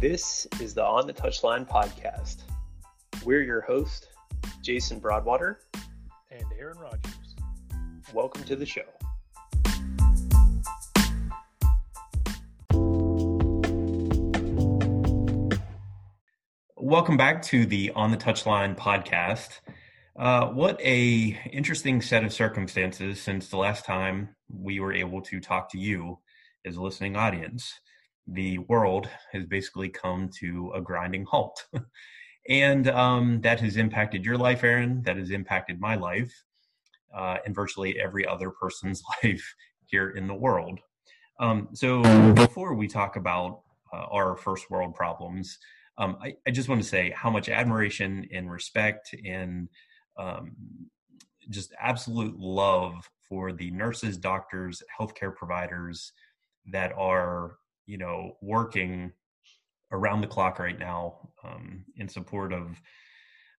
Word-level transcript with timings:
This 0.00 0.46
is 0.62 0.72
the 0.72 0.82
On 0.82 1.06
the 1.06 1.12
Touchline 1.12 1.68
podcast. 1.68 2.44
We're 3.22 3.42
your 3.42 3.60
host, 3.60 4.08
Jason 4.62 4.98
Broadwater. 4.98 5.60
And 6.30 6.42
Aaron 6.58 6.78
Rodgers. 6.78 7.36
Welcome 8.14 8.42
to 8.44 8.56
the 8.56 8.64
show. 8.64 8.80
Welcome 16.76 17.18
back 17.18 17.42
to 17.42 17.66
the 17.66 17.92
On 17.94 18.10
the 18.10 18.16
Touchline 18.16 18.78
podcast. 18.78 19.60
Uh, 20.16 20.46
what 20.46 20.80
a 20.80 21.38
interesting 21.52 22.00
set 22.00 22.24
of 22.24 22.32
circumstances 22.32 23.20
since 23.20 23.48
the 23.48 23.58
last 23.58 23.84
time 23.84 24.30
we 24.48 24.80
were 24.80 24.94
able 24.94 25.20
to 25.20 25.40
talk 25.40 25.70
to 25.72 25.78
you 25.78 26.20
as 26.64 26.76
a 26.76 26.82
listening 26.82 27.16
audience 27.16 27.80
the 28.26 28.58
world 28.58 29.08
has 29.32 29.46
basically 29.46 29.88
come 29.88 30.28
to 30.40 30.72
a 30.74 30.80
grinding 30.80 31.24
halt. 31.24 31.66
and 32.48 32.88
um, 32.88 33.40
that 33.40 33.60
has 33.60 33.76
impacted 33.76 34.24
your 34.24 34.36
life, 34.36 34.64
Aaron. 34.64 35.02
That 35.02 35.16
has 35.16 35.30
impacted 35.30 35.80
my 35.80 35.94
life 35.94 36.32
uh, 37.14 37.38
and 37.44 37.54
virtually 37.54 38.00
every 38.00 38.26
other 38.26 38.50
person's 38.50 39.02
life 39.22 39.54
here 39.86 40.10
in 40.10 40.26
the 40.26 40.34
world. 40.34 40.80
Um, 41.38 41.68
so 41.72 42.02
before 42.34 42.74
we 42.74 42.86
talk 42.86 43.16
about 43.16 43.62
uh, 43.92 44.04
our 44.10 44.36
first 44.36 44.70
world 44.70 44.94
problems, 44.94 45.58
um, 45.98 46.16
I, 46.22 46.34
I, 46.46 46.50
just 46.50 46.68
want 46.68 46.82
to 46.82 46.88
say 46.88 47.12
how 47.16 47.30
much 47.30 47.48
admiration 47.48 48.26
and 48.32 48.50
respect 48.50 49.14
and 49.24 49.68
um, 50.18 50.52
just 51.48 51.72
absolute 51.80 52.38
love 52.38 53.08
for 53.28 53.52
the 53.52 53.70
nurses, 53.70 54.16
doctors, 54.16 54.82
healthcare 54.98 55.34
providers 55.34 56.12
that 56.66 56.92
are 56.96 57.56
you 57.86 57.98
know, 57.98 58.36
working 58.40 59.12
around 59.92 60.20
the 60.20 60.26
clock 60.26 60.58
right 60.58 60.78
now 60.78 61.30
um, 61.44 61.84
in 61.96 62.08
support 62.08 62.52
of 62.52 62.80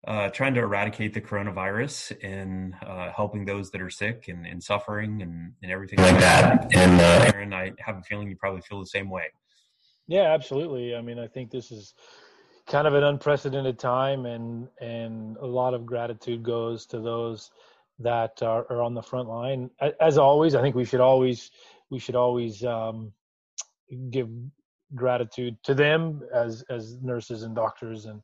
uh, 0.07 0.29
trying 0.29 0.53
to 0.55 0.61
eradicate 0.61 1.13
the 1.13 1.21
coronavirus 1.21 2.15
and 2.23 2.73
uh, 2.85 3.11
helping 3.11 3.45
those 3.45 3.69
that 3.69 3.81
are 3.81 3.89
sick 3.89 4.27
and, 4.29 4.47
and 4.47 4.63
suffering 4.63 5.21
and, 5.21 5.53
and 5.61 5.71
everything 5.71 5.99
like 5.99 6.17
that. 6.19 6.75
And 6.75 6.99
uh, 6.99 7.31
Aaron, 7.33 7.53
I 7.53 7.71
have 7.79 7.97
a 7.97 8.01
feeling 8.01 8.27
you 8.27 8.35
probably 8.35 8.61
feel 8.61 8.79
the 8.79 8.87
same 8.87 9.09
way. 9.09 9.25
Yeah, 10.07 10.33
absolutely. 10.33 10.95
I 10.95 11.01
mean, 11.01 11.19
I 11.19 11.27
think 11.27 11.51
this 11.51 11.71
is 11.71 11.93
kind 12.67 12.87
of 12.87 12.95
an 12.95 13.03
unprecedented 13.03 13.77
time, 13.77 14.25
and 14.25 14.67
and 14.81 15.37
a 15.37 15.45
lot 15.45 15.73
of 15.73 15.85
gratitude 15.85 16.43
goes 16.43 16.85
to 16.87 16.99
those 16.99 17.51
that 17.99 18.41
are, 18.41 18.65
are 18.71 18.81
on 18.81 18.93
the 18.93 19.01
front 19.03 19.29
line. 19.29 19.69
As 19.99 20.17
always, 20.17 20.55
I 20.55 20.61
think 20.61 20.75
we 20.75 20.85
should 20.85 20.99
always 20.99 21.51
we 21.89 21.99
should 21.99 22.15
always 22.15 22.63
um, 22.65 23.13
give 24.09 24.29
gratitude 24.95 25.57
to 25.63 25.73
them 25.73 26.21
as 26.33 26.63
as 26.69 26.97
nurses 27.01 27.43
and 27.43 27.55
doctors 27.55 28.05
and 28.05 28.21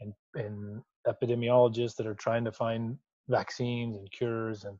and 0.00 0.12
and 0.34 0.82
epidemiologists 1.06 1.96
that 1.96 2.06
are 2.06 2.14
trying 2.14 2.44
to 2.44 2.52
find 2.52 2.96
vaccines 3.28 3.96
and 3.96 4.10
cures 4.10 4.64
and 4.64 4.76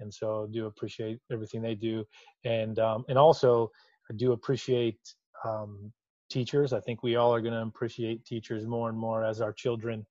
and 0.00 0.12
so 0.12 0.46
I 0.48 0.52
do 0.52 0.66
appreciate 0.66 1.18
everything 1.30 1.62
they 1.62 1.74
do 1.74 2.04
and 2.44 2.78
um, 2.78 3.04
and 3.08 3.18
also 3.18 3.70
I 4.10 4.14
do 4.14 4.32
appreciate 4.32 4.98
um, 5.44 5.92
teachers. 6.30 6.72
I 6.72 6.80
think 6.80 7.02
we 7.02 7.16
all 7.16 7.34
are 7.34 7.40
going 7.40 7.54
to 7.54 7.62
appreciate 7.62 8.24
teachers 8.24 8.66
more 8.66 8.88
and 8.88 8.98
more 8.98 9.24
as 9.24 9.40
our 9.40 9.52
children 9.52 10.06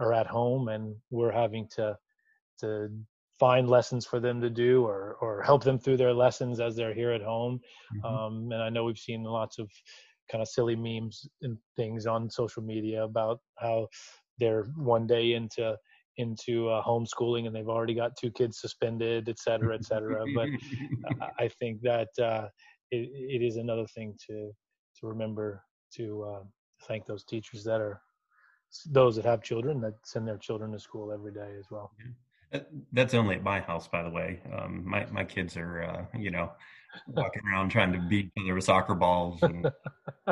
are 0.00 0.12
at 0.12 0.26
home 0.26 0.68
and 0.68 0.94
we're 1.10 1.32
having 1.32 1.68
to 1.76 1.96
to 2.60 2.88
find 3.38 3.68
lessons 3.68 4.06
for 4.06 4.20
them 4.20 4.40
to 4.40 4.50
do 4.50 4.84
or 4.84 5.16
or 5.20 5.42
help 5.42 5.64
them 5.64 5.78
through 5.78 5.96
their 5.96 6.12
lessons 6.12 6.60
as 6.60 6.76
they're 6.76 6.94
here 6.94 7.12
at 7.12 7.22
home. 7.22 7.60
Mm-hmm. 7.96 8.06
um, 8.06 8.52
and 8.52 8.62
i 8.62 8.68
know 8.68 8.84
we've 8.84 8.98
seen 8.98 9.22
lots 9.22 9.58
of 9.58 9.70
kind 10.30 10.42
of 10.42 10.48
silly 10.48 10.76
memes 10.76 11.28
and 11.42 11.58
things 11.76 12.06
on 12.06 12.30
social 12.30 12.62
media 12.62 13.04
about 13.04 13.40
how 13.58 13.86
they're 14.38 14.64
one 14.76 15.06
day 15.06 15.34
into 15.34 15.76
into 16.16 16.68
uh, 16.68 16.82
homeschooling 16.82 17.46
and 17.46 17.54
they've 17.54 17.68
already 17.68 17.94
got 17.94 18.16
two 18.16 18.30
kids 18.30 18.60
suspended 18.60 19.28
et 19.28 19.38
cetera 19.38 19.74
et 19.74 19.84
cetera. 19.84 20.24
But 20.34 20.48
i 21.38 21.48
think 21.60 21.82
that 21.82 22.08
uh, 22.20 22.48
it, 22.90 23.08
it 23.12 23.42
is 23.42 23.56
another 23.56 23.86
thing 23.94 24.14
to 24.26 24.50
to 25.00 25.06
remember 25.06 25.62
to 25.96 26.22
uh, 26.22 26.42
thank 26.86 27.04
those 27.06 27.24
teachers 27.24 27.64
that 27.64 27.80
are 27.80 28.00
those 28.90 29.16
that 29.16 29.24
have 29.24 29.42
children 29.42 29.80
that 29.80 29.94
send 30.04 30.26
their 30.26 30.38
children 30.38 30.72
to 30.72 30.78
school 30.78 31.12
every 31.12 31.32
day 31.32 31.52
as 31.58 31.66
well 31.70 31.92
that's 32.92 33.14
only 33.14 33.36
at 33.36 33.42
my 33.42 33.60
house, 33.60 33.88
by 33.88 34.02
the 34.02 34.10
way. 34.10 34.40
Um, 34.56 34.82
my 34.84 35.06
my 35.10 35.24
kids 35.24 35.56
are, 35.56 35.82
uh, 35.82 36.18
you 36.18 36.30
know, 36.30 36.50
walking 37.08 37.42
around 37.50 37.70
trying 37.70 37.92
to 37.92 37.98
beat 37.98 38.26
each 38.26 38.42
other 38.44 38.54
with 38.54 38.64
soccer 38.64 38.94
balls 38.94 39.42
and 39.42 39.70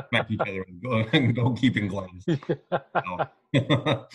smack 0.09 0.31
each 0.31 0.41
other 0.41 0.65
with 0.69 1.07
goalkeeping 1.37 1.89
gloves. 1.89 2.27
So, 3.55 4.07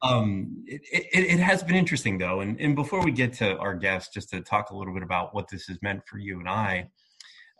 um, 0.00 0.64
it, 0.66 0.80
it, 0.90 1.32
it, 1.34 1.38
has 1.38 1.62
been 1.62 1.76
interesting 1.76 2.16
though, 2.16 2.40
and 2.40 2.58
and 2.58 2.74
before 2.74 3.04
we 3.04 3.12
get 3.12 3.34
to 3.34 3.58
our 3.58 3.74
guest, 3.74 4.14
just 4.14 4.30
to 4.30 4.40
talk 4.40 4.70
a 4.70 4.76
little 4.76 4.94
bit 4.94 5.02
about 5.02 5.34
what 5.34 5.48
this 5.48 5.66
has 5.66 5.76
meant 5.82 6.00
for 6.06 6.16
you 6.16 6.40
and 6.40 6.48
I. 6.48 6.88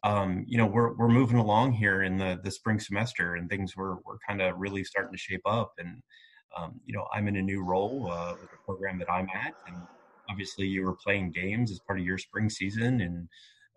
Um, 0.03 0.45
you 0.49 0.57
know, 0.57 0.65
we're 0.65 0.95
we're 0.95 1.09
moving 1.09 1.37
along 1.37 1.73
here 1.73 2.03
in 2.03 2.17
the 2.17 2.41
the 2.43 2.51
spring 2.51 2.81
semester, 2.81 3.35
and 3.35 3.51
things 3.51 3.77
were 3.77 3.97
were 4.07 4.19
kind 4.27 4.41
of 4.41 4.55
really 4.57 4.83
starting 4.83 5.13
to 5.13 5.19
shape 5.19 5.43
up, 5.45 5.73
and 5.77 6.03
um, 6.57 6.81
you 6.87 6.95
know, 6.95 7.07
I'm 7.13 7.29
in 7.29 7.37
a 7.37 7.43
new 7.43 7.63
role 7.63 8.11
uh, 8.11 8.35
with 8.41 8.51
the 8.51 8.57
program 8.65 8.99
that 8.99 9.11
I'm 9.11 9.29
at, 9.35 9.55
and 9.67 9.77
obviously 10.29 10.67
you 10.67 10.85
were 10.85 10.95
playing 10.95 11.33
games 11.33 11.71
as 11.71 11.81
part 11.81 11.99
of 11.99 12.05
your 12.05 12.19
spring 12.19 12.49
season 12.49 13.01
and 13.01 13.29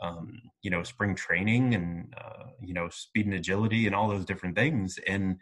um, 0.01 0.41
you 0.61 0.69
know 0.69 0.83
spring 0.83 1.15
training 1.15 1.73
and 1.73 2.13
uh, 2.17 2.45
you 2.61 2.73
know 2.73 2.88
speed 2.89 3.25
and 3.25 3.35
agility 3.35 3.88
and 3.88 3.95
all 3.95 4.07
those 4.07 4.25
different 4.25 4.55
things 4.55 4.99
and 5.07 5.38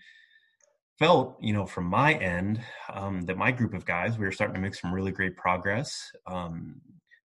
felt 0.98 1.38
you 1.42 1.54
know 1.54 1.66
from 1.66 1.86
my 1.86 2.14
end 2.14 2.62
um, 2.94 3.22
that 3.24 3.38
my 3.38 3.52
group 3.52 3.74
of 3.74 3.86
guys 3.86 4.18
we 4.18 4.26
were 4.26 4.32
starting 4.32 4.56
to 4.56 4.62
make 4.62 4.76
some 4.76 4.94
really 4.94 5.12
great 5.12 5.36
progress 5.36 6.12
um, 6.28 6.80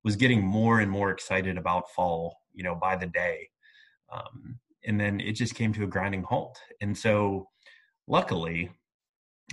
was 0.04 0.16
getting 0.16 0.42
more 0.42 0.80
and 0.80 0.90
more 0.90 1.10
excited 1.10 1.58
about 1.58 1.90
fall 1.90 2.38
you 2.54 2.64
know 2.64 2.74
by 2.74 2.96
the 2.96 3.06
day 3.06 3.48
um, 4.12 4.58
and 4.86 4.98
then 4.98 5.20
it 5.20 5.32
just 5.32 5.54
came 5.54 5.72
to 5.72 5.84
a 5.84 5.86
grinding 5.86 6.22
halt 6.22 6.58
and 6.80 6.96
so 6.96 7.46
luckily 8.06 8.70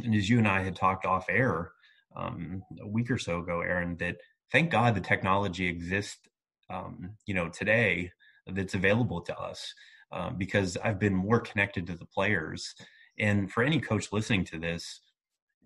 and 0.03 0.16
as 0.16 0.29
you 0.29 0.38
and 0.38 0.47
I 0.47 0.63
had 0.63 0.75
talked 0.75 1.06
off 1.06 1.25
air 1.29 1.72
um, 2.16 2.63
a 2.81 2.88
week 2.88 3.11
or 3.11 3.17
so 3.17 3.39
ago, 3.39 3.61
Aaron, 3.61 3.97
that 3.97 4.17
thank 4.51 4.72
God 4.72 4.95
the 4.95 5.01
technology 5.01 5.67
exists, 5.67 6.19
um, 6.69 7.11
you 7.25 7.33
know, 7.33 7.50
today 7.50 8.11
that's 8.47 8.73
available 8.73 9.22
to 9.22 9.38
us 9.38 9.73
um, 10.11 10.38
because 10.38 10.78
I've 10.84 11.00
been 11.00 11.16
more 11.16 11.39
connected 11.39 11.88
to 11.88 11.95
the 11.95 12.05
players. 12.05 12.75
And 13.17 13.51
for 13.51 13.63
any 13.63 13.79
coach 13.79 14.11
listening 14.11 14.45
to 14.45 14.59
this, 14.59 15.01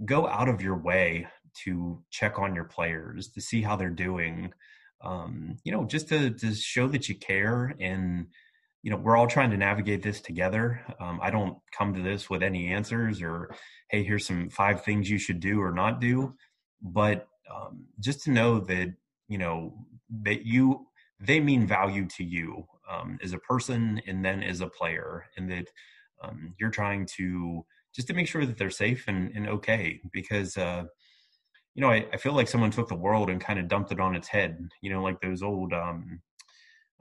go 0.05 0.27
out 0.27 0.47
of 0.47 0.61
your 0.61 0.77
way 0.77 1.27
to 1.63 2.01
check 2.09 2.39
on 2.39 2.55
your 2.55 2.63
players 2.63 3.29
to 3.29 3.41
see 3.41 3.61
how 3.61 3.75
they're 3.75 3.89
doing. 3.89 4.53
Um, 5.01 5.57
you 5.63 5.71
know, 5.71 5.85
just 5.85 6.09
to 6.09 6.29
to 6.31 6.53
show 6.53 6.87
that 6.89 7.09
you 7.09 7.15
care 7.15 7.73
and 7.79 8.27
you 8.83 8.91
know 8.91 8.97
we're 8.97 9.17
all 9.17 9.27
trying 9.27 9.51
to 9.51 9.57
navigate 9.57 10.01
this 10.01 10.21
together 10.21 10.81
um, 10.99 11.19
i 11.21 11.29
don't 11.29 11.57
come 11.77 11.93
to 11.93 12.01
this 12.01 12.29
with 12.29 12.41
any 12.41 12.67
answers 12.67 13.21
or 13.21 13.53
hey 13.89 14.03
here's 14.03 14.25
some 14.25 14.49
five 14.49 14.83
things 14.83 15.09
you 15.09 15.17
should 15.17 15.39
do 15.39 15.61
or 15.61 15.71
not 15.71 15.99
do 15.99 16.33
but 16.81 17.27
um, 17.53 17.85
just 17.99 18.23
to 18.23 18.31
know 18.31 18.59
that 18.59 18.93
you 19.27 19.37
know 19.37 19.73
that 20.23 20.45
you 20.45 20.85
they 21.19 21.39
mean 21.39 21.67
value 21.67 22.07
to 22.07 22.23
you 22.23 22.65
um, 22.89 23.19
as 23.23 23.33
a 23.33 23.39
person 23.39 24.01
and 24.07 24.23
then 24.23 24.41
as 24.41 24.61
a 24.61 24.67
player 24.67 25.25
and 25.37 25.51
that 25.51 25.67
um, 26.23 26.53
you're 26.59 26.69
trying 26.69 27.05
to 27.05 27.65
just 27.93 28.07
to 28.07 28.13
make 28.13 28.27
sure 28.27 28.45
that 28.45 28.57
they're 28.57 28.69
safe 28.69 29.05
and, 29.07 29.31
and 29.35 29.47
okay 29.47 29.99
because 30.11 30.57
uh, 30.57 30.83
you 31.75 31.81
know 31.81 31.89
I, 31.89 32.05
I, 32.13 32.17
feel 32.17 32.33
like 32.33 32.47
someone 32.47 32.71
took 32.71 32.87
the 32.87 32.95
world 32.95 33.29
and 33.29 33.41
kind 33.41 33.59
of 33.59 33.67
dumped 33.67 33.91
it 33.91 33.99
on 33.99 34.15
its 34.15 34.27
head 34.27 34.57
you 34.81 34.91
know 34.91 35.01
like 35.01 35.19
those 35.21 35.43
old 35.43 35.73
um, 35.73 36.21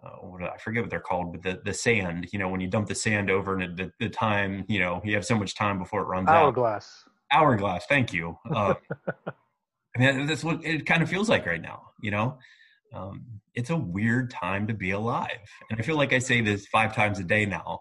uh, 0.04 0.10
what, 0.20 0.42
I 0.42 0.56
forget 0.58 0.82
what 0.82 0.90
they're 0.90 1.00
called, 1.00 1.32
but 1.32 1.42
the, 1.42 1.60
the 1.64 1.74
sand, 1.74 2.28
you 2.32 2.38
know, 2.38 2.48
when 2.48 2.60
you 2.60 2.68
dump 2.68 2.88
the 2.88 2.94
sand 2.94 3.30
over 3.30 3.58
and 3.58 3.76
the, 3.76 3.90
the 3.98 4.08
time, 4.08 4.64
you 4.68 4.78
know, 4.78 5.00
you 5.04 5.14
have 5.14 5.24
so 5.24 5.36
much 5.36 5.54
time 5.54 5.78
before 5.78 6.02
it 6.02 6.06
runs 6.06 6.28
Hourglass. 6.28 7.04
out. 7.32 7.38
Hourglass. 7.40 7.82
Hourglass. 7.82 7.86
Thank 7.88 8.12
you. 8.12 8.38
Uh, 8.54 8.74
I 9.96 10.00
mean, 10.00 10.26
that's 10.26 10.44
what 10.44 10.64
it 10.64 10.86
kind 10.86 11.02
of 11.02 11.08
feels 11.08 11.28
like 11.28 11.46
right 11.46 11.60
now, 11.60 11.90
you 12.00 12.10
know? 12.10 12.38
Um, 12.94 13.24
it's 13.54 13.70
a 13.70 13.76
weird 13.76 14.30
time 14.30 14.66
to 14.68 14.74
be 14.74 14.92
alive. 14.92 15.40
And 15.70 15.80
I 15.80 15.82
feel 15.82 15.96
like 15.96 16.12
I 16.12 16.18
say 16.18 16.40
this 16.40 16.66
five 16.66 16.94
times 16.94 17.18
a 17.18 17.24
day 17.24 17.46
now, 17.46 17.80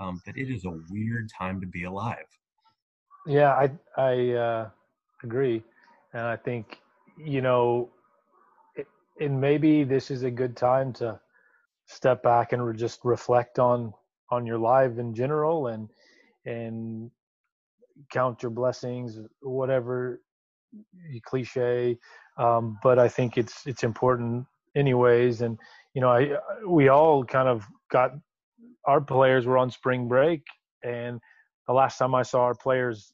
um, 0.00 0.20
that 0.24 0.36
it 0.36 0.50
is 0.50 0.64
a 0.64 0.72
weird 0.90 1.28
time 1.36 1.60
to 1.60 1.66
be 1.66 1.84
alive. 1.84 2.24
Yeah, 3.26 3.50
I, 3.52 3.70
I 3.96 4.30
uh, 4.30 4.70
agree. 5.22 5.62
And 6.14 6.22
I 6.22 6.36
think, 6.36 6.78
you 7.18 7.40
know, 7.42 7.90
it, 8.74 8.86
and 9.20 9.40
maybe 9.40 9.84
this 9.84 10.10
is 10.10 10.22
a 10.22 10.30
good 10.30 10.56
time 10.56 10.92
to 10.94 11.20
step 11.92 12.22
back 12.22 12.52
and 12.52 12.64
re- 12.64 12.76
just 12.76 13.00
reflect 13.04 13.58
on 13.58 13.92
on 14.30 14.46
your 14.46 14.58
life 14.58 14.98
in 14.98 15.14
general 15.14 15.68
and 15.68 15.88
and 16.46 17.10
count 18.10 18.42
your 18.42 18.50
blessings 18.50 19.18
whatever 19.40 20.20
cliche 21.24 21.98
um, 22.38 22.78
but 22.82 22.98
i 22.98 23.08
think 23.08 23.36
it's 23.36 23.66
it's 23.66 23.84
important 23.84 24.44
anyways 24.74 25.42
and 25.42 25.58
you 25.94 26.00
know 26.00 26.08
i 26.08 26.32
we 26.66 26.88
all 26.88 27.24
kind 27.24 27.48
of 27.48 27.66
got 27.90 28.12
our 28.86 29.00
players 29.00 29.46
were 29.46 29.58
on 29.58 29.70
spring 29.70 30.08
break 30.08 30.42
and 30.82 31.20
the 31.68 31.74
last 31.74 31.98
time 31.98 32.14
I 32.14 32.22
saw 32.22 32.42
our 32.42 32.54
players 32.54 33.12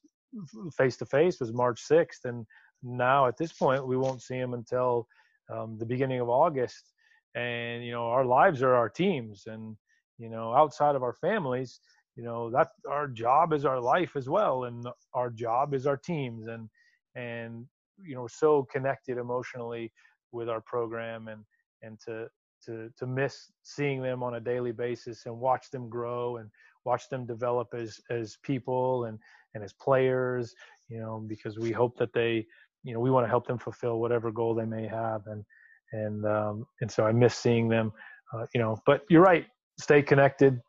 face 0.76 0.96
to 0.98 1.06
face 1.06 1.40
was 1.40 1.52
March 1.52 1.82
6th, 1.90 2.24
and 2.24 2.46
now 2.82 3.26
at 3.26 3.36
this 3.36 3.52
point 3.52 3.86
we 3.86 3.96
won't 3.96 4.22
see 4.22 4.38
them 4.38 4.54
until 4.54 5.06
um, 5.52 5.76
the 5.78 5.86
beginning 5.86 6.20
of 6.20 6.28
August. 6.28 6.92
And 7.34 7.84
you 7.84 7.92
know, 7.92 8.06
our 8.08 8.24
lives 8.24 8.62
are 8.62 8.74
our 8.74 8.88
teams, 8.88 9.44
and 9.46 9.76
you 10.18 10.28
know, 10.28 10.52
outside 10.54 10.96
of 10.96 11.02
our 11.02 11.12
families, 11.12 11.80
you 12.16 12.24
know, 12.24 12.50
that 12.50 12.68
our 12.88 13.06
job 13.06 13.52
is 13.52 13.64
our 13.64 13.80
life 13.80 14.12
as 14.16 14.28
well, 14.28 14.64
and 14.64 14.86
our 15.14 15.30
job 15.30 15.74
is 15.74 15.86
our 15.86 15.96
teams, 15.96 16.46
and 16.46 16.68
and 17.14 17.66
you 18.04 18.14
know, 18.14 18.22
we're 18.22 18.28
so 18.28 18.66
connected 18.72 19.18
emotionally 19.18 19.92
with 20.32 20.48
our 20.48 20.60
program, 20.60 21.28
and 21.28 21.44
and 21.82 21.98
to 22.06 22.28
to 22.64 22.90
to 22.98 23.06
miss 23.06 23.50
seeing 23.62 24.02
them 24.02 24.22
on 24.22 24.34
a 24.34 24.40
daily 24.40 24.72
basis 24.72 25.26
and 25.26 25.38
watch 25.38 25.70
them 25.70 25.88
grow 25.88 26.38
and 26.38 26.50
watch 26.84 27.08
them 27.08 27.26
develop 27.26 27.68
as 27.74 28.00
as 28.10 28.36
people 28.42 29.04
and 29.04 29.18
and 29.54 29.62
as 29.62 29.72
players 29.74 30.54
you 30.88 30.98
know 30.98 31.24
because 31.26 31.58
we 31.58 31.70
hope 31.70 31.96
that 31.98 32.12
they 32.12 32.44
you 32.82 32.92
know 32.92 33.00
we 33.00 33.10
want 33.10 33.24
to 33.24 33.28
help 33.28 33.46
them 33.46 33.58
fulfill 33.58 34.00
whatever 34.00 34.30
goal 34.30 34.54
they 34.54 34.64
may 34.64 34.86
have 34.86 35.22
and 35.26 35.44
and 35.92 36.24
um 36.26 36.66
and 36.80 36.90
so 36.90 37.06
i 37.06 37.12
miss 37.12 37.34
seeing 37.34 37.68
them 37.68 37.92
uh, 38.34 38.44
you 38.54 38.60
know 38.60 38.78
but 38.86 39.02
you're 39.08 39.22
right 39.22 39.46
stay 39.78 40.02
connected 40.02 40.60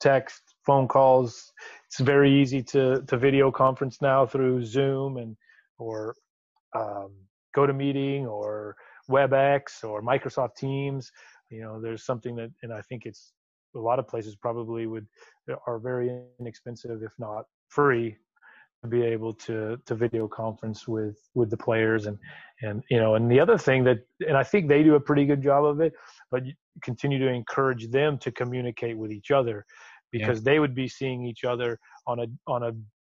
text 0.00 0.42
phone 0.64 0.88
calls 0.88 1.52
it's 1.86 2.00
very 2.00 2.32
easy 2.32 2.62
to 2.62 3.02
to 3.08 3.16
video 3.16 3.50
conference 3.50 3.98
now 4.00 4.24
through 4.24 4.64
zoom 4.64 5.16
and 5.16 5.36
or 5.78 6.14
um, 6.76 7.10
GoToMeeting 7.56 8.26
or 8.26 8.76
WebEx 9.10 9.84
or 9.84 10.02
Microsoft 10.02 10.56
Teams. 10.56 11.10
You 11.50 11.62
know, 11.62 11.80
there's 11.80 12.04
something 12.04 12.36
that, 12.36 12.50
and 12.62 12.72
I 12.72 12.80
think 12.82 13.06
it's 13.06 13.32
a 13.74 13.78
lot 13.78 13.98
of 13.98 14.06
places 14.06 14.36
probably 14.36 14.86
would 14.86 15.06
are 15.66 15.78
very 15.78 16.22
inexpensive, 16.38 17.02
if 17.02 17.12
not 17.18 17.44
free, 17.68 18.10
to 18.10 18.16
be 18.88 19.02
able 19.02 19.34
to 19.34 19.78
to 19.84 19.94
video 19.94 20.26
conference 20.26 20.88
with 20.88 21.18
with 21.34 21.50
the 21.50 21.56
players 21.56 22.06
and 22.06 22.18
and 22.62 22.82
you 22.90 22.98
know 22.98 23.14
and 23.14 23.30
the 23.30 23.38
other 23.38 23.58
thing 23.58 23.84
that 23.84 23.98
and 24.26 24.36
I 24.36 24.42
think 24.42 24.68
they 24.68 24.82
do 24.82 24.94
a 24.94 25.00
pretty 25.00 25.26
good 25.26 25.42
job 25.42 25.64
of 25.64 25.80
it, 25.80 25.92
but 26.30 26.44
continue 26.82 27.18
to 27.18 27.28
encourage 27.28 27.90
them 27.90 28.16
to 28.18 28.32
communicate 28.32 28.96
with 28.96 29.12
each 29.12 29.30
other 29.30 29.66
because 30.10 30.38
yeah. 30.38 30.52
they 30.52 30.58
would 30.58 30.74
be 30.74 30.88
seeing 30.88 31.26
each 31.26 31.44
other 31.44 31.78
on 32.06 32.20
a 32.20 32.26
on 32.46 32.62
a 32.62 32.72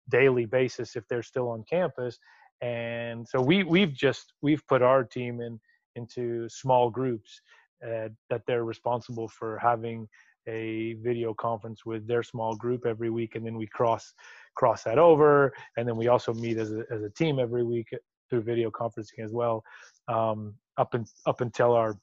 daily 0.10 0.46
basis 0.46 0.96
if 0.96 1.06
they're 1.10 1.22
still 1.22 1.50
on 1.50 1.66
campus 1.70 2.18
and 2.62 3.28
so 3.28 3.42
we 3.42 3.64
we've 3.64 3.94
just 3.94 4.34
we've 4.42 4.66
put 4.68 4.82
our 4.82 5.04
team 5.04 5.42
in 5.42 5.60
into 5.96 6.48
small 6.50 6.90
groups 6.90 7.42
uh, 7.86 8.10
that 8.30 8.42
they're 8.48 8.64
responsible 8.64 9.28
for 9.28 9.60
having 9.60 10.08
a 10.48 10.94
video 11.02 11.34
conference 11.34 11.86
with 11.86 12.08
their 12.08 12.24
small 12.24 12.56
group 12.56 12.86
every 12.86 13.10
week 13.10 13.36
and 13.36 13.46
then 13.46 13.58
we 13.58 13.68
cross 13.68 14.14
cross 14.56 14.84
that 14.84 14.98
over 14.98 15.54
and 15.78 15.88
then 15.88 15.96
we 15.96 16.08
also 16.08 16.34
meet 16.34 16.58
as 16.58 16.72
a, 16.72 16.84
as 16.92 17.04
a 17.04 17.10
team 17.12 17.40
every 17.40 17.64
week 17.64 17.90
through 18.30 18.42
video 18.42 18.72
conferencing 18.72 19.24
as 19.24 19.32
well 19.32 19.64
um, 20.08 20.54
up 20.78 20.94
and 20.94 21.08
up 21.26 21.42
until 21.42 21.74
our 21.74 21.98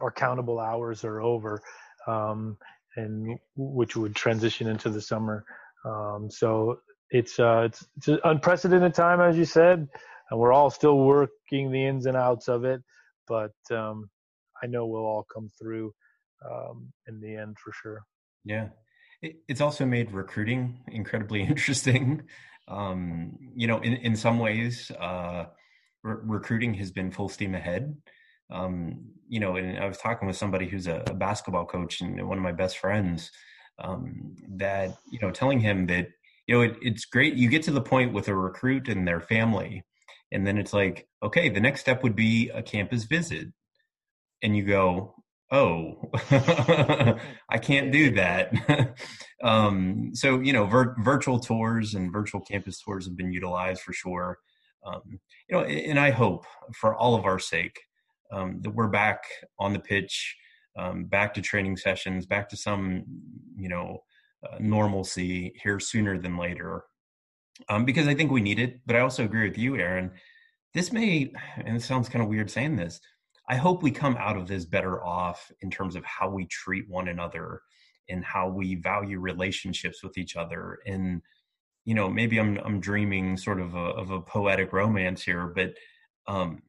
our 0.00 0.10
countable 0.10 0.58
hours 0.58 1.04
are 1.04 1.20
over 1.20 1.62
um, 2.06 2.56
and 2.96 3.38
which 3.56 3.96
would 3.96 4.14
transition 4.14 4.68
into 4.68 4.90
the 4.90 5.00
summer. 5.00 5.44
Um, 5.84 6.28
so 6.30 6.80
it's 7.10 7.38
uh, 7.38 7.62
it's 7.66 7.86
it's 7.96 8.08
an 8.08 8.18
unprecedented 8.24 8.94
time 8.94 9.20
as 9.20 9.36
you 9.36 9.44
said 9.44 9.86
and 10.30 10.40
we're 10.40 10.52
all 10.52 10.70
still 10.70 10.98
working 10.98 11.70
the 11.70 11.86
ins 11.86 12.06
and 12.06 12.16
outs 12.16 12.48
of 12.48 12.64
it 12.64 12.82
but 13.28 13.52
um, 13.70 14.08
I 14.62 14.66
know 14.66 14.86
we'll 14.86 15.04
all 15.04 15.26
come 15.32 15.50
through 15.60 15.92
um, 16.48 16.92
in 17.06 17.20
the 17.20 17.36
end 17.36 17.56
for 17.58 17.72
sure. 17.72 18.02
Yeah, 18.44 18.68
it, 19.22 19.36
it's 19.48 19.60
also 19.60 19.86
made 19.86 20.12
recruiting 20.12 20.80
incredibly 20.88 21.42
interesting. 21.42 22.22
Um, 22.68 23.36
you 23.54 23.66
know, 23.66 23.78
in 23.80 23.94
in 23.94 24.16
some 24.16 24.38
ways, 24.38 24.90
uh, 24.92 25.46
re- 26.02 26.16
recruiting 26.22 26.74
has 26.74 26.90
been 26.90 27.10
full 27.10 27.28
steam 27.28 27.54
ahead. 27.54 27.96
Um, 28.50 29.06
you 29.28 29.40
know, 29.40 29.56
and 29.56 29.78
I 29.78 29.86
was 29.86 29.98
talking 29.98 30.28
with 30.28 30.36
somebody 30.36 30.68
who's 30.68 30.86
a, 30.86 31.02
a 31.06 31.14
basketball 31.14 31.64
coach 31.64 32.00
and 32.00 32.26
one 32.28 32.38
of 32.38 32.44
my 32.44 32.52
best 32.52 32.78
friends. 32.78 33.30
Um, 33.82 34.36
that 34.56 34.96
you 35.10 35.18
know, 35.20 35.32
telling 35.32 35.58
him 35.58 35.86
that 35.86 36.08
you 36.46 36.54
know 36.54 36.60
it, 36.60 36.76
it's 36.80 37.04
great. 37.06 37.34
You 37.34 37.48
get 37.48 37.64
to 37.64 37.72
the 37.72 37.80
point 37.80 38.12
with 38.12 38.28
a 38.28 38.34
recruit 38.34 38.88
and 38.88 39.06
their 39.06 39.20
family, 39.20 39.84
and 40.30 40.46
then 40.46 40.58
it's 40.58 40.72
like, 40.72 41.08
okay, 41.22 41.48
the 41.48 41.60
next 41.60 41.80
step 41.80 42.02
would 42.02 42.14
be 42.14 42.50
a 42.50 42.62
campus 42.62 43.04
visit 43.04 43.48
and 44.44 44.54
you 44.54 44.62
go, 44.62 45.14
oh, 45.50 46.10
I 47.48 47.58
can't 47.60 47.92
do 47.92 48.12
that. 48.12 48.96
um, 49.42 50.10
so, 50.14 50.40
you 50.40 50.52
know, 50.52 50.66
vir- 50.66 50.96
virtual 51.00 51.38
tours 51.38 51.94
and 51.94 52.12
virtual 52.12 52.40
campus 52.40 52.80
tours 52.80 53.06
have 53.06 53.16
been 53.16 53.32
utilized 53.32 53.82
for 53.82 53.92
sure. 53.92 54.38
Um, 54.84 55.20
you 55.48 55.56
know, 55.56 55.64
and 55.64 55.98
I 55.98 56.10
hope 56.10 56.44
for 56.74 56.94
all 56.94 57.14
of 57.14 57.24
our 57.24 57.38
sake 57.38 57.80
um, 58.32 58.60
that 58.62 58.70
we're 58.70 58.88
back 58.88 59.22
on 59.58 59.72
the 59.72 59.78
pitch, 59.78 60.36
um, 60.76 61.04
back 61.04 61.34
to 61.34 61.40
training 61.40 61.76
sessions, 61.76 62.26
back 62.26 62.48
to 62.50 62.56
some, 62.56 63.04
you 63.56 63.68
know, 63.68 64.02
uh, 64.44 64.56
normalcy 64.60 65.54
here 65.62 65.80
sooner 65.80 66.18
than 66.18 66.36
later. 66.36 66.84
Um, 67.68 67.84
because 67.84 68.08
I 68.08 68.14
think 68.14 68.30
we 68.30 68.40
need 68.40 68.58
it. 68.58 68.80
But 68.84 68.96
I 68.96 69.00
also 69.00 69.24
agree 69.24 69.48
with 69.48 69.56
you, 69.56 69.76
Aaron. 69.76 70.10
This 70.74 70.92
may, 70.92 71.32
and 71.56 71.76
it 71.76 71.82
sounds 71.82 72.08
kind 72.08 72.22
of 72.22 72.28
weird 72.28 72.50
saying 72.50 72.76
this, 72.76 73.00
I 73.48 73.56
hope 73.56 73.82
we 73.82 73.90
come 73.90 74.16
out 74.18 74.36
of 74.36 74.48
this 74.48 74.64
better 74.64 75.04
off 75.04 75.52
in 75.60 75.70
terms 75.70 75.96
of 75.96 76.04
how 76.04 76.30
we 76.30 76.46
treat 76.46 76.88
one 76.88 77.08
another 77.08 77.60
and 78.08 78.24
how 78.24 78.48
we 78.48 78.76
value 78.76 79.18
relationships 79.20 80.02
with 80.02 80.16
each 80.18 80.36
other. 80.36 80.78
And 80.86 81.22
you 81.84 81.94
know, 81.94 82.08
maybe 82.08 82.38
I'm 82.38 82.58
I'm 82.64 82.80
dreaming 82.80 83.36
sort 83.36 83.60
of 83.60 83.74
a, 83.74 83.78
of 83.78 84.10
a 84.10 84.20
poetic 84.20 84.72
romance 84.72 85.22
here, 85.22 85.46
but 85.46 85.74
um, 86.26 86.62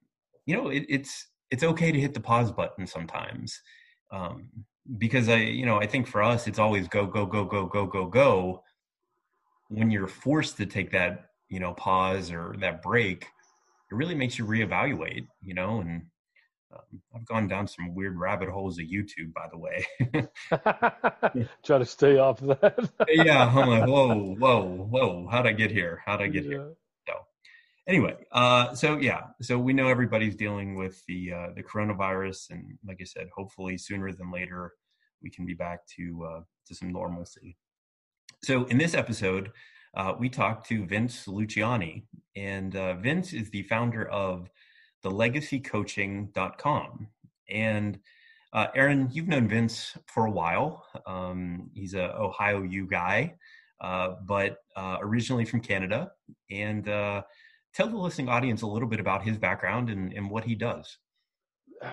you 0.45 0.55
know, 0.55 0.69
it, 0.69 0.85
it's 0.89 1.27
it's 1.51 1.63
okay 1.63 1.91
to 1.91 1.99
hit 1.99 2.13
the 2.13 2.19
pause 2.19 2.51
button 2.51 2.85
sometimes. 2.85 3.61
Um, 4.11 4.49
because 4.97 5.29
I, 5.29 5.37
you 5.37 5.65
know, 5.65 5.79
I 5.79 5.87
think 5.87 6.07
for 6.07 6.21
us, 6.21 6.47
it's 6.47 6.59
always 6.59 6.87
go, 6.87 7.05
go, 7.05 7.25
go, 7.25 7.45
go, 7.45 7.65
go, 7.65 7.85
go, 7.85 8.05
go. 8.05 8.63
When 9.69 9.89
you're 9.89 10.07
forced 10.07 10.57
to 10.57 10.65
take 10.65 10.91
that, 10.91 11.29
you 11.49 11.59
know, 11.59 11.73
pause 11.73 12.31
or 12.31 12.55
that 12.59 12.83
break, 12.83 13.23
it 13.23 13.95
really 13.95 14.13
makes 14.13 14.37
you 14.37 14.45
reevaluate, 14.45 15.27
you 15.41 15.55
know, 15.55 15.81
and 15.81 16.03
um, 16.75 17.01
I've 17.15 17.25
gone 17.25 17.47
down 17.47 17.67
some 17.67 17.93
weird 17.93 18.17
rabbit 18.17 18.49
holes 18.49 18.79
of 18.79 18.85
YouTube, 18.85 19.33
by 19.33 19.47
the 19.51 19.57
way. 19.57 19.85
Try 21.63 21.77
to 21.77 21.85
stay 21.85 22.17
off 22.17 22.39
that. 22.41 22.89
yeah, 23.09 23.47
I'm 23.47 23.69
like, 23.69 23.85
whoa, 23.87 24.35
whoa, 24.35 24.87
whoa. 24.89 25.27
How'd 25.31 25.47
I 25.47 25.53
get 25.53 25.71
here? 25.71 26.01
How'd 26.05 26.21
I 26.21 26.27
get 26.27 26.43
yeah. 26.43 26.49
here? 26.49 26.73
So, 27.07 27.13
anyway, 27.87 28.15
uh, 28.31 28.73
so 28.73 28.97
yeah, 28.97 29.21
so 29.41 29.57
we 29.57 29.73
know 29.73 29.87
everybody's 29.87 30.35
dealing 30.35 30.75
with 30.75 31.03
the 31.07 31.33
uh, 31.33 31.47
the 31.55 31.63
coronavirus, 31.63 32.51
and 32.51 32.77
like 32.85 32.97
I 33.01 33.05
said, 33.05 33.27
hopefully 33.35 33.77
sooner 33.77 34.11
than 34.11 34.31
later 34.31 34.73
we 35.21 35.29
can 35.29 35.45
be 35.45 35.53
back 35.53 35.85
to 35.97 36.27
uh, 36.29 36.41
to 36.67 36.75
some 36.75 36.91
normalcy. 36.91 37.57
So, 38.43 38.65
in 38.65 38.77
this 38.77 38.93
episode, 38.93 39.51
uh, 39.95 40.13
we 40.19 40.29
talked 40.29 40.67
to 40.67 40.85
Vince 40.85 41.25
Luciani, 41.25 42.03
and 42.35 42.75
uh, 42.75 42.95
Vince 42.95 43.33
is 43.33 43.49
the 43.49 43.63
founder 43.63 44.07
of 44.07 44.49
thelegacycoaching.com. 45.05 47.07
And 47.49 47.99
uh, 48.53 48.67
Aaron, 48.75 49.09
you've 49.11 49.27
known 49.27 49.47
Vince 49.47 49.97
for 50.07 50.25
a 50.25 50.31
while. 50.31 50.85
Um, 51.05 51.69
he's 51.73 51.93
a 51.93 52.15
Ohio 52.17 52.63
U 52.63 52.87
guy, 52.87 53.35
uh, 53.81 54.15
but 54.25 54.57
uh, 54.75 54.97
originally 55.01 55.45
from 55.45 55.61
Canada. 55.61 56.11
And 56.49 56.89
uh, 56.89 57.21
tell 57.73 57.87
the 57.87 57.97
listening 57.97 58.29
audience 58.29 58.63
a 58.63 58.67
little 58.67 58.87
bit 58.87 58.99
about 58.99 59.23
his 59.23 59.37
background 59.37 59.89
and, 59.89 60.13
and 60.13 60.29
what 60.29 60.43
he 60.43 60.55
does. 60.55 60.97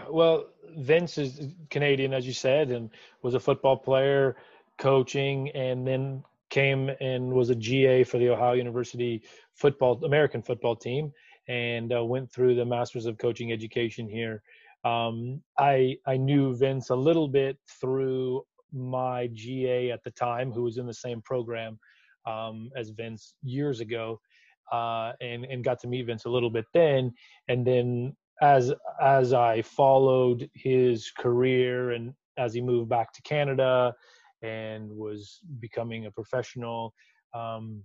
Well, 0.09 0.47
Vince 0.79 1.19
is 1.19 1.53
Canadian, 1.69 2.15
as 2.15 2.27
you 2.27 2.33
said, 2.33 2.71
and 2.71 2.89
was 3.23 3.35
a 3.35 3.41
football 3.41 3.77
player, 3.77 4.37
coaching, 4.79 5.51
and 5.51 5.87
then 5.87 6.25
came 6.49 6.91
and 7.01 7.33
was 7.33 7.51
a 7.51 7.55
GA 7.55 8.05
for 8.05 8.19
the 8.19 8.29
Ohio 8.29 8.53
University 8.53 9.23
football 9.55 10.03
American 10.05 10.43
football 10.43 10.77
team 10.77 11.13
and 11.49 11.93
uh, 11.93 12.05
went 12.05 12.31
through 12.31 12.55
the 12.55 12.65
Masters 12.65 13.07
of 13.07 13.19
Coaching 13.19 13.53
Education 13.53 14.09
here. 14.09 14.43
Um, 14.85 15.43
I 15.59 15.97
I 16.07 16.17
knew 16.17 16.57
Vince 16.57 16.91
a 16.91 16.97
little 16.97 17.29
bit 17.29 17.57
through 17.81 18.43
my 18.73 19.29
GA 19.33 19.91
at 19.91 20.03
the 20.05 20.11
time, 20.11 20.51
who 20.51 20.63
was 20.63 20.79
in 20.79 20.87
the 20.87 20.95
same 20.95 21.23
program 21.23 21.79
um, 22.27 22.71
as 22.77 22.91
Vince 22.91 23.35
years 23.43 23.81
ago, 23.81 24.21
uh, 24.73 25.13
and 25.21 25.45
and 25.45 25.65
got 25.65 25.81
to 25.81 25.89
meet 25.89 26.07
Vince 26.07 26.25
a 26.25 26.31
little 26.31 26.51
bit 26.51 26.65
then. 26.75 27.13
And 27.49 27.67
then 27.67 28.17
as 28.41 28.73
as 29.01 29.33
I 29.33 29.63
followed 29.63 30.51
his 30.55 31.11
career 31.17 31.93
and 31.93 32.13
as 32.39 32.55
he 32.55 32.61
moved 32.61 32.89
back 32.89 33.13
to 33.13 33.23
Canada 33.23 33.95
and 34.43 34.91
was 34.91 35.41
becoming 35.61 36.07
a 36.07 36.11
professional, 36.11 36.95
um, 37.35 37.85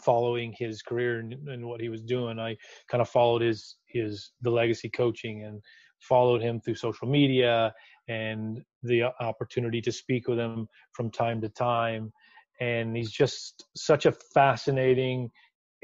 following 0.00 0.54
his 0.56 0.82
career 0.82 1.20
and, 1.20 1.32
and, 1.48 1.66
what 1.66 1.80
he 1.80 1.88
was 1.88 2.02
doing 2.02 2.38
i 2.38 2.56
kind 2.90 3.02
of 3.02 3.08
followed 3.08 3.42
his 3.42 3.76
his 3.86 4.32
the 4.42 4.50
legacy 4.50 4.88
coaching 4.88 5.44
and 5.44 5.60
followed 6.00 6.42
him 6.42 6.60
through 6.60 6.74
social 6.74 7.08
media 7.08 7.72
and 8.08 8.62
the 8.82 9.04
opportunity 9.20 9.80
to 9.80 9.92
speak 9.92 10.28
with 10.28 10.38
him 10.38 10.68
from 10.92 11.10
time 11.10 11.40
to 11.40 11.48
time. 11.48 12.12
And 12.60 12.96
he's 12.96 13.10
just 13.10 13.64
such 13.76 14.06
a 14.06 14.12
fascinating, 14.12 15.30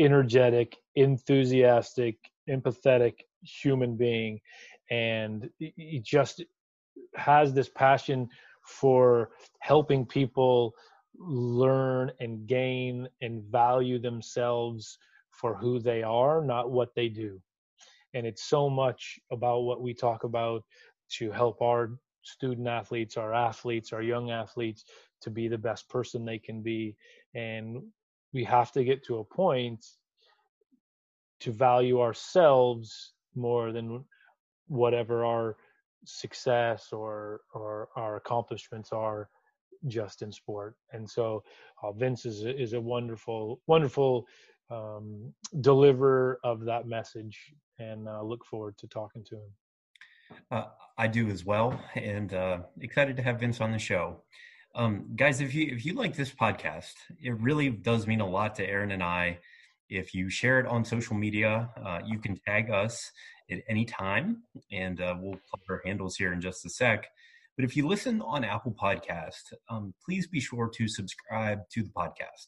energetic, 0.00 0.76
enthusiastic, 0.96 2.16
empathetic 2.48 3.14
human 3.42 3.96
being, 3.96 4.40
and 4.90 5.48
he 5.58 6.02
just 6.04 6.42
has 7.14 7.52
this 7.52 7.68
passion 7.68 8.28
for 8.66 9.30
helping 9.60 10.04
people 10.04 10.72
learn 11.18 12.10
and 12.20 12.46
gain 12.46 13.08
and 13.22 13.42
value 13.44 13.98
themselves 13.98 14.98
for 15.30 15.54
who 15.54 15.78
they 15.78 16.02
are, 16.02 16.44
not 16.44 16.70
what 16.70 16.94
they 16.94 17.08
do. 17.08 17.40
And 18.14 18.26
it's 18.26 18.44
so 18.44 18.70
much 18.70 19.18
about 19.32 19.60
what 19.60 19.82
we 19.82 19.94
talk 19.94 20.24
about 20.24 20.62
to 21.18 21.30
help 21.30 21.60
our 21.60 21.98
student 22.22 22.68
athletes, 22.68 23.16
our 23.16 23.34
athletes, 23.34 23.92
our 23.92 24.02
young 24.02 24.30
athletes 24.30 24.84
to 25.22 25.30
be 25.30 25.48
the 25.48 25.58
best 25.58 25.88
person 25.88 26.24
they 26.24 26.38
can 26.38 26.62
be. 26.62 26.96
And 27.34 27.82
we 28.32 28.44
have 28.44 28.72
to 28.72 28.84
get 28.84 29.04
to 29.04 29.18
a 29.18 29.24
point 29.24 29.84
to 31.40 31.52
value 31.52 32.00
ourselves 32.00 33.12
more 33.34 33.72
than 33.72 34.04
whatever 34.68 35.24
our 35.24 35.56
success 36.04 36.92
or 36.92 37.40
or 37.54 37.88
our 37.96 38.16
accomplishments 38.16 38.92
are 38.92 39.28
just 39.86 40.22
in 40.22 40.32
sport. 40.32 40.76
And 40.92 41.08
so 41.08 41.42
uh, 41.82 41.92
Vince 41.92 42.26
is 42.26 42.44
a, 42.44 42.60
is 42.60 42.72
a 42.72 42.80
wonderful 42.80 43.60
wonderful 43.66 44.26
um, 44.70 45.32
deliverer 45.60 46.38
of 46.44 46.64
that 46.64 46.86
message, 46.86 47.52
and 47.78 48.08
uh, 48.08 48.22
look 48.22 48.44
forward 48.44 48.76
to 48.78 48.86
talking 48.86 49.24
to 49.24 49.36
him. 49.36 49.50
Uh, 50.50 50.64
I 50.96 51.06
do 51.06 51.28
as 51.28 51.44
well, 51.44 51.78
and 51.94 52.32
uh, 52.32 52.58
excited 52.80 53.16
to 53.16 53.22
have 53.22 53.40
Vince 53.40 53.60
on 53.60 53.72
the 53.72 53.78
show. 53.78 54.22
Um, 54.74 55.10
guys, 55.14 55.40
if 55.40 55.54
you 55.54 55.72
if 55.72 55.84
you 55.84 55.94
like 55.94 56.16
this 56.16 56.32
podcast, 56.32 56.94
it 57.22 57.38
really 57.40 57.70
does 57.70 58.06
mean 58.06 58.20
a 58.20 58.28
lot 58.28 58.54
to 58.56 58.68
Aaron 58.68 58.90
and 58.90 59.02
I. 59.02 59.38
If 59.88 60.14
you 60.14 60.30
share 60.30 60.58
it 60.60 60.66
on 60.66 60.84
social 60.84 61.14
media, 61.14 61.70
uh, 61.84 62.00
you 62.04 62.18
can 62.18 62.40
tag 62.46 62.70
us 62.70 63.12
at 63.50 63.58
any 63.68 63.84
time, 63.84 64.42
and 64.72 65.00
uh, 65.00 65.14
we'll 65.20 65.38
plug 65.50 65.62
our 65.68 65.82
handles 65.84 66.16
here 66.16 66.32
in 66.32 66.40
just 66.40 66.64
a 66.64 66.70
sec. 66.70 67.06
But 67.56 67.64
if 67.64 67.76
you 67.76 67.86
listen 67.86 68.20
on 68.22 68.44
Apple 68.44 68.72
Podcast, 68.72 69.52
um, 69.68 69.94
please 70.04 70.26
be 70.26 70.40
sure 70.40 70.68
to 70.74 70.88
subscribe 70.88 71.60
to 71.70 71.82
the 71.82 71.90
podcast. 71.90 72.46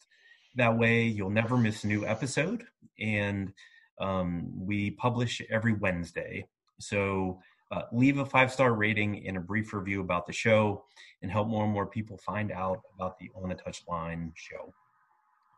That 0.57 0.77
way, 0.77 1.05
you'll 1.05 1.31
never 1.31 1.57
miss 1.57 1.85
a 1.85 1.87
new 1.87 2.05
episode, 2.05 2.65
and 2.99 3.53
um, 4.01 4.51
we 4.57 4.91
publish 4.93 5.41
every 5.51 5.75
Wednesday. 5.75 6.47
So 6.81 7.41
uh, 7.71 7.83
leave 7.93 8.19
a 8.19 8.27
five 8.27 8.53
star 8.53 8.75
rating 8.75 9.27
and 9.29 9.37
a 9.37 9.41
brief 9.41 9.73
review 9.73 10.01
about 10.01 10.27
the 10.27 10.33
show, 10.33 10.85
and 11.23 11.31
help 11.31 11.47
more 11.49 11.65
and 11.65 11.73
more 11.73 11.87
people 11.87 12.19
find 12.19 12.51
out 12.51 12.81
about 12.95 13.19
the 13.19 13.31
On 13.35 13.49
the 13.49 13.55
Touchline 13.55 14.33
show. 14.35 14.75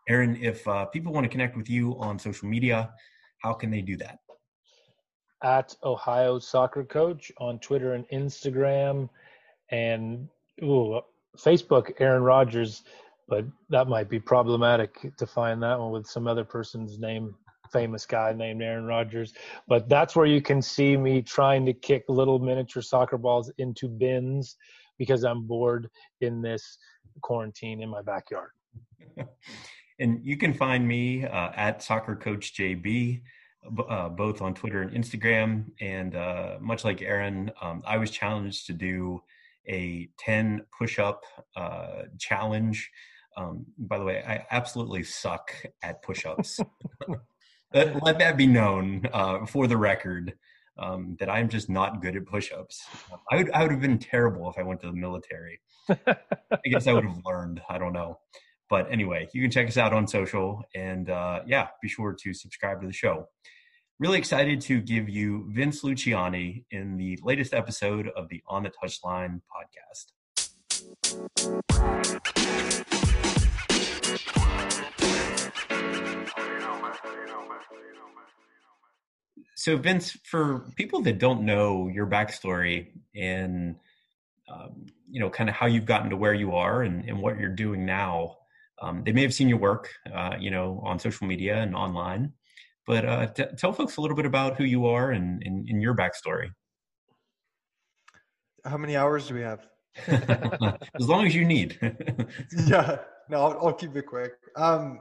Aaron, 0.09 0.37
if 0.43 0.67
uh, 0.67 0.87
people 0.87 1.13
want 1.13 1.25
to 1.25 1.29
connect 1.29 1.57
with 1.57 1.71
you 1.71 1.99
on 1.99 2.19
social 2.19 2.49
media, 2.49 2.93
how 3.39 3.53
can 3.53 3.71
they 3.71 3.83
do 3.83 3.97
that? 3.99 4.19
At 5.43 5.75
Ohio 5.85 6.39
Soccer 6.39 6.85
Coach 6.85 7.31
on 7.39 7.59
Twitter 7.61 7.93
and 7.93 8.09
Instagram, 8.09 9.09
and 9.71 10.29
ooh, 10.63 11.01
Facebook, 11.37 11.93
Aaron 11.99 12.23
Rodgers, 12.23 12.83
but 13.29 13.45
that 13.69 13.89
might 13.89 14.09
be 14.09 14.19
problematic 14.19 15.17
to 15.17 15.27
find 15.27 15.63
that 15.63 15.79
one 15.79 15.93
with 15.93 16.07
some 16.07 16.27
other 16.27 16.45
person's 16.45 16.99
name 16.99 17.35
famous 17.73 18.07
guy 18.07 18.33
named 18.33 18.63
Aaron 18.63 18.85
Rodgers. 18.85 19.35
But 19.67 19.89
that's 19.89 20.17
where 20.17 20.27
you 20.27 20.41
can 20.41 20.63
see 20.63 20.97
me 20.97 21.23
trying 21.23 21.67
to 21.67 21.73
kick 21.73 22.05
little 22.09 22.39
miniature 22.39 22.83
soccer 22.83 23.19
balls 23.19 23.51
into 23.59 23.89
bins 23.89 24.57
because 24.99 25.25
I'm 25.25 25.47
bored 25.47 25.89
in 26.21 26.43
this 26.43 26.79
quarantine 27.23 27.83
in 27.83 27.89
my 27.89 28.03
backyard. 28.03 28.51
and 30.01 30.21
you 30.25 30.37
can 30.37 30.55
find 30.55 30.87
me 30.87 31.25
uh, 31.25 31.51
at 31.55 31.83
Soccer 31.83 32.17
Coach 32.17 32.55
JB. 32.55 33.23
Uh, 33.89 34.09
both 34.09 34.41
on 34.41 34.55
Twitter 34.55 34.81
and 34.81 34.93
Instagram, 34.93 35.65
and 35.81 36.15
uh, 36.15 36.57
much 36.61 36.85
like 36.85 37.03
Aaron, 37.03 37.51
um, 37.61 37.83
I 37.85 37.99
was 37.99 38.11
challenged 38.11 38.67
to 38.69 38.73
do 38.73 39.21
a 39.69 40.09
10 40.19 40.63
push-up 40.79 41.23
uh, 41.57 42.03
challenge. 42.19 42.91
Um, 43.37 43.67
by 43.79 43.99
the 43.99 44.05
way, 44.05 44.23
I 44.27 44.47
absolutely 44.51 45.05
suck 45.05 45.53
at 45.83 46.03
push-ups. 46.03 46.61
let, 47.75 48.03
let, 48.03 48.19
that 48.19 48.37
be 48.37 48.47
known 48.47 49.03
uh, 49.13 49.47
for 49.47 49.67
the 49.67 49.77
record 49.77 50.35
um, 50.79 51.17
that 51.21 51.29
I'm 51.29 51.49
just 51.49 51.69
not 51.69 52.03
good 52.03 52.17
at 52.17 52.27
push-ups. 52.27 52.83
I 53.31 53.37
would 53.37 53.51
I 53.53 53.63
would 53.63 53.71
have 53.71 53.81
been 53.81 53.99
terrible 53.99 54.49
if 54.51 54.59
I 54.59 54.63
went 54.63 54.81
to 54.81 54.87
the 54.87 54.93
military. 54.93 55.61
I 55.89 56.17
guess 56.65 56.87
I 56.87 56.93
would 56.93 57.05
have 57.05 57.21
learned. 57.25 57.61
I 57.69 57.79
don't 57.79 57.93
know. 57.93 58.19
But 58.71 58.91
anyway, 58.93 59.29
you 59.33 59.41
can 59.41 59.51
check 59.51 59.67
us 59.67 59.79
out 59.79 59.93
on 59.93 60.07
social, 60.07 60.63
and 60.75 61.09
uh, 61.09 61.41
yeah, 61.47 61.69
be 61.81 61.89
sure 61.89 62.15
to 62.21 62.35
subscribe 62.35 62.81
to 62.83 62.87
the 62.87 62.93
show. 62.93 63.27
Really 64.01 64.19
excited 64.19 64.61
to 64.61 64.81
give 64.81 65.09
you 65.09 65.47
Vince 65.49 65.83
Luciani 65.83 66.65
in 66.71 66.97
the 66.97 67.19
latest 67.25 67.53
episode 67.53 68.07
of 68.07 68.29
the 68.29 68.41
On 68.47 68.63
the 68.63 68.71
Touchline 68.71 69.41
podcast. 69.51 70.13
So, 79.57 79.77
Vince, 79.77 80.17
for 80.23 80.61
people 80.77 81.01
that 81.03 81.19
don't 81.19 81.43
know 81.43 81.89
your 81.89 82.07
backstory 82.07 82.93
and 83.17 83.75
um, 84.49 84.87
you 85.11 85.19
know, 85.19 85.29
kind 85.29 85.51
of 85.51 85.57
how 85.57 85.67
you've 85.67 85.87
gotten 85.87 86.11
to 86.11 86.17
where 86.17 86.35
you 86.35 86.55
are 86.55 86.83
and, 86.83 87.05
and 87.09 87.21
what 87.21 87.37
you're 87.37 87.49
doing 87.49 87.85
now, 87.85 88.37
um, 88.81 89.03
they 89.03 89.11
may 89.11 89.23
have 89.23 89.35
seen 89.35 89.49
your 89.49 89.59
work, 89.59 89.91
uh, 90.15 90.37
you 90.39 90.53
know, 90.53 90.81
on 90.85 91.01
social 91.01 91.27
media 91.27 91.57
and 91.57 91.75
online. 91.75 92.33
But 92.89 93.05
uh, 93.05 93.27
t- 93.27 93.45
tell 93.59 93.75
folks 93.75 93.99
a 93.99 94.01
little 94.01 94.17
bit 94.17 94.25
about 94.25 94.57
who 94.57 94.65
you 94.65 94.87
are 94.87 95.11
and, 95.11 95.43
and, 95.45 95.69
and 95.69 95.83
your 95.83 95.95
backstory. 95.95 96.49
How 98.65 98.79
many 98.79 98.97
hours 98.97 99.29
do 99.29 99.35
we 99.35 99.43
have? 99.43 99.67
as 100.09 101.07
long 101.07 101.27
as 101.27 101.35
you 101.35 101.45
need. 101.45 101.79
yeah, 102.67 102.97
no, 103.29 103.43
I'll, 103.43 103.67
I'll, 103.67 103.73
keep 103.75 103.95
it 103.95 104.07
quick. 104.07 104.33
Um, 104.57 105.01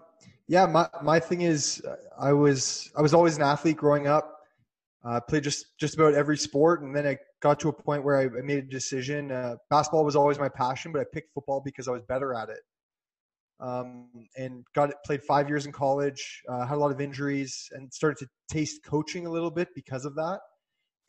yeah, 0.50 0.66
my 0.66 0.90
my 1.02 1.18
thing 1.18 1.42
is, 1.42 1.82
I 2.20 2.34
was 2.34 2.92
I 2.98 3.02
was 3.02 3.14
always 3.14 3.38
an 3.38 3.44
athlete 3.44 3.78
growing 3.78 4.08
up. 4.08 4.38
I 5.06 5.16
uh, 5.16 5.20
played 5.22 5.44
just 5.44 5.78
just 5.80 5.96
about 5.96 6.14
every 6.14 6.38
sport, 6.38 6.82
and 6.82 6.94
then 6.94 7.08
I 7.08 7.18
got 7.42 7.58
to 7.62 7.70
a 7.70 7.74
point 7.74 8.04
where 8.04 8.18
I, 8.18 8.24
I 8.24 8.42
made 8.44 8.58
a 8.58 8.62
decision. 8.64 9.32
Uh, 9.32 9.56
basketball 9.70 10.04
was 10.04 10.18
always 10.18 10.40
my 10.40 10.50
passion, 10.50 10.92
but 10.92 11.00
I 11.00 11.06
picked 11.14 11.34
football 11.34 11.62
because 11.64 11.88
I 11.88 11.92
was 11.92 12.02
better 12.02 12.34
at 12.34 12.50
it. 12.50 12.60
Um, 13.60 14.10
and 14.38 14.64
got 14.76 14.92
it, 14.92 14.96
played 15.06 15.24
five 15.24 15.50
years 15.50 15.66
in 15.66 15.72
college. 15.72 16.44
Uh, 16.48 16.66
had 16.66 16.76
a 16.76 16.80
lot 16.80 16.92
of 16.92 17.02
injuries, 17.02 17.70
and 17.72 17.92
started 17.92 18.18
to 18.20 18.28
taste 18.50 18.82
coaching 18.86 19.26
a 19.26 19.32
little 19.32 19.50
bit 19.52 19.70
because 19.74 20.06
of 20.06 20.16
that. 20.16 20.40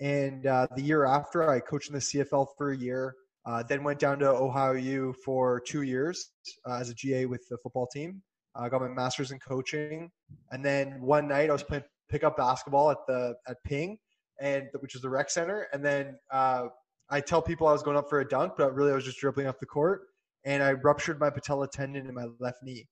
And 0.00 0.47
uh, 0.47 0.67
the 0.76 0.83
year 0.83 1.05
after, 1.05 1.49
I 1.50 1.61
coached 1.61 1.88
in 1.88 1.95
the 1.95 2.00
CFL 2.00 2.47
for 2.57 2.71
a 2.71 2.76
year. 2.76 3.14
Uh, 3.45 3.62
then 3.62 3.83
went 3.83 3.99
down 3.99 4.19
to 4.19 4.28
Ohio 4.28 4.73
U 4.73 5.14
for 5.25 5.61
two 5.61 5.83
years 5.83 6.33
uh, 6.69 6.75
as 6.75 6.90
a 6.90 6.95
GA 6.95 7.25
with 7.26 7.47
the 7.49 7.57
football 7.62 7.87
team. 7.87 8.23
I 8.55 8.69
got 8.69 8.81
my 8.81 8.88
master's 8.88 9.31
in 9.31 9.38
coaching, 9.38 10.11
and 10.50 10.64
then 10.64 11.00
one 11.00 11.28
night 11.28 11.49
I 11.49 11.52
was 11.52 11.62
playing 11.62 11.85
pickup 12.11 12.37
basketball 12.37 12.90
at 12.90 12.99
the 13.07 13.35
at 13.47 13.57
Ping, 13.64 13.99
and 14.40 14.69
which 14.81 14.95
is 14.95 15.02
the 15.02 15.09
rec 15.09 15.31
center. 15.31 15.69
And 15.73 15.85
then 15.85 16.19
uh, 16.31 16.67
I 17.11 17.21
tell 17.21 17.40
people 17.40 17.67
I 17.67 17.73
was 17.73 17.83
going 17.83 17.97
up 17.97 18.11
for 18.11 18.21
a 18.21 18.28
dunk, 18.28 18.55
but 18.57 18.75
really 18.75 18.93
I 18.93 18.95
was 18.95 19.05
just 19.05 19.19
dribbling 19.19 19.47
off 19.47 19.59
the 19.61 19.67
court, 19.67 20.02
and 20.49 20.62
I 20.62 20.73
ruptured 20.73 21.21
my 21.21 21.28
patella 21.28 21.69
tendon 21.69 22.09
in 22.09 22.14
my 22.14 22.26
left 22.40 22.62
knee, 22.62 22.88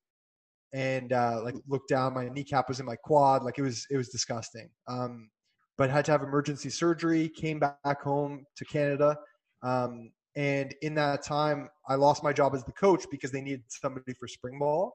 and 0.75 1.13
uh, 1.13 1.41
like 1.43 1.55
looked 1.67 1.89
down, 1.89 2.13
my 2.13 2.29
kneecap 2.29 2.69
was 2.69 2.81
in 2.81 2.87
my 2.87 2.97
quad, 2.97 3.43
like 3.43 3.59
it 3.59 3.63
was 3.63 3.87
it 3.91 3.97
was 3.97 4.11
disgusting. 4.11 4.69
Um, 4.87 5.31
but 5.79 5.89
had 5.91 6.05
to 6.07 6.13
have 6.13 6.23
emergency 6.23 6.71
surgery. 6.71 7.31
Came 7.31 7.59
back 7.59 8.03
home 8.03 8.45
to 8.57 8.65
Canada. 8.67 9.17
Um, 9.63 10.11
and 10.37 10.75
in 10.83 10.95
that 10.97 11.23
time, 11.23 11.69
I 11.89 11.95
lost 11.95 12.23
my 12.23 12.33
job 12.33 12.55
as 12.55 12.63
the 12.65 12.73
coach 12.73 13.05
because 13.11 13.31
they 13.31 13.41
needed 13.41 13.65
somebody 13.69 14.13
for 14.19 14.29
spring 14.29 14.59
ball. 14.59 14.95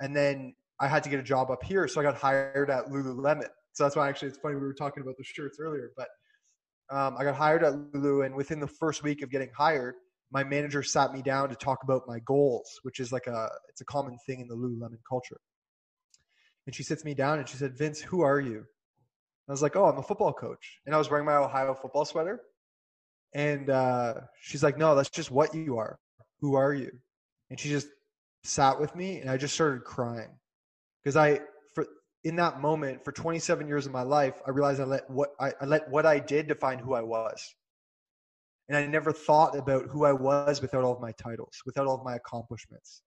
And 0.00 0.14
then 0.14 0.54
I 0.80 0.88
had 0.88 1.02
to 1.04 1.10
get 1.10 1.20
a 1.20 1.22
job 1.22 1.50
up 1.50 1.62
here, 1.62 1.88
so 1.88 2.00
I 2.00 2.04
got 2.04 2.16
hired 2.16 2.70
at 2.70 2.86
Lululemon. 2.86 3.48
So 3.72 3.84
that's 3.84 3.96
why 3.96 4.08
actually 4.08 4.28
it's 4.28 4.38
funny 4.38 4.56
we 4.56 4.60
were 4.60 4.74
talking 4.74 5.02
about 5.02 5.16
the 5.16 5.24
shirts 5.24 5.58
earlier. 5.58 5.92
But 5.96 6.08
um, 6.90 7.16
I 7.18 7.24
got 7.24 7.34
hired 7.34 7.64
at 7.64 7.74
Lulu, 7.94 8.22
and 8.22 8.34
within 8.34 8.60
the 8.60 8.66
first 8.68 9.02
week 9.02 9.22
of 9.22 9.30
getting 9.30 9.50
hired, 9.56 9.94
my 10.34 10.42
manager 10.42 10.82
sat 10.82 11.14
me 11.14 11.22
down 11.22 11.48
to 11.48 11.54
talk 11.54 11.84
about 11.84 12.08
my 12.08 12.18
goals, 12.18 12.68
which 12.82 12.98
is 12.98 13.12
like 13.12 13.28
a 13.28 13.48
it's 13.68 13.80
a 13.80 13.84
common 13.84 14.18
thing 14.26 14.40
in 14.40 14.48
the 14.48 14.56
Lululemon 14.56 14.98
culture. 15.08 15.40
And 16.66 16.74
she 16.74 16.82
sits 16.82 17.04
me 17.04 17.14
down 17.14 17.38
and 17.38 17.48
she 17.48 17.56
said, 17.56 17.78
"Vince, 17.78 18.00
who 18.00 18.22
are 18.22 18.40
you?" 18.40 18.64
I 19.48 19.52
was 19.52 19.62
like, 19.62 19.76
"Oh, 19.76 19.86
I'm 19.86 19.98
a 19.98 20.02
football 20.02 20.32
coach," 20.32 20.80
and 20.84 20.94
I 20.94 20.98
was 20.98 21.08
wearing 21.08 21.24
my 21.24 21.36
Ohio 21.36 21.72
football 21.74 22.04
sweater. 22.04 22.40
And 23.32 23.70
uh, 23.70 24.14
she's 24.40 24.62
like, 24.62 24.76
"No, 24.76 24.96
that's 24.96 25.10
just 25.10 25.30
what 25.30 25.54
you 25.54 25.78
are. 25.78 25.98
Who 26.40 26.56
are 26.56 26.74
you?" 26.74 26.90
And 27.48 27.60
she 27.60 27.68
just 27.68 27.88
sat 28.42 28.80
with 28.80 28.94
me, 28.96 29.20
and 29.20 29.30
I 29.30 29.36
just 29.36 29.54
started 29.54 29.84
crying 29.84 30.30
because 31.02 31.16
I 31.16 31.42
for 31.74 31.86
in 32.24 32.36
that 32.36 32.60
moment 32.60 33.04
for 33.04 33.12
27 33.12 33.68
years 33.68 33.86
of 33.86 33.92
my 33.92 34.02
life, 34.02 34.34
I 34.44 34.50
realized 34.50 34.80
I 34.80 34.84
let 34.84 35.08
what 35.08 35.30
I, 35.38 35.52
I 35.60 35.66
let 35.66 35.88
what 35.90 36.06
I 36.06 36.18
did 36.18 36.48
define 36.48 36.80
who 36.80 36.94
I 36.94 37.02
was, 37.02 37.54
and 38.68 38.76
I 38.76 38.86
never 38.86 39.12
thought 39.12 39.56
about 39.56 39.86
who 39.86 40.04
I 40.04 40.12
was 40.12 40.62
without 40.62 40.84
all 40.84 40.92
of 40.92 41.00
my 41.00 41.12
titles, 41.12 41.62
without 41.66 41.86
all 41.86 41.96
of 41.96 42.04
my 42.04 42.16
accomplishments. 42.16 43.02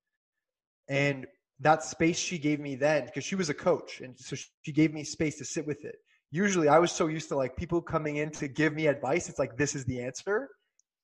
And 0.89 1.25
that 1.59 1.83
space 1.83 2.17
she 2.17 2.37
gave 2.37 2.59
me 2.59 2.75
then, 2.75 3.05
because 3.05 3.23
she 3.23 3.35
was 3.35 3.49
a 3.49 3.53
coach, 3.53 4.01
and 4.01 4.17
so 4.17 4.35
she 4.61 4.71
gave 4.71 4.93
me 4.93 5.03
space 5.03 5.37
to 5.39 5.45
sit 5.45 5.65
with 5.65 5.83
it. 5.83 5.95
Usually, 6.31 6.67
I 6.67 6.77
was 6.77 6.91
so 6.91 7.07
used 7.07 7.29
to 7.29 7.35
like 7.35 7.55
people 7.55 7.81
coming 7.81 8.17
in 8.17 8.31
to 8.31 8.47
give 8.47 8.73
me 8.73 8.87
advice. 8.87 9.29
It's 9.29 9.39
like 9.39 9.57
this 9.57 9.75
is 9.75 9.85
the 9.85 10.01
answer. 10.01 10.49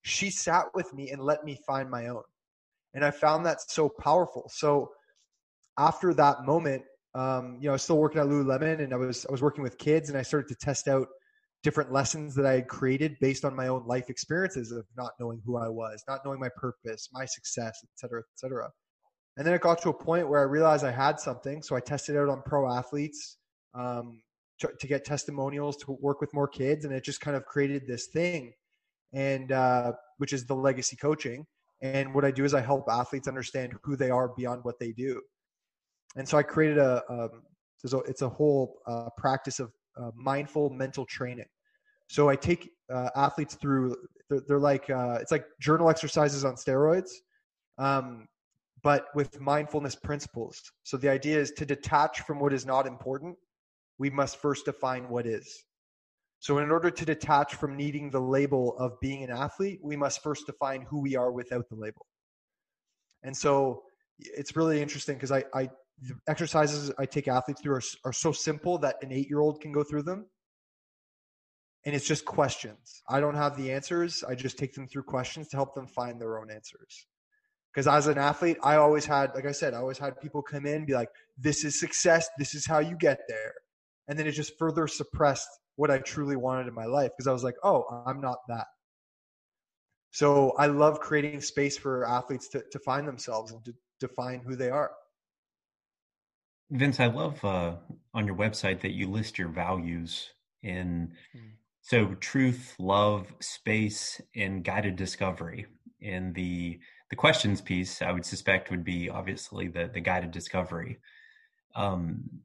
She 0.03 0.29
sat 0.29 0.65
with 0.75 0.93
me 0.93 1.11
and 1.11 1.21
let 1.21 1.43
me 1.43 1.57
find 1.65 1.89
my 1.89 2.07
own, 2.07 2.23
and 2.93 3.03
I 3.03 3.11
found 3.11 3.45
that 3.45 3.61
so 3.61 3.89
powerful. 3.89 4.49
So 4.53 4.91
after 5.79 6.13
that 6.13 6.45
moment, 6.45 6.83
um, 7.15 7.57
you 7.59 7.65
know, 7.65 7.71
I 7.71 7.73
was 7.73 7.83
still 7.83 7.97
working 7.97 8.21
at 8.21 8.27
Lululemon, 8.27 8.83
and 8.83 8.93
I 8.93 8.97
was 8.97 9.25
I 9.27 9.31
was 9.31 9.41
working 9.41 9.63
with 9.63 9.77
kids, 9.79 10.09
and 10.09 10.17
I 10.17 10.21
started 10.21 10.49
to 10.49 10.55
test 10.55 10.87
out 10.87 11.07
different 11.63 11.91
lessons 11.91 12.35
that 12.35 12.45
I 12.45 12.53
had 12.53 12.67
created 12.67 13.15
based 13.21 13.45
on 13.45 13.55
my 13.55 13.69
own 13.69 13.87
life 13.87 14.09
experiences 14.09 14.71
of 14.71 14.85
not 14.97 15.11
knowing 15.19 15.41
who 15.45 15.57
I 15.57 15.69
was, 15.69 16.03
not 16.07 16.19
knowing 16.25 16.39
my 16.39 16.49
purpose, 16.57 17.09
my 17.13 17.25
success, 17.25 17.79
et 17.83 17.89
cetera, 17.95 18.19
et 18.19 18.35
cetera. 18.35 18.69
And 19.37 19.47
then 19.47 19.53
it 19.53 19.61
got 19.61 19.81
to 19.81 19.89
a 19.89 19.93
point 19.93 20.29
where 20.29 20.41
I 20.41 20.43
realized 20.43 20.83
I 20.83 20.91
had 20.91 21.19
something. 21.19 21.63
So 21.63 21.75
I 21.75 21.79
tested 21.79 22.17
out 22.17 22.29
on 22.29 22.43
pro 22.45 22.69
athletes 22.69 23.37
um, 23.73 24.21
to, 24.59 24.69
to, 24.79 24.87
get 24.87 25.05
testimonials 25.05 25.77
to 25.77 25.97
work 26.01 26.21
with 26.21 26.33
more 26.33 26.47
kids. 26.47 26.85
And 26.85 26.93
it 26.93 27.03
just 27.03 27.21
kind 27.21 27.35
of 27.35 27.45
created 27.45 27.87
this 27.87 28.07
thing, 28.07 28.53
and 29.13 29.51
uh, 29.51 29.93
which 30.17 30.33
is 30.33 30.45
the 30.45 30.53
legacy 30.53 30.97
coaching. 30.97 31.45
And 31.81 32.13
what 32.13 32.25
I 32.25 32.31
do 32.31 32.45
is 32.45 32.53
I 32.53 32.61
help 32.61 32.85
athletes 32.89 33.27
understand 33.27 33.73
who 33.83 33.95
they 33.95 34.11
are 34.11 34.29
beyond 34.37 34.63
what 34.63 34.79
they 34.79 34.91
do. 34.91 35.21
And 36.15 36.27
so 36.29 36.37
I 36.37 36.43
created 36.43 36.77
a, 36.77 37.01
um, 37.09 37.41
it's 37.83 38.21
a 38.21 38.29
whole 38.29 38.77
uh, 38.85 39.09
practice 39.17 39.59
of 39.59 39.71
uh, 39.97 40.11
mindful 40.15 40.69
mental 40.69 41.05
training. 41.05 41.45
So 42.07 42.29
I 42.29 42.35
take 42.35 42.69
uh, 42.91 43.09
athletes 43.15 43.55
through. 43.55 43.95
They're, 44.29 44.41
they're 44.47 44.59
like 44.59 44.89
uh, 44.89 45.17
it's 45.21 45.31
like 45.31 45.45
journal 45.59 45.89
exercises 45.89 46.45
on 46.45 46.55
steroids, 46.55 47.09
um, 47.77 48.27
but 48.81 49.07
with 49.15 49.39
mindfulness 49.39 49.95
principles. 49.95 50.61
So 50.83 50.97
the 50.97 51.09
idea 51.09 51.39
is 51.39 51.51
to 51.51 51.65
detach 51.65 52.21
from 52.21 52.39
what 52.39 52.53
is 52.53 52.65
not 52.65 52.87
important. 52.87 53.35
We 53.97 54.09
must 54.09 54.37
first 54.37 54.65
define 54.65 55.09
what 55.09 55.25
is. 55.25 55.63
So 56.39 56.57
in 56.57 56.71
order 56.71 56.91
to 56.91 57.05
detach 57.05 57.55
from 57.55 57.77
needing 57.77 58.09
the 58.09 58.19
label 58.19 58.75
of 58.77 58.99
being 58.99 59.23
an 59.23 59.31
athlete, 59.31 59.79
we 59.81 59.95
must 59.95 60.21
first 60.21 60.45
define 60.45 60.81
who 60.81 60.99
we 60.99 61.15
are 61.15 61.31
without 61.31 61.69
the 61.69 61.75
label. 61.75 62.05
And 63.23 63.35
so 63.35 63.83
it's 64.19 64.55
really 64.55 64.81
interesting 64.81 65.15
because 65.15 65.31
I, 65.31 65.45
I 65.53 65.69
the 66.01 66.15
exercises 66.27 66.91
I 66.97 67.05
take 67.05 67.27
athletes 67.27 67.61
through 67.61 67.75
are, 67.75 67.81
are 68.05 68.13
so 68.13 68.31
simple 68.31 68.77
that 68.79 68.97
an 69.01 69.11
eight 69.11 69.29
year 69.29 69.39
old 69.39 69.61
can 69.61 69.71
go 69.71 69.83
through 69.83 70.03
them. 70.03 70.25
And 71.85 71.93
it's 71.93 72.07
just 72.07 72.23
questions. 72.23 73.01
I 73.09 73.19
don't 73.19 73.35
have 73.35 73.57
the 73.57 73.71
answers. 73.71 74.23
I 74.23 74.35
just 74.35 74.57
take 74.57 74.73
them 74.73 74.87
through 74.87 75.03
questions 75.03 75.49
to 75.49 75.57
help 75.57 75.75
them 75.75 75.85
find 75.85 76.19
their 76.19 76.39
own 76.39 76.49
answers. 76.49 77.07
Because 77.73 77.87
as 77.87 78.07
an 78.07 78.17
athlete, 78.17 78.57
I 78.63 78.75
always 78.75 79.05
had, 79.05 79.33
like 79.35 79.45
I 79.45 79.51
said, 79.51 79.73
I 79.73 79.77
always 79.77 79.97
had 79.97 80.19
people 80.21 80.41
come 80.41 80.65
in 80.65 80.75
and 80.75 80.87
be 80.87 80.93
like, 80.93 81.09
this 81.37 81.65
is 81.65 81.79
success. 81.79 82.29
This 82.37 82.53
is 82.53 82.65
how 82.65 82.79
you 82.79 82.95
get 82.95 83.19
there. 83.27 83.53
And 84.07 84.17
then 84.17 84.27
it 84.27 84.31
just 84.31 84.57
further 84.59 84.87
suppressed 84.87 85.47
what 85.75 85.89
I 85.89 85.97
truly 85.97 86.35
wanted 86.35 86.67
in 86.67 86.73
my 86.73 86.85
life 86.85 87.11
because 87.17 87.27
I 87.27 87.33
was 87.33 87.43
like, 87.43 87.55
oh, 87.63 88.03
I'm 88.05 88.21
not 88.21 88.37
that. 88.47 88.67
So 90.11 90.51
I 90.59 90.67
love 90.67 90.99
creating 90.99 91.41
space 91.41 91.75
for 91.75 92.07
athletes 92.07 92.47
to, 92.49 92.63
to 92.71 92.79
find 92.79 93.07
themselves 93.07 93.51
and 93.51 93.65
to 93.65 93.73
define 93.99 94.41
who 94.45 94.55
they 94.55 94.69
are. 94.69 94.91
Vince, 96.73 96.99
I 96.99 97.05
love 97.05 97.43
uh, 97.45 97.75
on 98.15 98.25
your 98.25 98.35
website 98.35 98.81
that 98.81 98.93
you 98.93 99.07
list 99.07 99.37
your 99.37 99.49
values 99.49 100.31
in 100.63 101.13
mm. 101.35 101.41
so 101.81 102.15
truth, 102.15 102.73
love, 102.79 103.27
space, 103.39 104.19
and 104.35 104.63
guided 104.63 104.95
discovery. 104.95 105.67
In 106.01 106.33
the 106.33 106.79
the 107.11 107.15
questions 107.15 107.61
piece, 107.61 108.01
I 108.01 108.11
would 108.11 108.25
suspect 108.25 108.71
would 108.71 108.83
be 108.83 109.07
obviously 109.07 109.67
the 109.67 109.89
the 109.93 110.01
guided 110.01 110.31
discovery. 110.31 110.97
Um, 111.75 112.41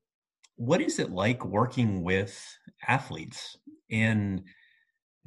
what 0.56 0.82
is 0.82 0.98
it 0.98 1.10
like 1.10 1.44
working 1.44 2.02
with 2.02 2.58
athletes, 2.86 3.56
and 3.90 4.44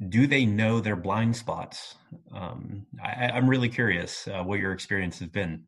do 0.08 0.28
they 0.28 0.46
know 0.46 0.80
their 0.80 0.96
blind 0.96 1.36
spots? 1.36 1.96
Um, 2.32 2.86
I, 3.02 3.36
am 3.36 3.50
really 3.50 3.68
curious 3.68 4.28
uh, 4.28 4.44
what 4.44 4.60
your 4.60 4.72
experience 4.72 5.18
has 5.18 5.28
been. 5.28 5.64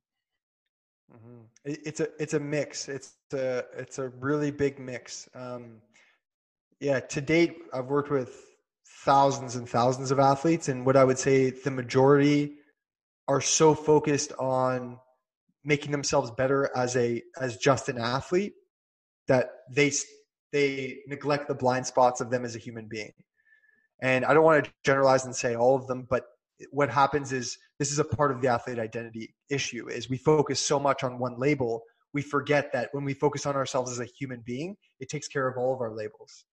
It's 1.65 2.01
a 2.01 2.09
it's 2.19 2.35
a 2.35 2.41
mix. 2.41 2.89
It's 2.89 3.15
a 3.33 3.65
it's 3.77 3.99
a 3.99 4.09
really 4.09 4.51
big 4.51 4.79
mix. 4.79 5.29
Um, 5.35 5.81
yeah, 6.81 7.01
to 7.01 7.21
date, 7.21 7.57
I've 7.73 7.87
worked 7.87 8.11
with 8.11 8.39
thousands 9.05 9.57
and 9.57 9.69
thousands 9.69 10.11
of 10.11 10.19
athletes, 10.19 10.69
and 10.69 10.85
what 10.85 10.97
I 10.97 11.05
would 11.05 11.19
say 11.19 11.51
the 11.51 11.71
majority 11.71 12.57
are 13.29 13.41
so 13.41 13.75
focused 13.75 14.33
on 14.39 14.99
making 15.65 15.91
themselves 15.93 16.31
better 16.31 16.71
as 16.77 16.97
a 16.97 17.23
as 17.41 17.57
just 17.57 17.89
an 17.89 17.99
athlete 17.99 18.55
that 19.29 19.51
they 19.71 19.91
they 20.53 20.99
neglect 21.07 21.49
the 21.49 21.55
blind 21.55 21.87
spots 21.87 22.21
of 22.21 22.31
them 22.31 22.45
as 22.45 22.55
a 22.55 22.59
human 22.59 22.87
being. 22.87 23.13
And 24.01 24.25
I 24.25 24.35
don't 24.35 24.45
want 24.45 24.65
to 24.65 24.71
generalize 24.85 25.25
and 25.25 25.35
say 25.35 25.57
all 25.57 25.77
of 25.77 25.87
them, 25.87 26.07
but 26.09 26.25
what 26.71 26.89
happens 26.89 27.33
is 27.33 27.59
this 27.79 27.91
is 27.91 27.99
a 27.99 28.05
part 28.05 28.31
of 28.31 28.41
the 28.41 28.49
athlete 28.49 28.79
identity 28.79 29.35
issue 29.51 29.89
is 29.89 30.09
we 30.09 30.17
focus 30.17 30.61
so 30.61 30.79
much 30.79 31.03
on 31.03 31.19
one 31.19 31.39
label 31.39 31.83
we 32.13 32.23
forget 32.23 32.73
that 32.73 32.89
when 32.93 33.05
we 33.05 33.13
focus 33.13 33.45
on 33.45 33.57
ourselves 33.57 33.91
as 33.91 33.99
a 33.99 34.05
human 34.05 34.41
being 34.47 34.77
it 35.01 35.09
takes 35.09 35.29
care 35.29 35.47
of 35.47 35.59
all 35.59 35.75
of 35.75 35.81
our 35.81 35.93
labels. 35.95 36.45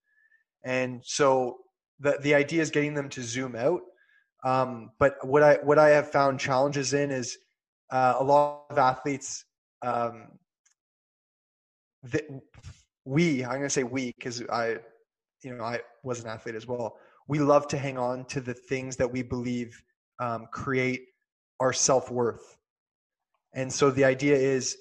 And 0.64 1.02
so 1.06 1.58
the 2.00 2.18
the 2.22 2.36
idea 2.36 2.62
is 2.62 2.70
getting 2.72 2.94
them 2.94 3.10
to 3.10 3.22
zoom 3.22 3.56
out. 3.56 3.82
Um, 4.44 4.92
but 5.00 5.16
what 5.26 5.44
i 5.44 5.56
what 5.64 5.78
i 5.78 5.90
have 5.90 6.12
found 6.12 6.40
challenges 6.40 6.94
in 6.94 7.12
is 7.12 7.38
uh, 7.92 8.16
a 8.18 8.24
lot 8.24 8.66
of 8.72 8.78
athletes 8.78 9.46
um, 9.84 10.30
that 12.04 12.24
we 13.06 13.44
i'm 13.44 13.52
going 13.52 13.64
to 13.64 13.70
say 13.70 13.84
we 13.84 14.14
because 14.18 14.42
i 14.50 14.78
you 15.44 15.56
know 15.56 15.64
i 15.64 15.80
was 16.04 16.22
an 16.22 16.28
athlete 16.28 16.56
as 16.56 16.68
well. 16.68 16.98
We 17.28 17.40
love 17.40 17.68
to 17.70 17.78
hang 17.78 17.98
on 17.98 18.26
to 18.26 18.42
the 18.42 18.54
things 18.54 18.98
that 18.98 19.12
we 19.12 19.22
believe 19.22 19.82
um, 20.22 20.48
create 20.52 21.02
our 21.60 21.74
self 21.74 22.10
worth. 22.10 22.58
And 23.54 23.72
so 23.72 23.92
the 23.92 24.06
idea 24.06 24.36
is 24.36 24.78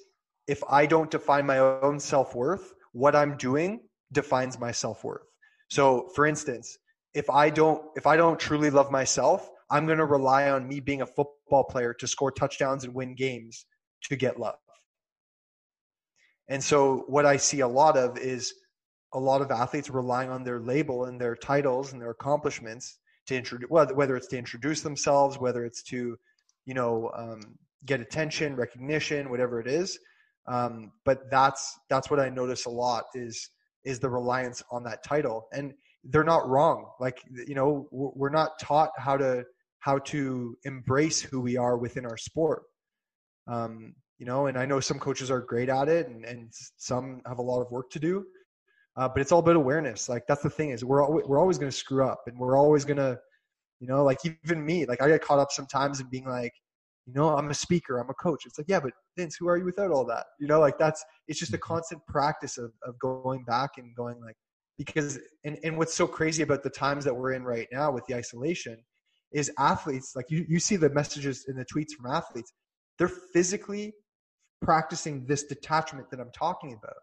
if 0.47 0.63
I 0.69 0.85
don't 0.85 1.11
define 1.11 1.45
my 1.45 1.57
own 1.57 1.99
self 1.99 2.35
worth, 2.35 2.73
what 2.93 3.15
I'm 3.15 3.35
doing 3.35 3.81
defines 4.13 4.59
my 4.59 4.71
self 4.71 5.03
worth. 5.03 5.25
So 5.69 6.09
for 6.15 6.25
instance, 6.25 6.77
if 7.13 7.29
I 7.29 7.49
don't 7.49 7.83
if 7.97 8.07
I 8.07 8.15
don't 8.15 8.39
truly 8.39 8.69
love 8.69 8.91
myself, 8.91 9.49
I'm 9.69 9.85
going 9.85 9.97
to 9.97 10.05
rely 10.05 10.49
on 10.49 10.67
me 10.67 10.79
being 10.79 11.01
a 11.01 11.05
football 11.05 11.63
player 11.63 11.93
to 11.95 12.07
score 12.07 12.31
touchdowns 12.31 12.83
and 12.83 12.93
win 12.93 13.15
games 13.15 13.65
to 14.03 14.15
get 14.15 14.39
love. 14.39 14.55
And 16.49 16.63
so 16.63 17.05
what 17.07 17.25
I 17.25 17.37
see 17.37 17.61
a 17.61 17.67
lot 17.67 17.97
of 17.97 18.17
is 18.17 18.53
a 19.13 19.19
lot 19.19 19.41
of 19.41 19.51
athletes 19.51 19.89
relying 19.89 20.29
on 20.29 20.43
their 20.43 20.59
label 20.59 21.05
and 21.05 21.19
their 21.19 21.35
titles 21.35 21.93
and 21.93 22.01
their 22.01 22.11
accomplishments 22.11 22.99
to 23.31 23.37
introduce 23.37 23.69
whether 23.69 24.15
it's 24.15 24.27
to 24.27 24.37
introduce 24.37 24.81
themselves 24.81 25.39
whether 25.39 25.65
it's 25.65 25.83
to 25.83 26.17
you 26.65 26.73
know 26.73 27.11
um, 27.15 27.41
get 27.85 27.99
attention 27.99 28.55
recognition 28.55 29.29
whatever 29.29 29.59
it 29.59 29.67
is 29.67 29.97
um, 30.47 30.91
but 31.05 31.29
that's 31.29 31.79
that's 31.89 32.09
what 32.09 32.19
i 32.19 32.29
notice 32.29 32.65
a 32.65 32.69
lot 32.69 33.05
is 33.13 33.49
is 33.83 33.99
the 33.99 34.09
reliance 34.09 34.61
on 34.71 34.83
that 34.83 35.03
title. 35.03 35.47
And 35.53 35.73
they're 36.05 36.23
not 36.23 36.47
wrong. 36.47 36.87
Like 36.99 37.21
you 37.47 37.55
know 37.55 37.87
we're 37.91 38.29
not 38.29 38.59
taught 38.59 38.91
how 38.97 39.17
to 39.17 39.43
how 39.79 39.99
to 39.99 40.57
embrace 40.63 41.21
who 41.21 41.41
we 41.41 41.57
are 41.57 41.77
within 41.77 42.05
our 42.05 42.17
sport. 42.17 42.63
Um, 43.47 43.95
you 44.17 44.25
know 44.27 44.45
and 44.45 44.55
i 44.55 44.67
know 44.67 44.79
some 44.79 44.99
coaches 44.99 45.31
are 45.31 45.41
great 45.41 45.67
at 45.67 45.89
it 45.89 46.07
and, 46.07 46.23
and 46.25 46.51
some 46.77 47.21
have 47.25 47.39
a 47.39 47.41
lot 47.41 47.59
of 47.59 47.71
work 47.71 47.89
to 47.89 47.99
do 47.99 48.23
uh, 48.97 49.07
but 49.07 49.21
it's 49.21 49.31
all 49.31 49.39
about 49.39 49.55
awareness. 49.55 50.09
Like 50.09 50.23
that's 50.27 50.43
the 50.43 50.49
thing 50.49 50.71
is 50.71 50.83
we're 50.83 51.07
we're 51.09 51.39
always 51.39 51.57
going 51.57 51.71
to 51.71 51.77
screw 51.77 52.05
up, 52.05 52.23
and 52.27 52.37
we're 52.37 52.57
always 52.57 52.85
going 52.85 52.97
to, 52.97 53.19
you 53.79 53.87
know, 53.87 54.03
like 54.03 54.19
even 54.25 54.65
me, 54.65 54.85
like 54.85 55.01
I 55.01 55.07
get 55.07 55.21
caught 55.21 55.39
up 55.39 55.51
sometimes 55.51 55.99
in 55.99 56.07
being 56.09 56.25
like, 56.25 56.53
you 57.05 57.13
know, 57.13 57.35
I'm 57.35 57.49
a 57.49 57.53
speaker, 57.53 57.99
I'm 57.99 58.09
a 58.09 58.13
coach. 58.15 58.43
It's 58.45 58.57
like, 58.57 58.67
yeah, 58.67 58.79
but 58.79 58.93
Vince, 59.17 59.35
who 59.39 59.47
are 59.47 59.57
you 59.57 59.65
without 59.65 59.91
all 59.91 60.05
that? 60.05 60.25
You 60.39 60.47
know, 60.47 60.59
like 60.59 60.77
that's 60.77 61.03
it's 61.27 61.39
just 61.39 61.53
a 61.53 61.57
mm-hmm. 61.57 61.73
constant 61.73 62.05
practice 62.07 62.57
of 62.57 62.71
of 62.83 62.99
going 62.99 63.43
back 63.45 63.71
and 63.77 63.95
going 63.95 64.19
like 64.21 64.35
because 64.77 65.19
and 65.45 65.57
and 65.63 65.77
what's 65.77 65.93
so 65.93 66.07
crazy 66.07 66.43
about 66.43 66.63
the 66.63 66.69
times 66.69 67.05
that 67.05 67.15
we're 67.15 67.33
in 67.33 67.43
right 67.43 67.67
now 67.71 67.91
with 67.91 68.05
the 68.07 68.15
isolation 68.15 68.77
is 69.31 69.51
athletes 69.59 70.13
like 70.15 70.25
you 70.29 70.45
you 70.49 70.59
see 70.59 70.75
the 70.75 70.89
messages 70.89 71.45
in 71.47 71.55
the 71.55 71.65
tweets 71.65 71.91
from 71.91 72.11
athletes 72.11 72.51
they're 72.97 73.07
physically 73.07 73.93
practicing 74.61 75.25
this 75.25 75.43
detachment 75.43 76.09
that 76.11 76.19
I'm 76.19 76.31
talking 76.31 76.73
about 76.73 76.97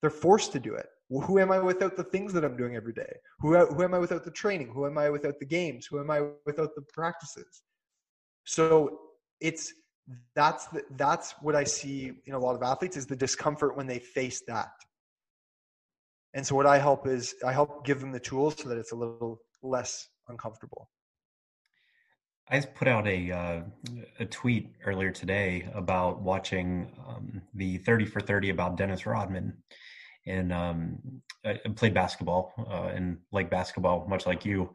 they're 0.00 0.10
forced 0.10 0.52
to 0.52 0.60
do 0.60 0.74
it. 0.74 0.86
who 1.10 1.38
am 1.38 1.50
I 1.50 1.58
without 1.58 1.96
the 1.96 2.04
things 2.04 2.32
that 2.32 2.44
I'm 2.44 2.56
doing 2.56 2.76
every 2.76 2.92
day? 2.92 3.12
Who, 3.40 3.56
who 3.56 3.82
am 3.82 3.94
I 3.94 3.98
without 3.98 4.24
the 4.24 4.30
training? 4.30 4.68
Who 4.68 4.86
am 4.86 4.98
I 4.98 5.10
without 5.10 5.38
the 5.38 5.46
games? 5.46 5.86
Who 5.86 5.98
am 6.00 6.10
I 6.10 6.22
without 6.46 6.74
the 6.74 6.82
practices? 6.92 7.62
So 8.44 8.98
it's 9.40 9.72
that's 10.34 10.66
the, 10.66 10.82
that's 10.96 11.34
what 11.42 11.54
I 11.54 11.64
see 11.64 12.12
in 12.26 12.34
a 12.34 12.38
lot 12.38 12.54
of 12.54 12.62
athletes 12.62 12.96
is 12.96 13.06
the 13.06 13.16
discomfort 13.16 13.76
when 13.76 13.86
they 13.86 13.98
face 13.98 14.42
that. 14.48 14.70
And 16.34 16.46
so 16.46 16.54
what 16.54 16.66
I 16.66 16.78
help 16.78 17.06
is 17.06 17.34
I 17.46 17.52
help 17.52 17.84
give 17.84 18.00
them 18.00 18.12
the 18.12 18.20
tools 18.20 18.54
so 18.58 18.68
that 18.68 18.78
it's 18.78 18.92
a 18.92 18.96
little 18.96 19.40
less 19.62 20.08
uncomfortable. 20.28 20.88
I 22.50 22.60
put 22.60 22.88
out 22.88 23.06
a 23.06 23.30
uh, 23.30 23.60
a 24.20 24.24
tweet 24.24 24.72
earlier 24.84 25.10
today 25.10 25.68
about 25.74 26.20
watching 26.22 26.90
um, 27.06 27.42
the 27.54 27.78
30 27.78 28.06
for 28.06 28.20
30 28.20 28.50
about 28.50 28.76
Dennis 28.76 29.06
Rodman, 29.06 29.54
and 30.26 30.52
um, 30.52 30.98
I 31.44 31.58
played 31.74 31.94
basketball 31.94 32.52
uh, 32.58 32.94
and 32.94 33.18
like 33.32 33.50
basketball 33.50 34.06
much 34.08 34.26
like 34.26 34.44
you. 34.44 34.72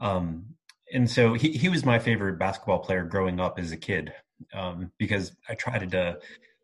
Um, 0.00 0.46
and 0.92 1.10
so 1.10 1.34
he, 1.34 1.52
he 1.52 1.68
was 1.68 1.84
my 1.84 1.98
favorite 1.98 2.38
basketball 2.38 2.80
player 2.80 3.04
growing 3.04 3.40
up 3.40 3.58
as 3.58 3.72
a 3.72 3.76
kid 3.76 4.12
um, 4.52 4.90
because 4.98 5.34
I 5.48 5.54
tried 5.54 5.90
to 5.90 6.18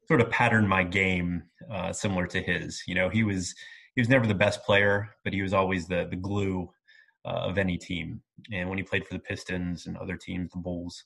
sort 0.07 0.21
of 0.21 0.31
pattern 0.31 0.67
my 0.67 0.85
game 0.85 1.45
uh, 1.71 1.93
similar 1.93 2.27
to 2.29 2.41
his. 2.41 2.83
You 2.87 2.95
know, 2.95 3.09
he 3.09 3.25
was 3.25 3.55
he 3.95 4.01
was 4.01 4.09
never 4.09 4.27
the 4.27 4.35
best 4.35 4.63
player, 4.65 5.09
but 5.25 5.33
he 5.33 5.43
was 5.43 5.53
always 5.53 5.89
the 5.89 6.07
the 6.09 6.17
glue 6.17 6.71
uh, 7.29 7.41
of 7.49 7.59
any 7.59 7.77
team. 7.77 8.23
And 8.53 8.69
when 8.69 8.79
he 8.79 8.85
played 8.85 9.07
for 9.07 9.15
the 9.15 9.21
Pistons 9.21 9.87
and 9.87 9.97
other 9.97 10.17
teams, 10.17 10.51
the 10.51 10.59
Bulls, 10.59 11.05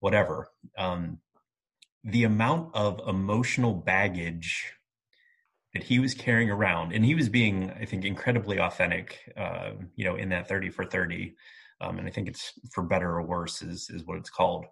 whatever, 0.00 0.48
um, 0.78 1.18
the 2.04 2.24
amount 2.24 2.74
of 2.74 3.00
emotional 3.06 3.74
baggage 3.74 4.72
that 5.74 5.82
he 5.82 5.98
was 5.98 6.14
carrying 6.14 6.50
around, 6.50 6.92
and 6.92 7.04
he 7.04 7.14
was 7.14 7.28
being, 7.28 7.70
I 7.70 7.84
think, 7.84 8.04
incredibly 8.04 8.58
authentic. 8.58 9.18
Uh, 9.36 9.72
you 9.96 10.04
know, 10.04 10.16
in 10.16 10.30
that 10.30 10.48
thirty 10.48 10.70
for 10.70 10.84
thirty, 10.84 11.34
um, 11.80 11.98
and 11.98 12.08
I 12.08 12.10
think 12.10 12.28
it's 12.28 12.52
for 12.72 12.82
better 12.82 13.10
or 13.10 13.22
worse 13.22 13.60
is 13.60 13.90
is 13.90 14.04
what 14.04 14.18
it's 14.18 14.30
called. 14.30 14.64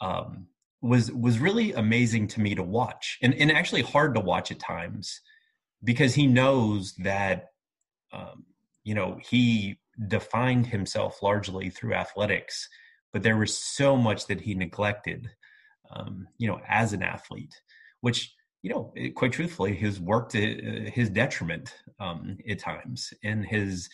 Um, 0.00 0.46
was 0.82 1.10
was 1.10 1.40
really 1.40 1.72
amazing 1.72 2.28
to 2.28 2.40
me 2.40 2.54
to 2.54 2.62
watch, 2.62 3.18
and 3.22 3.34
and 3.34 3.50
actually 3.50 3.82
hard 3.82 4.14
to 4.14 4.20
watch 4.20 4.52
at 4.52 4.60
times 4.60 5.20
because 5.82 6.14
he 6.14 6.26
knows 6.26 6.94
that 6.98 7.46
um, 8.12 8.44
you 8.84 8.94
know 8.94 9.18
he 9.28 9.78
defined 10.08 10.66
himself 10.66 11.22
largely 11.22 11.70
through 11.70 11.94
athletics, 11.94 12.68
but 13.12 13.22
there 13.22 13.36
was 13.36 13.56
so 13.56 13.96
much 13.96 14.26
that 14.26 14.40
he 14.40 14.54
neglected, 14.54 15.30
um, 15.90 16.28
you 16.38 16.48
know, 16.48 16.60
as 16.68 16.92
an 16.92 17.02
athlete, 17.02 17.54
which 18.00 18.34
you 18.62 18.70
know, 18.70 18.92
quite 19.14 19.30
truthfully, 19.30 19.76
has 19.76 20.00
worked 20.00 20.32
to 20.32 20.90
his 20.92 21.08
detriment 21.08 21.72
um, 22.00 22.36
at 22.50 22.58
times, 22.58 23.14
and 23.22 23.46
has 23.46 23.88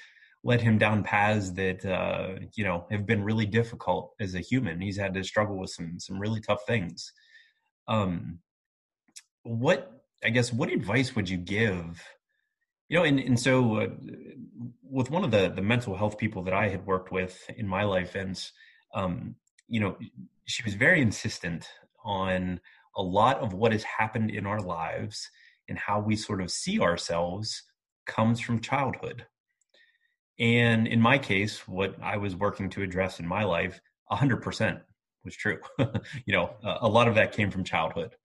led 0.45 0.61
him 0.61 0.79
down 0.79 1.03
paths 1.03 1.51
that 1.53 1.85
uh, 1.85 2.37
you 2.55 2.65
know 2.65 2.87
have 2.91 3.05
been 3.05 3.23
really 3.23 3.45
difficult 3.45 4.15
as 4.19 4.35
a 4.35 4.41
human. 4.41 4.81
He's 4.81 4.97
had 4.97 5.13
to 5.15 5.25
struggle 5.25 5.59
with 5.59 5.71
some 5.71 6.01
some 6.01 6.19
really 6.19 6.41
tough 6.41 6.65
things. 6.67 7.13
Um, 7.87 8.39
what 9.43 10.05
I 10.25 10.31
guess 10.31 10.53
what 10.53 10.71
advice 10.71 11.15
would 11.15 11.29
you 11.29 11.37
give 11.37 12.03
you 12.93 12.99
know 12.99 13.05
and, 13.05 13.19
and 13.19 13.41
so 13.41 13.77
uh, 13.77 13.87
with 14.83 15.11
one 15.11 15.25
of 15.25 15.31
the 15.31 15.49
the 15.49 15.63
mental 15.63 15.97
health 15.97 16.19
people 16.19 16.43
that 16.43 16.53
i 16.53 16.69
had 16.69 16.85
worked 16.87 17.11
with 17.11 17.49
in 17.57 17.67
my 17.67 17.85
life 17.85 18.15
and 18.15 18.51
um, 18.95 19.35
you 19.67 19.81
know 19.81 19.97
she 20.45 20.63
was 20.63 20.75
very 20.75 21.01
insistent 21.01 21.67
on 22.05 22.61
a 22.97 23.03
lot 23.03 23.39
of 23.39 23.55
what 23.55 23.73
has 23.73 23.83
happened 23.85 24.31
in 24.31 24.45
our 24.45 24.61
lives 24.61 25.31
and 25.71 25.79
how 25.79 25.99
we 25.99 26.15
sort 26.15 26.43
of 26.43 26.51
see 26.51 26.79
ourselves 26.81 27.63
comes 28.05 28.41
from 28.41 28.61
childhood. 28.61 29.25
And 30.39 30.87
in 30.87 31.01
my 31.01 31.17
case 31.17 31.67
what 31.67 31.97
i 32.03 32.19
was 32.19 32.37
working 32.37 32.69
to 32.71 32.83
address 32.83 33.21
in 33.21 33.27
my 33.27 33.45
life 33.45 33.81
100% 34.11 34.81
was 35.25 35.35
true. 35.35 35.59
You 36.27 36.35
know 36.35 36.51
a 36.63 36.89
lot 36.89 37.09
of 37.09 37.15
that 37.15 37.33
came 37.33 37.51
from 37.51 37.65
childhood. 37.65 38.17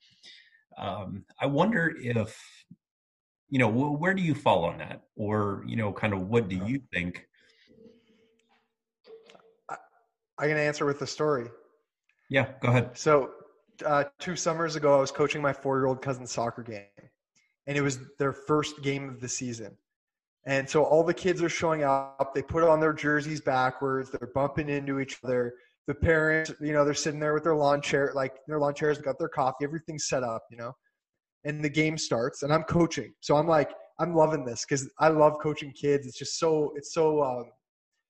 Um, 0.78 1.24
i 1.40 1.46
wonder 1.46 1.96
if 1.98 2.38
you 3.50 3.60
know 3.60 3.68
where 3.68 4.14
do 4.14 4.22
you 4.22 4.36
fall 4.36 4.66
on 4.66 4.78
that? 4.80 5.02
Or 5.16 5.64
you 5.68 5.76
know 5.76 5.92
kind 5.94 6.14
of 6.14 6.22
what 6.28 6.50
do 6.50 6.56
you 6.56 6.82
think? 6.94 7.26
I 10.40 10.48
can 10.48 10.58
answer 10.58 10.86
with 10.86 11.02
a 11.02 11.08
story. 11.08 11.48
Yeah 12.30 12.52
go 12.62 12.70
ahead. 12.70 12.98
So 12.98 13.32
uh, 13.86 14.06
two 14.20 14.36
summers 14.36 14.76
ago 14.76 14.98
i 14.98 15.00
was 15.00 15.12
coaching 15.12 15.40
my 15.40 15.54
four 15.54 15.78
year 15.78 15.86
old 15.86 16.02
cousin's 16.02 16.32
soccer 16.32 16.64
game 16.64 17.10
and 17.68 17.78
it 17.78 17.82
was 17.82 18.00
their 18.18 18.34
first 18.34 18.82
game 18.82 19.08
of 19.08 19.20
the 19.22 19.28
season. 19.28 19.78
And 20.46 20.68
so 20.68 20.84
all 20.84 21.04
the 21.04 21.14
kids 21.14 21.44
are 21.44 21.50
showing 21.50 21.84
up 21.84 22.32
they 22.34 22.42
put 22.42 22.64
on 22.64 22.80
their 22.80 22.94
jerseys 22.94 23.42
backwards 23.42 24.10
they're 24.10 24.32
bumping 24.34 24.70
into 24.70 25.00
each 25.00 25.20
other 25.24 25.54
the 25.88 25.94
parents 25.94 26.54
you 26.62 26.74
know 26.74 26.86
they're 26.86 26.94
sitting 26.94 27.20
there 27.20 27.34
with 27.34 27.44
their 27.44 27.56
lawn 27.56 27.82
chair 27.82 28.12
like 28.16 28.34
their 28.48 28.60
lawn 28.60 28.74
chairs 28.74 28.98
got 28.98 29.20
their 29.20 29.28
coffee 29.28 29.66
everything's 29.66 30.08
set 30.08 30.24
up 30.24 30.44
you 30.50 30.58
know 30.58 30.72
and 31.48 31.64
the 31.64 31.70
game 31.70 31.98
starts 31.98 32.44
and 32.44 32.54
I'm 32.54 32.64
coaching. 32.64 33.14
So 33.22 33.38
I'm 33.38 33.48
like, 33.48 33.72
I'm 34.00 34.14
loving 34.14 34.46
this 34.46 34.66
because 34.66 34.90
I 35.00 35.08
love 35.08 35.38
coaching 35.42 35.72
kids. 35.72 36.06
It's 36.06 36.20
just 36.20 36.38
so, 36.38 36.74
it's 36.76 36.94
so 36.94 37.24
um, 37.24 37.46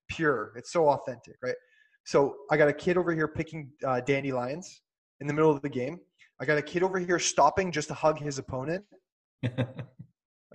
pure. 0.09 0.53
It's 0.55 0.73
so 0.73 0.89
authentic, 0.89 1.35
right? 1.43 1.55
So 2.03 2.35
I 2.49 2.57
got 2.57 2.67
a 2.67 2.73
kid 2.73 2.97
over 2.97 3.13
here 3.13 3.27
picking 3.27 3.69
uh, 3.85 4.01
dandelions 4.01 4.81
in 5.21 5.27
the 5.27 5.33
middle 5.33 5.51
of 5.51 5.61
the 5.61 5.69
game. 5.69 5.99
I 6.41 6.45
got 6.45 6.57
a 6.57 6.63
kid 6.63 6.81
over 6.81 6.97
here 6.97 7.19
stopping 7.19 7.71
just 7.71 7.87
to 7.89 7.93
hug 7.93 8.19
his 8.19 8.39
opponent. 8.39 8.83
I've 9.45 9.57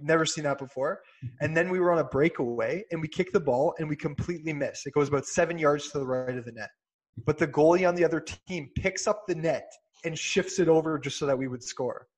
never 0.00 0.26
seen 0.26 0.44
that 0.44 0.58
before. 0.58 1.02
And 1.40 1.56
then 1.56 1.70
we 1.70 1.78
were 1.78 1.92
on 1.92 2.00
a 2.00 2.04
breakaway 2.04 2.82
and 2.90 3.00
we 3.00 3.06
kick 3.06 3.32
the 3.32 3.40
ball 3.40 3.74
and 3.78 3.88
we 3.88 3.94
completely 3.94 4.52
miss. 4.52 4.86
It 4.86 4.92
goes 4.92 5.08
about 5.08 5.26
seven 5.26 5.56
yards 5.56 5.90
to 5.92 6.00
the 6.00 6.06
right 6.06 6.36
of 6.36 6.44
the 6.44 6.52
net. 6.52 6.70
But 7.26 7.38
the 7.38 7.46
goalie 7.46 7.88
on 7.88 7.94
the 7.94 8.04
other 8.04 8.20
team 8.20 8.70
picks 8.74 9.06
up 9.06 9.22
the 9.28 9.36
net 9.36 9.70
and 10.04 10.18
shifts 10.18 10.58
it 10.58 10.68
over 10.68 10.98
just 10.98 11.18
so 11.18 11.26
that 11.26 11.38
we 11.38 11.46
would 11.46 11.62
score 11.62 12.08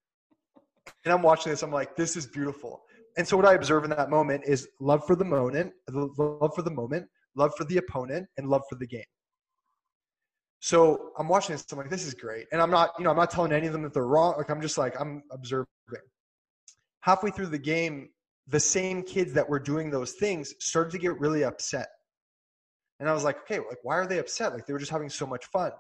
and 1.05 1.13
I'm 1.13 1.23
watching 1.23 1.51
this. 1.51 1.63
I'm 1.63 1.73
like, 1.73 1.97
this 1.97 2.17
is 2.17 2.27
beautiful. 2.27 2.83
And 3.17 3.27
so 3.27 3.37
what 3.37 3.47
I 3.47 3.55
observe 3.55 3.85
in 3.85 3.91
that 3.91 4.11
moment 4.11 4.45
is 4.47 4.69
love 4.81 5.07
for 5.07 5.17
the 5.17 5.25
moment, 5.25 5.73
love 5.89 6.53
for 6.55 6.63
the 6.63 6.71
moment, 6.71 7.07
love 7.37 7.53
for 7.57 7.65
the 7.65 7.77
opponent, 7.77 8.27
and 8.37 8.49
love 8.49 8.63
for 8.69 8.77
the 8.77 8.87
game. 8.87 9.05
So 10.61 11.11
I'm 11.19 11.29
watching 11.29 11.55
this. 11.55 11.67
I'm 11.71 11.79
like, 11.79 11.91
this 11.91 12.07
is 12.07 12.15
great. 12.15 12.47
And 12.51 12.63
I'm 12.63 12.71
not, 12.71 12.93
you 12.99 13.05
know, 13.05 13.11
I'm 13.11 13.17
not 13.17 13.31
telling 13.31 13.53
any 13.53 13.67
of 13.67 13.73
them 13.73 13.83
that 13.83 13.93
they're 13.93 14.07
wrong. 14.07 14.35
Like 14.39 14.49
I'm 14.51 14.63
just 14.63 14.79
like, 14.79 14.99
I'm 14.99 15.23
observing. 15.31 15.67
Halfway 17.01 17.31
through 17.31 17.49
the 17.49 17.59
game, 17.59 18.09
the 18.49 18.61
same 18.61 19.03
kids 19.03 19.35
that 19.35 19.49
were 19.49 19.59
doing 19.59 19.91
those 19.91 20.13
things 20.13 20.55
started 20.61 20.91
to 20.93 20.99
get 20.99 21.21
really 21.21 21.45
upset. 21.45 21.89
And 22.99 23.09
I 23.09 23.13
was 23.13 23.25
like, 23.25 23.41
okay, 23.41 23.59
like 23.59 23.79
why 23.83 23.97
are 23.97 24.07
they 24.07 24.19
upset? 24.19 24.55
Like 24.55 24.67
they 24.67 24.73
were 24.73 24.79
just 24.79 24.91
having 24.91 25.11
so 25.11 25.27
much 25.27 25.45
fun. 25.47 25.73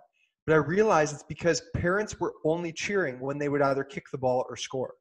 But 0.46 0.54
I 0.54 0.56
realized 0.56 1.14
it's 1.14 1.22
because 1.22 1.62
parents 1.74 2.20
were 2.20 2.34
only 2.44 2.72
cheering 2.72 3.20
when 3.20 3.38
they 3.38 3.48
would 3.48 3.62
either 3.62 3.84
kick 3.84 4.04
the 4.10 4.18
ball 4.18 4.44
or 4.48 4.56
score. 4.56 4.94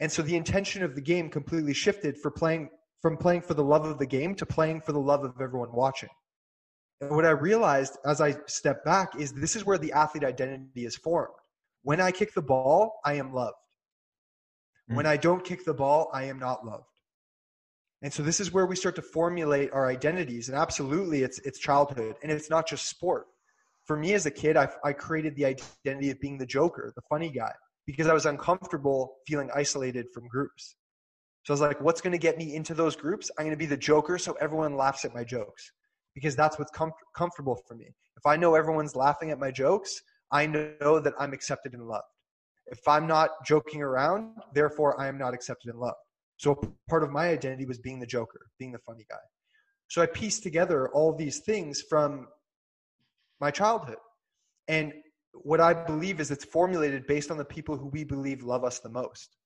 And 0.00 0.10
so 0.10 0.22
the 0.22 0.36
intention 0.36 0.82
of 0.82 0.94
the 0.94 1.00
game 1.00 1.30
completely 1.30 1.74
shifted 1.74 2.18
for 2.18 2.30
playing 2.30 2.70
from 3.00 3.16
playing 3.18 3.42
for 3.42 3.54
the 3.54 3.62
love 3.62 3.84
of 3.84 3.98
the 3.98 4.06
game 4.06 4.34
to 4.34 4.46
playing 4.46 4.80
for 4.80 4.92
the 4.92 4.98
love 4.98 5.24
of 5.24 5.40
everyone 5.40 5.70
watching. 5.72 6.08
And 7.02 7.10
what 7.10 7.26
I 7.26 7.30
realized 7.30 7.98
as 8.06 8.20
I 8.20 8.34
stepped 8.46 8.84
back 8.84 9.14
is 9.18 9.32
this 9.32 9.56
is 9.56 9.64
where 9.64 9.76
the 9.76 9.92
athlete 9.92 10.24
identity 10.24 10.86
is 10.86 10.96
formed. 10.96 11.34
When 11.82 12.00
I 12.00 12.10
kick 12.10 12.32
the 12.32 12.42
ball, 12.42 13.00
I 13.04 13.14
am 13.14 13.34
loved. 13.34 13.56
Mm. 14.90 14.96
When 14.96 15.06
I 15.06 15.18
don't 15.18 15.44
kick 15.44 15.66
the 15.66 15.74
ball, 15.74 16.10
I 16.14 16.24
am 16.24 16.38
not 16.38 16.64
loved. 16.64 16.84
And 18.00 18.12
so 18.12 18.22
this 18.22 18.40
is 18.40 18.52
where 18.52 18.66
we 18.66 18.74
start 18.74 18.96
to 18.96 19.02
formulate 19.02 19.70
our 19.72 19.86
identities. 19.86 20.48
And 20.48 20.56
absolutely, 20.56 21.22
it's 21.22 21.38
it's 21.40 21.58
childhood, 21.58 22.16
and 22.22 22.32
it's 22.32 22.50
not 22.50 22.66
just 22.66 22.88
sport 22.88 23.26
for 23.86 23.96
me 23.96 24.14
as 24.14 24.26
a 24.26 24.30
kid, 24.30 24.56
I, 24.56 24.68
I 24.84 24.92
created 24.92 25.36
the 25.36 25.44
identity 25.44 26.10
of 26.10 26.20
being 26.20 26.38
the 26.38 26.46
joker, 26.46 26.92
the 26.96 27.02
funny 27.08 27.30
guy, 27.30 27.52
because 27.86 28.06
I 28.06 28.14
was 28.14 28.26
uncomfortable 28.26 29.16
feeling 29.26 29.50
isolated 29.54 30.06
from 30.14 30.26
groups. 30.28 30.76
So 31.44 31.52
I 31.52 31.54
was 31.54 31.60
like, 31.60 31.80
what's 31.80 32.00
going 32.00 32.12
to 32.12 32.18
get 32.18 32.38
me 32.38 32.54
into 32.54 32.72
those 32.72 32.96
groups? 32.96 33.30
I'm 33.38 33.44
going 33.44 33.54
to 33.54 33.58
be 33.58 33.66
the 33.66 33.76
joker 33.76 34.16
so 34.16 34.32
everyone 34.40 34.76
laughs 34.76 35.04
at 35.04 35.14
my 35.14 35.24
jokes 35.24 35.70
because 36.14 36.34
that's 36.34 36.58
what's 36.58 36.70
com- 36.70 36.92
comfortable 37.14 37.60
for 37.68 37.74
me. 37.74 37.94
If 38.16 38.24
I 38.24 38.36
know 38.36 38.54
everyone's 38.54 38.96
laughing 38.96 39.30
at 39.30 39.38
my 39.38 39.50
jokes, 39.50 40.00
I 40.32 40.46
know 40.46 41.00
that 41.00 41.12
I'm 41.18 41.34
accepted 41.34 41.74
and 41.74 41.86
loved. 41.86 42.04
If 42.68 42.80
I'm 42.88 43.06
not 43.06 43.30
joking 43.46 43.82
around, 43.82 44.38
therefore 44.54 44.98
I 44.98 45.08
am 45.08 45.18
not 45.18 45.34
accepted 45.34 45.70
and 45.70 45.78
loved. 45.78 45.98
So 46.38 46.58
part 46.88 47.02
of 47.02 47.10
my 47.10 47.28
identity 47.28 47.66
was 47.66 47.78
being 47.78 48.00
the 48.00 48.06
joker, 48.06 48.46
being 48.58 48.72
the 48.72 48.78
funny 48.78 49.04
guy. 49.10 49.16
So 49.88 50.00
I 50.00 50.06
pieced 50.06 50.42
together 50.42 50.88
all 50.88 51.14
these 51.14 51.40
things 51.40 51.82
from 51.82 52.26
my 53.44 53.50
childhood. 53.50 53.98
And 54.68 54.94
what 55.34 55.60
I 55.60 55.74
believe 55.74 56.18
is 56.18 56.30
it's 56.30 56.46
formulated 56.46 57.06
based 57.06 57.30
on 57.30 57.36
the 57.36 57.44
people 57.44 57.76
who 57.76 57.88
we 57.88 58.02
believe 58.02 58.42
love 58.42 58.64
us 58.64 58.78
the 58.78 58.88
most. 58.88 59.36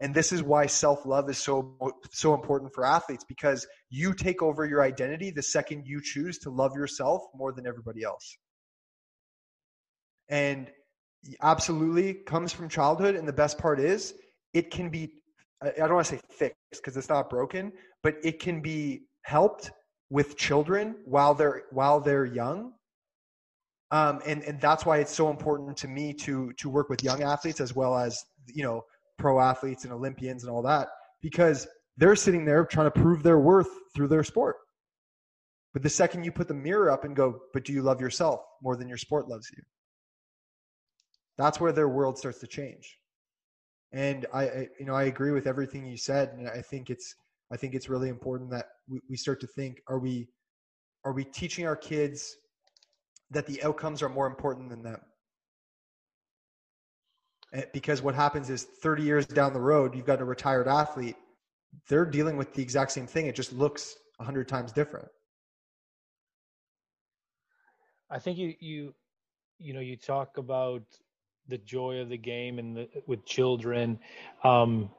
And 0.00 0.14
this 0.14 0.32
is 0.32 0.42
why 0.42 0.66
self-love 0.66 1.30
is 1.30 1.38
so 1.38 1.78
so 2.10 2.34
important 2.34 2.74
for 2.74 2.84
athletes 2.84 3.24
because 3.26 3.66
you 3.88 4.12
take 4.12 4.42
over 4.42 4.66
your 4.66 4.82
identity 4.82 5.30
the 5.30 5.42
second 5.42 5.86
you 5.86 6.02
choose 6.02 6.38
to 6.40 6.50
love 6.50 6.72
yourself 6.74 7.22
more 7.34 7.52
than 7.52 7.66
everybody 7.66 8.02
else. 8.02 8.36
And 10.28 10.70
absolutely 11.40 12.14
comes 12.14 12.52
from 12.52 12.68
childhood 12.68 13.14
and 13.14 13.26
the 13.26 13.32
best 13.32 13.56
part 13.56 13.80
is 13.80 14.12
it 14.52 14.70
can 14.70 14.90
be 14.90 15.02
I 15.62 15.70
don't 15.86 15.94
want 15.94 16.06
to 16.08 16.16
say 16.16 16.20
fixed 16.28 16.58
because 16.72 16.96
it's 16.96 17.08
not 17.08 17.30
broken, 17.30 17.72
but 18.02 18.16
it 18.24 18.40
can 18.40 18.60
be 18.60 19.04
helped 19.22 19.70
with 20.10 20.36
children 20.36 20.96
while 21.06 21.34
they're 21.34 21.62
while 21.70 22.00
they're 22.00 22.26
young 22.26 22.72
um, 23.92 24.20
and 24.26 24.42
and 24.42 24.60
that's 24.60 24.84
why 24.84 24.98
it's 24.98 25.14
so 25.14 25.30
important 25.30 25.76
to 25.76 25.86
me 25.86 26.12
to 26.14 26.52
to 26.54 26.68
work 26.68 26.88
with 26.88 27.04
young 27.04 27.22
athletes 27.22 27.60
as 27.60 27.76
well 27.76 27.96
as 27.96 28.24
you 28.46 28.64
know 28.64 28.82
pro 29.18 29.38
athletes 29.38 29.84
and 29.84 29.92
Olympians 29.92 30.42
and 30.42 30.50
all 30.50 30.62
that 30.62 30.88
because 31.20 31.68
they're 31.98 32.16
sitting 32.16 32.44
there 32.44 32.64
trying 32.64 32.90
to 32.90 33.00
prove 33.00 33.22
their 33.22 33.38
worth 33.38 33.68
through 33.94 34.08
their 34.08 34.24
sport. 34.24 34.56
But 35.72 35.82
the 35.82 35.90
second 35.90 36.24
you 36.24 36.32
put 36.32 36.48
the 36.48 36.54
mirror 36.54 36.90
up 36.90 37.04
and 37.04 37.14
go, 37.14 37.40
but 37.52 37.64
do 37.64 37.72
you 37.72 37.82
love 37.82 38.00
yourself 38.00 38.40
more 38.62 38.76
than 38.76 38.88
your 38.88 38.98
sport 38.98 39.28
loves 39.28 39.48
you? 39.56 39.62
That's 41.38 41.60
where 41.60 41.72
their 41.72 41.88
world 41.88 42.18
starts 42.18 42.40
to 42.40 42.46
change. 42.46 42.98
And 43.92 44.26
I, 44.32 44.42
I 44.44 44.68
you 44.78 44.86
know, 44.86 44.94
I 44.94 45.04
agree 45.04 45.30
with 45.30 45.46
everything 45.46 45.86
you 45.86 45.96
said, 45.96 46.30
and 46.30 46.48
I 46.48 46.62
think 46.62 46.90
it's, 46.90 47.14
I 47.52 47.56
think 47.56 47.74
it's 47.74 47.88
really 47.88 48.08
important 48.08 48.50
that 48.50 48.66
we, 48.88 49.00
we 49.08 49.16
start 49.16 49.40
to 49.40 49.46
think: 49.46 49.82
Are 49.88 49.98
we, 49.98 50.28
are 51.04 51.12
we 51.12 51.24
teaching 51.24 51.66
our 51.66 51.76
kids 51.76 52.36
that 53.32 53.46
the 53.46 53.62
outcomes 53.62 54.02
are 54.02 54.08
more 54.08 54.26
important 54.26 54.68
than 54.68 54.82
them? 54.82 55.00
Eh, 57.52 57.64
because 57.72 58.02
what 58.02 58.14
happens 58.14 58.50
is 58.50 58.64
30 58.64 59.02
years 59.02 59.26
down 59.26 59.52
the 59.52 59.60
road, 59.60 59.94
you've 59.94 60.06
got 60.06 60.20
a 60.20 60.24
retired 60.24 60.68
athlete. 60.68 61.16
They're 61.88 62.06
dealing 62.06 62.36
with 62.36 62.54
the 62.54 62.62
exact 62.62 62.92
same 62.92 63.06
thing. 63.06 63.26
It 63.26 63.34
just 63.34 63.52
looks 63.52 63.96
100 64.16 64.48
times 64.48 64.72
different. 64.72 65.08
I 68.10 68.18
think 68.18 68.36
you 68.36 68.54
you 68.60 68.94
you 69.58 69.72
know 69.72 69.80
you 69.80 69.96
talk 69.96 70.36
about 70.36 70.82
the 71.48 71.56
joy 71.58 71.98
of 71.98 72.10
the 72.10 72.18
game 72.18 72.58
and 72.58 72.76
the, 72.76 72.88
with 73.06 73.24
children. 73.24 73.98
Um, 74.44 74.90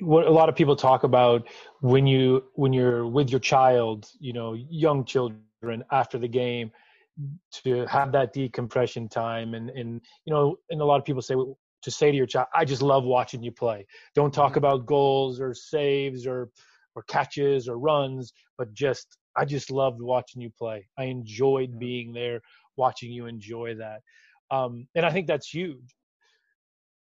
what 0.00 0.26
a 0.26 0.30
lot 0.30 0.48
of 0.48 0.56
people 0.56 0.74
talk 0.74 1.04
about 1.04 1.46
when 1.80 2.06
you 2.06 2.44
when 2.54 2.72
you're 2.72 3.06
with 3.06 3.30
your 3.30 3.40
child, 3.40 4.08
you 4.18 4.32
know, 4.32 4.54
young 4.54 5.04
children 5.04 5.84
after 5.92 6.18
the 6.18 6.28
game, 6.28 6.72
to 7.64 7.86
have 7.86 8.12
that 8.12 8.32
decompression 8.32 9.08
time. 9.08 9.54
And 9.54 9.70
and 9.70 10.00
you 10.24 10.32
know 10.32 10.56
and 10.70 10.80
a 10.80 10.84
lot 10.84 10.98
of 10.98 11.04
people 11.04 11.22
say 11.22 11.34
to 11.82 11.90
say 11.90 12.10
to 12.10 12.16
your 12.16 12.26
child 12.26 12.46
i 12.54 12.64
just 12.64 12.82
love 12.82 13.04
watching 13.04 13.42
you 13.42 13.52
play. 13.52 13.86
Don't 14.14 14.32
talk 14.32 14.50
mm-hmm. 14.50 14.58
about 14.58 14.86
goals 14.86 15.40
or 15.40 15.54
saves 15.54 16.26
or 16.26 16.50
or 16.96 17.02
catches 17.04 17.68
or 17.68 17.78
runs 17.78 18.32
but 18.58 18.72
just 18.74 19.16
i 19.36 19.44
just 19.44 19.70
loved 19.70 20.00
watching 20.00 20.40
you 20.40 20.50
play. 20.50 20.86
I 20.98 21.04
enjoyed 21.04 21.78
being 21.78 22.12
there 22.12 22.40
watching 22.76 23.12
you 23.12 23.26
enjoy 23.26 23.74
that. 23.76 24.00
Um, 24.50 24.86
and 24.94 25.06
i 25.06 25.10
think 25.10 25.26
that's 25.26 25.48
huge. 25.48 25.94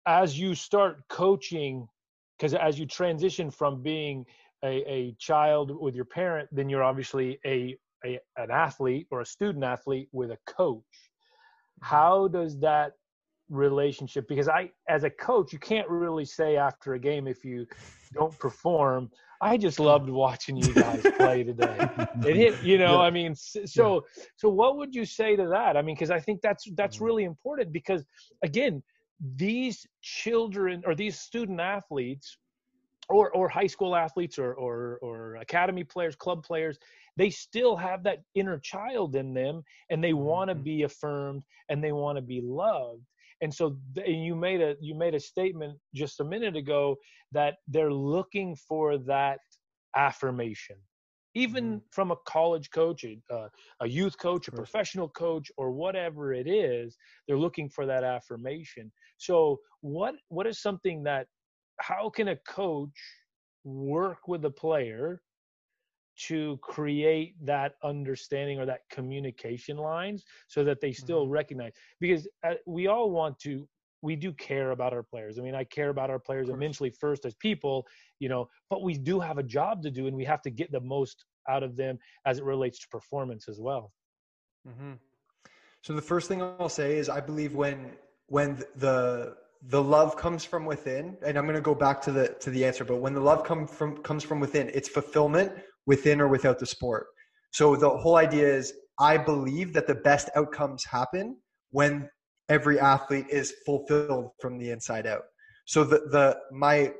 As 0.05 0.39
you 0.39 0.55
start 0.55 1.01
coaching 1.09 1.87
because 2.37 2.53
as 2.53 2.79
you 2.79 2.85
transition 2.85 3.51
from 3.51 3.81
being 3.81 4.25
a, 4.63 4.83
a 4.91 5.15
child 5.19 5.71
with 5.79 5.95
your 5.95 6.05
parent 6.05 6.49
then 6.51 6.69
you're 6.69 6.83
obviously 6.83 7.39
a 7.45 7.77
a, 8.05 8.19
an 8.37 8.51
athlete 8.51 9.07
or 9.11 9.21
a 9.21 9.25
student 9.25 9.63
athlete 9.63 10.09
with 10.11 10.31
a 10.31 10.37
coach 10.47 10.83
mm-hmm. 10.83 11.85
how 11.85 12.27
does 12.27 12.59
that 12.59 12.93
relationship 13.49 14.27
because 14.27 14.47
i 14.47 14.69
as 14.87 15.03
a 15.03 15.09
coach 15.09 15.51
you 15.51 15.59
can't 15.59 15.89
really 15.89 16.25
say 16.25 16.55
after 16.55 16.93
a 16.93 16.99
game 16.99 17.27
if 17.27 17.43
you 17.43 17.65
don't 18.13 18.37
perform 18.37 19.09
i 19.41 19.57
just 19.57 19.79
loved 19.79 20.07
watching 20.07 20.55
you 20.55 20.71
guys 20.71 21.01
play 21.17 21.43
today 21.43 21.89
it 22.27 22.35
hit 22.35 22.63
you 22.63 22.77
know 22.83 22.99
yeah. 22.99 23.07
i 23.07 23.09
mean 23.09 23.33
so 23.33 23.95
yeah. 23.95 24.23
so 24.35 24.49
what 24.49 24.77
would 24.77 24.93
you 24.93 25.03
say 25.03 25.35
to 25.35 25.47
that 25.47 25.75
i 25.75 25.81
mean 25.81 25.95
because 25.95 26.11
i 26.11 26.19
think 26.19 26.39
that's 26.41 26.67
that's 26.75 26.97
mm-hmm. 26.97 27.05
really 27.05 27.23
important 27.23 27.71
because 27.73 28.05
again 28.43 28.83
these 29.35 29.85
children 30.01 30.83
or 30.85 30.93
these 30.95 31.19
student 31.19 31.59
athletes 31.59 32.37
or 33.09 33.31
or 33.31 33.49
high 33.49 33.67
school 33.67 33.95
athletes 33.95 34.37
or 34.39 34.53
or 34.53 34.99
or 35.01 35.35
academy 35.37 35.83
players 35.83 36.15
club 36.15 36.43
players 36.43 36.77
they 37.19 37.29
still 37.29 37.75
have 37.75 38.01
that 38.03 38.19
inner 38.33 38.57
child 38.57 39.15
in 39.17 39.33
them 39.33 39.61
and 39.89 40.01
they 40.01 40.13
want 40.13 40.49
to 40.49 40.55
mm-hmm. 40.55 40.63
be 40.63 40.83
affirmed 40.83 41.43
and 41.67 41.83
they 41.83 41.91
want 41.91 42.17
to 42.17 42.21
be 42.21 42.41
loved 42.41 43.03
and 43.41 43.53
so 43.53 43.77
and 43.97 44.25
you 44.25 44.35
made 44.35 44.61
a 44.61 44.75
you 44.81 44.95
made 44.95 45.13
a 45.13 45.19
statement 45.19 45.77
just 45.93 46.21
a 46.21 46.23
minute 46.23 46.55
ago 46.55 46.95
that 47.31 47.55
they're 47.67 47.93
looking 47.93 48.55
for 48.55 48.97
that 48.97 49.39
affirmation 49.95 50.77
even 51.35 51.65
mm-hmm. 51.65 51.77
from 51.91 52.11
a 52.11 52.15
college 52.25 52.71
coach 52.71 53.03
a, 53.03 53.49
a 53.81 53.87
youth 53.87 54.17
coach 54.17 54.47
a 54.47 54.51
professional 54.51 55.09
coach 55.09 55.51
or 55.57 55.71
whatever 55.71 56.33
it 56.33 56.47
is 56.47 56.97
they're 57.27 57.37
looking 57.37 57.69
for 57.69 57.85
that 57.85 58.03
affirmation 58.03 58.91
so 59.17 59.59
what 59.81 60.15
what 60.29 60.47
is 60.47 60.61
something 60.61 61.03
that 61.03 61.27
how 61.81 62.09
can 62.09 62.29
a 62.29 62.35
coach 62.47 62.99
work 63.65 64.27
with 64.27 64.45
a 64.45 64.49
player 64.49 65.21
to 66.27 66.57
create 66.61 67.33
that 67.45 67.75
understanding 67.83 68.59
or 68.59 68.65
that 68.65 68.81
communication 68.91 69.77
lines 69.77 70.25
so 70.47 70.63
that 70.63 70.81
they 70.81 70.91
still 70.91 71.23
mm-hmm. 71.23 71.31
recognize 71.31 71.71
because 71.99 72.27
uh, 72.43 72.53
we 72.65 72.87
all 72.87 73.09
want 73.09 73.39
to 73.39 73.67
we 74.01 74.15
do 74.15 74.31
care 74.33 74.71
about 74.71 74.93
our 74.93 75.03
players 75.03 75.39
i 75.39 75.41
mean 75.41 75.55
i 75.55 75.63
care 75.63 75.89
about 75.89 76.09
our 76.09 76.19
players 76.19 76.49
immensely 76.49 76.89
first 76.89 77.25
as 77.25 77.33
people 77.35 77.85
you 78.19 78.29
know 78.29 78.47
but 78.69 78.83
we 78.83 78.97
do 78.97 79.19
have 79.19 79.37
a 79.37 79.43
job 79.43 79.81
to 79.81 79.89
do 79.89 80.07
and 80.07 80.15
we 80.15 80.25
have 80.25 80.41
to 80.41 80.49
get 80.49 80.71
the 80.71 80.79
most 80.79 81.25
out 81.47 81.63
of 81.63 81.75
them 81.75 81.97
as 82.25 82.39
it 82.39 82.43
relates 82.43 82.79
to 82.79 82.87
performance 82.89 83.47
as 83.47 83.59
well 83.59 83.91
mm-hmm. 84.67 84.93
so 85.81 85.93
the 85.93 86.01
first 86.01 86.27
thing 86.27 86.41
i'll 86.41 86.69
say 86.69 86.97
is 86.97 87.09
i 87.09 87.19
believe 87.19 87.55
when 87.55 87.91
when 88.27 88.61
the 88.75 89.35
the 89.67 89.81
love 89.81 90.15
comes 90.15 90.45
from 90.45 90.65
within 90.65 91.17
and 91.25 91.37
i'm 91.37 91.45
going 91.45 91.55
to 91.55 91.61
go 91.61 91.75
back 91.75 92.01
to 92.01 92.11
the 92.11 92.29
to 92.39 92.49
the 92.49 92.65
answer 92.65 92.85
but 92.85 92.97
when 92.97 93.13
the 93.13 93.19
love 93.19 93.43
come 93.43 93.67
from 93.67 93.97
comes 93.97 94.23
from 94.23 94.39
within 94.39 94.69
it's 94.73 94.87
fulfillment 94.87 95.51
within 95.89 96.21
or 96.21 96.27
without 96.27 96.59
the 96.59 96.67
sport. 96.67 97.07
So 97.51 97.75
the 97.75 97.89
whole 97.89 98.15
idea 98.15 98.47
is 98.47 98.71
I 98.99 99.17
believe 99.17 99.73
that 99.73 99.87
the 99.87 99.95
best 99.95 100.29
outcomes 100.35 100.85
happen 100.85 101.37
when 101.71 102.07
every 102.47 102.79
athlete 102.79 103.25
is 103.29 103.55
fulfilled 103.65 104.29
from 104.39 104.59
the 104.59 104.69
inside 104.69 105.07
out. 105.07 105.23
So 105.65 105.83
the 105.83 105.99
the 106.15 106.37
my 106.51 106.93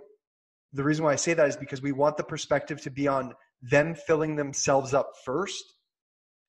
the 0.74 0.84
reason 0.84 1.06
why 1.06 1.14
I 1.14 1.18
say 1.18 1.36
that 1.36 1.48
is 1.48 1.56
because 1.56 1.84
we 1.84 1.92
want 1.92 2.18
the 2.18 2.24
perspective 2.24 2.82
to 2.82 2.90
be 2.90 3.08
on 3.08 3.34
them 3.62 3.94
filling 3.94 4.36
themselves 4.36 4.94
up 4.94 5.12
first 5.24 5.64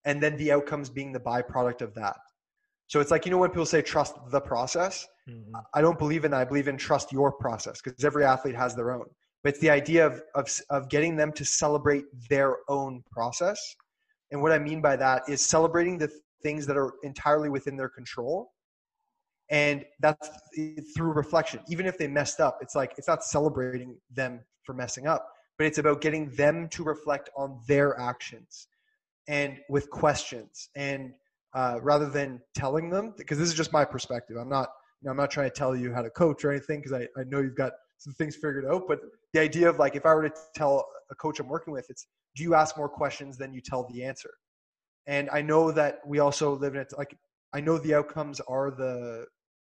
and 0.06 0.22
then 0.22 0.36
the 0.38 0.50
outcomes 0.52 0.88
being 0.88 1.12
the 1.12 1.20
byproduct 1.20 1.82
of 1.82 1.92
that. 1.94 2.16
So 2.86 3.00
it's 3.00 3.10
like 3.10 3.26
you 3.26 3.32
know 3.32 3.38
when 3.38 3.50
people 3.50 3.66
say 3.66 3.82
trust 3.82 4.14
the 4.30 4.40
process, 4.40 5.06
mm-hmm. 5.28 5.56
I 5.74 5.82
don't 5.82 5.98
believe 5.98 6.24
in 6.24 6.30
that. 6.30 6.40
I 6.40 6.46
believe 6.46 6.68
in 6.68 6.78
trust 6.78 7.12
your 7.12 7.32
process 7.32 7.82
because 7.82 8.02
every 8.02 8.24
athlete 8.24 8.56
has 8.56 8.74
their 8.74 8.92
own 8.92 9.08
but 9.42 9.50
it's 9.50 9.60
the 9.60 9.70
idea 9.70 10.06
of, 10.06 10.22
of, 10.34 10.48
of 10.70 10.88
getting 10.88 11.16
them 11.16 11.32
to 11.32 11.44
celebrate 11.44 12.04
their 12.28 12.58
own 12.68 13.02
process. 13.10 13.76
And 14.30 14.40
what 14.42 14.52
I 14.52 14.58
mean 14.58 14.80
by 14.80 14.96
that 14.96 15.22
is 15.28 15.40
celebrating 15.40 15.98
the 15.98 16.10
things 16.42 16.66
that 16.66 16.76
are 16.76 16.92
entirely 17.02 17.48
within 17.48 17.76
their 17.76 17.88
control. 17.88 18.52
And 19.50 19.84
that's 19.98 20.28
through 20.94 21.12
reflection. 21.12 21.60
Even 21.68 21.86
if 21.86 21.98
they 21.98 22.06
messed 22.06 22.38
up, 22.38 22.58
it's 22.60 22.76
like 22.76 22.94
it's 22.96 23.08
not 23.08 23.24
celebrating 23.24 23.96
them 24.14 24.40
for 24.62 24.74
messing 24.74 25.06
up, 25.08 25.28
but 25.58 25.66
it's 25.66 25.78
about 25.78 26.00
getting 26.00 26.30
them 26.30 26.68
to 26.68 26.84
reflect 26.84 27.30
on 27.36 27.58
their 27.66 27.98
actions 27.98 28.68
and 29.26 29.58
with 29.68 29.90
questions. 29.90 30.68
And 30.76 31.12
uh, 31.52 31.80
rather 31.82 32.08
than 32.08 32.40
telling 32.54 32.90
them, 32.90 33.12
because 33.16 33.38
this 33.38 33.48
is 33.48 33.54
just 33.54 33.72
my 33.72 33.84
perspective, 33.84 34.36
I'm 34.36 34.48
not, 34.48 34.68
you 35.02 35.06
know, 35.06 35.10
I'm 35.10 35.16
not 35.16 35.30
trying 35.32 35.50
to 35.50 35.54
tell 35.54 35.74
you 35.74 35.92
how 35.92 36.02
to 36.02 36.10
coach 36.10 36.44
or 36.44 36.52
anything, 36.52 36.80
because 36.80 36.92
I, 36.92 37.08
I 37.18 37.24
know 37.24 37.40
you've 37.40 37.56
got 37.56 37.72
some 37.98 38.12
things 38.12 38.36
figured 38.36 38.66
out. 38.66 38.84
But 38.86 39.00
the 39.32 39.40
idea 39.40 39.68
of 39.68 39.78
like, 39.78 39.96
if 39.96 40.06
I 40.06 40.14
were 40.14 40.28
to 40.28 40.34
tell 40.54 40.86
a 41.10 41.14
coach 41.14 41.40
I'm 41.40 41.48
working 41.48 41.72
with, 41.72 41.86
it's 41.88 42.06
do 42.36 42.42
you 42.42 42.54
ask 42.54 42.76
more 42.76 42.88
questions 42.88 43.36
than 43.36 43.52
you 43.52 43.60
tell 43.60 43.88
the 43.92 44.04
answer? 44.04 44.30
And 45.06 45.28
I 45.30 45.42
know 45.42 45.72
that 45.72 46.00
we 46.06 46.18
also 46.20 46.56
live 46.56 46.74
in 46.74 46.80
it. 46.80 46.92
Like, 46.96 47.16
I 47.52 47.60
know 47.60 47.78
the 47.78 47.94
outcomes 47.94 48.40
are 48.40 48.70
the 48.70 49.26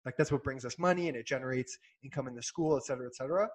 like 0.04 0.16
that's 0.16 0.30
what 0.30 0.44
brings 0.44 0.64
us 0.64 0.78
money 0.78 1.08
and 1.08 1.16
it 1.16 1.26
generates 1.26 1.76
income 2.02 2.28
in 2.28 2.34
the 2.34 2.42
school, 2.42 2.76
et 2.76 2.84
cetera, 2.84 3.06
et 3.06 3.16
cetera. 3.16 3.48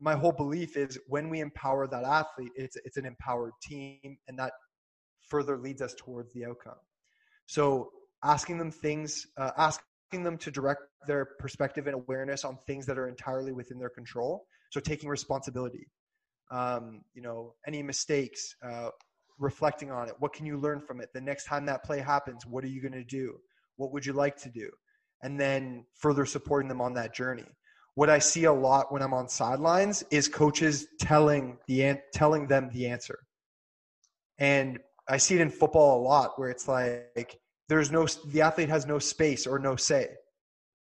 My 0.00 0.14
whole 0.14 0.32
belief 0.32 0.76
is 0.76 0.98
when 1.08 1.28
we 1.28 1.40
empower 1.40 1.86
that 1.88 2.04
athlete, 2.04 2.52
it's 2.54 2.76
it's 2.84 2.96
an 2.96 3.06
empowered 3.06 3.52
team, 3.62 4.16
and 4.28 4.38
that 4.38 4.52
further 5.28 5.58
leads 5.58 5.82
us 5.82 5.94
towards 5.98 6.32
the 6.32 6.44
outcome. 6.44 6.78
So 7.46 7.90
asking 8.22 8.58
them 8.58 8.70
things, 8.70 9.26
uh, 9.36 9.50
ask 9.58 9.82
them 10.12 10.38
to 10.38 10.50
direct 10.50 10.82
their 11.06 11.26
perspective 11.38 11.86
and 11.86 11.94
awareness 11.94 12.44
on 12.44 12.56
things 12.66 12.86
that 12.86 12.96
are 12.96 13.08
entirely 13.08 13.52
within 13.52 13.78
their 13.78 13.90
control. 13.90 14.46
So 14.76 14.80
taking 14.80 15.08
responsibility, 15.08 15.88
um, 16.50 17.00
you 17.14 17.22
know, 17.22 17.54
any 17.66 17.82
mistakes, 17.82 18.54
uh, 18.62 18.90
reflecting 19.38 19.90
on 19.90 20.06
it. 20.06 20.14
What 20.18 20.34
can 20.34 20.44
you 20.44 20.58
learn 20.58 20.82
from 20.82 21.00
it? 21.00 21.08
The 21.14 21.20
next 21.22 21.46
time 21.46 21.64
that 21.64 21.82
play 21.82 21.98
happens, 21.98 22.44
what 22.44 22.62
are 22.62 22.66
you 22.66 22.82
going 22.82 22.92
to 22.92 23.02
do? 23.02 23.38
What 23.76 23.90
would 23.94 24.04
you 24.04 24.12
like 24.12 24.36
to 24.42 24.50
do? 24.50 24.68
And 25.22 25.40
then 25.40 25.86
further 25.94 26.26
supporting 26.26 26.68
them 26.68 26.82
on 26.82 26.92
that 26.92 27.14
journey. 27.14 27.46
What 27.94 28.10
I 28.10 28.18
see 28.18 28.44
a 28.44 28.52
lot 28.52 28.92
when 28.92 29.00
I'm 29.00 29.14
on 29.14 29.30
sidelines 29.30 30.04
is 30.10 30.28
coaches 30.28 30.88
telling 31.00 31.56
the 31.66 31.98
telling 32.12 32.46
them 32.46 32.68
the 32.70 32.88
answer. 32.88 33.20
And 34.36 34.78
I 35.08 35.16
see 35.16 35.36
it 35.36 35.40
in 35.40 35.48
football 35.48 36.02
a 36.02 36.02
lot 36.02 36.38
where 36.38 36.50
it's 36.50 36.68
like 36.68 37.38
there's 37.70 37.90
no 37.90 38.06
the 38.26 38.42
athlete 38.42 38.68
has 38.68 38.84
no 38.84 38.98
space 38.98 39.46
or 39.46 39.58
no 39.58 39.74
say 39.74 40.08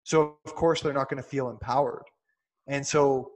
so 0.02 0.36
of 0.44 0.56
course 0.56 0.80
they're 0.80 0.92
not 0.92 1.08
going 1.08 1.22
to 1.22 1.28
feel 1.28 1.48
empowered 1.48 2.02
and 2.66 2.84
so 2.84 3.30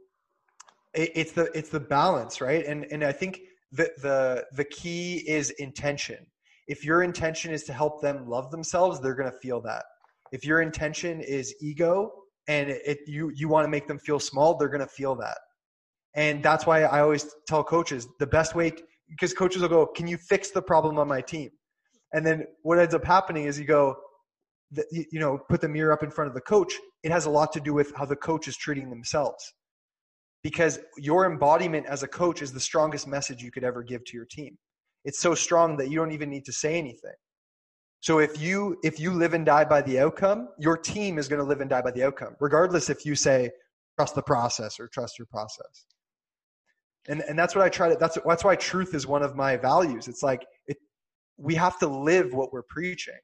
it, 0.95 1.11
it's 1.15 1.33
the 1.33 1.51
it's 1.57 1.71
the 1.71 1.81
balance 1.81 2.41
right? 2.41 2.65
And 2.65 2.87
and 2.91 3.05
i 3.05 3.13
think 3.13 3.41
the 3.73 3.91
the 4.03 4.45
the 4.53 4.65
key 4.65 5.25
is 5.29 5.51
intention. 5.51 6.27
If 6.67 6.85
your 6.85 7.03
intention 7.03 7.53
is 7.53 7.65
to 7.65 7.73
help 7.73 8.03
them 8.03 8.29
love 8.29 8.51
themselves 8.51 9.01
they're 9.01 9.15
going 9.15 9.31
to 9.31 9.39
feel 9.39 9.61
that. 9.63 9.85
If 10.33 10.45
your 10.45 10.61
intention 10.61 11.21
is 11.21 11.55
ego 11.61 12.13
and 12.47 12.71
it, 12.71 12.83
it 12.87 12.99
you 13.07 13.31
you 13.35 13.49
want 13.49 13.65
to 13.65 13.71
make 13.71 13.87
them 13.87 13.99
feel 13.99 14.21
small 14.21 14.57
they're 14.57 14.69
going 14.69 14.81
to 14.81 14.87
feel 14.87 15.15
that. 15.17 15.39
And 16.15 16.43
that's 16.43 16.67
why 16.67 16.83
i 16.85 17.01
always 17.01 17.27
tell 17.47 17.63
coaches 17.65 18.09
the 18.19 18.27
best 18.27 18.55
way 18.55 18.73
because 19.09 19.33
coaches 19.33 19.63
will 19.63 19.69
go, 19.69 19.87
"Can 19.87 20.07
you 20.07 20.19
fix 20.19 20.51
the 20.51 20.63
problem 20.63 20.99
on 20.99 21.09
my 21.09 21.21
team?" 21.21 21.51
And 22.13 22.25
then 22.27 22.47
what 22.63 22.79
ends 22.79 22.95
up 22.95 23.05
happening 23.05 23.45
is 23.45 23.59
you 23.59 23.65
go, 23.67 23.97
you 24.91 25.21
know, 25.21 25.39
put 25.49 25.61
the 25.61 25.69
mirror 25.69 25.93
up 25.93 26.03
in 26.03 26.11
front 26.11 26.29
of 26.29 26.35
the 26.35 26.41
coach. 26.41 26.75
It 27.03 27.13
has 27.13 27.27
a 27.27 27.31
lot 27.31 27.53
to 27.53 27.61
do 27.61 27.73
with 27.73 27.95
how 27.97 28.05
the 28.05 28.17
coach 28.17 28.49
is 28.49 28.57
treating 28.57 28.91
themselves, 28.91 29.53
because 30.49 30.79
your 30.97 31.31
embodiment 31.31 31.85
as 31.85 32.03
a 32.03 32.09
coach 32.09 32.41
is 32.41 32.55
the 32.55 32.61
strongest 32.61 33.07
message 33.07 33.43
you 33.43 33.51
could 33.51 33.65
ever 33.65 33.83
give 33.83 34.03
to 34.07 34.17
your 34.17 34.25
team. 34.25 34.57
It's 35.05 35.19
so 35.19 35.35
strong 35.35 35.77
that 35.77 35.91
you 35.91 35.99
don't 35.99 36.11
even 36.11 36.31
need 36.31 36.47
to 36.47 36.55
say 36.55 36.79
anything. 36.79 37.19
So 38.01 38.19
if 38.19 38.41
you 38.41 38.79
if 38.83 38.99
you 38.99 39.13
live 39.13 39.35
and 39.35 39.45
die 39.45 39.67
by 39.67 39.83
the 39.83 40.01
outcome, 40.01 40.49
your 40.59 40.79
team 40.79 41.19
is 41.19 41.29
going 41.29 41.41
to 41.41 41.45
live 41.45 41.61
and 41.61 41.69
die 41.69 41.83
by 41.83 41.91
the 41.91 42.03
outcome, 42.03 42.35
regardless 42.41 42.89
if 42.89 43.05
you 43.05 43.15
say 43.15 43.51
trust 43.99 44.15
the 44.15 44.23
process 44.23 44.81
or 44.81 44.89
trust 44.89 45.19
your 45.19 45.27
process. 45.27 45.85
And 47.09 47.21
and 47.29 47.39
that's 47.39 47.55
what 47.55 47.63
I 47.63 47.69
try 47.69 47.91
to 47.91 47.97
that's 47.97 48.17
that's 48.25 48.45
why 48.45 48.57
truth 48.57 48.95
is 48.95 49.07
one 49.07 49.23
of 49.23 49.37
my 49.37 49.59
values. 49.59 50.09
It's 50.09 50.23
like 50.23 50.47
it 50.67 50.79
we 51.37 51.55
have 51.57 51.79
to 51.81 51.87
live 51.87 52.33
what 52.33 52.55
we're 52.55 52.71
preaching. 52.71 53.21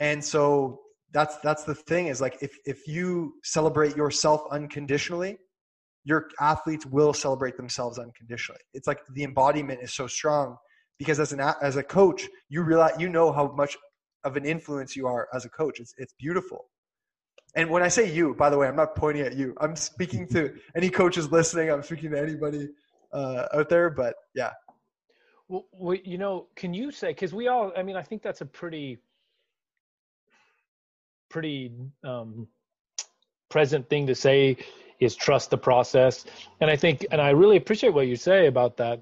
And 0.00 0.24
so 0.24 0.80
that's 1.12 1.36
that's 1.44 1.62
the 1.62 1.76
thing 1.76 2.08
is 2.08 2.20
like 2.20 2.36
if 2.42 2.52
if 2.66 2.88
you 2.88 3.34
celebrate 3.44 3.96
yourself 3.96 4.42
unconditionally, 4.50 5.38
your 6.04 6.28
athletes 6.40 6.84
will 6.86 7.12
celebrate 7.12 7.56
themselves 7.56 7.98
unconditionally. 7.98 8.60
It's 8.74 8.86
like 8.86 9.00
the 9.14 9.24
embodiment 9.24 9.80
is 9.82 9.94
so 9.94 10.06
strong 10.06 10.56
because 10.98 11.20
as 11.20 11.32
an 11.32 11.40
as 11.40 11.76
a 11.76 11.82
coach, 11.82 12.28
you 12.48 12.62
realize 12.62 12.94
you 12.98 13.08
know 13.08 13.32
how 13.32 13.52
much 13.52 13.76
of 14.24 14.36
an 14.36 14.44
influence 14.44 14.96
you 14.96 15.06
are 15.06 15.28
as 15.32 15.44
a 15.44 15.48
coach. 15.48 15.80
It's 15.80 15.94
it's 15.98 16.14
beautiful. 16.18 16.66
And 17.54 17.68
when 17.70 17.82
I 17.82 17.88
say 17.88 18.10
you, 18.10 18.34
by 18.34 18.48
the 18.50 18.56
way, 18.56 18.66
I'm 18.66 18.76
not 18.76 18.96
pointing 18.96 19.24
at 19.24 19.36
you. 19.36 19.54
I'm 19.60 19.76
speaking 19.76 20.26
to 20.28 20.54
any 20.76 20.90
coaches 20.90 21.30
listening. 21.30 21.70
I'm 21.70 21.82
speaking 21.82 22.10
to 22.12 22.20
anybody 22.20 22.68
uh, 23.12 23.46
out 23.54 23.68
there. 23.68 23.90
But 23.90 24.14
yeah. 24.34 24.52
Well, 25.48 25.98
you 26.02 26.16
know, 26.16 26.48
can 26.56 26.72
you 26.72 26.90
say 26.90 27.08
because 27.08 27.34
we 27.34 27.48
all? 27.48 27.72
I 27.76 27.82
mean, 27.82 27.96
I 27.96 28.02
think 28.02 28.22
that's 28.22 28.40
a 28.40 28.46
pretty, 28.46 28.98
pretty 31.28 31.72
um, 32.04 32.48
present 33.50 33.90
thing 33.90 34.06
to 34.06 34.14
say 34.14 34.56
is 35.04 35.16
trust 35.16 35.50
the 35.50 35.58
process. 35.58 36.24
And 36.60 36.70
I 36.70 36.76
think, 36.76 37.04
and 37.10 37.20
I 37.20 37.30
really 37.30 37.56
appreciate 37.56 37.92
what 37.92 38.06
you 38.06 38.16
say 38.16 38.46
about 38.46 38.76
that. 38.76 39.00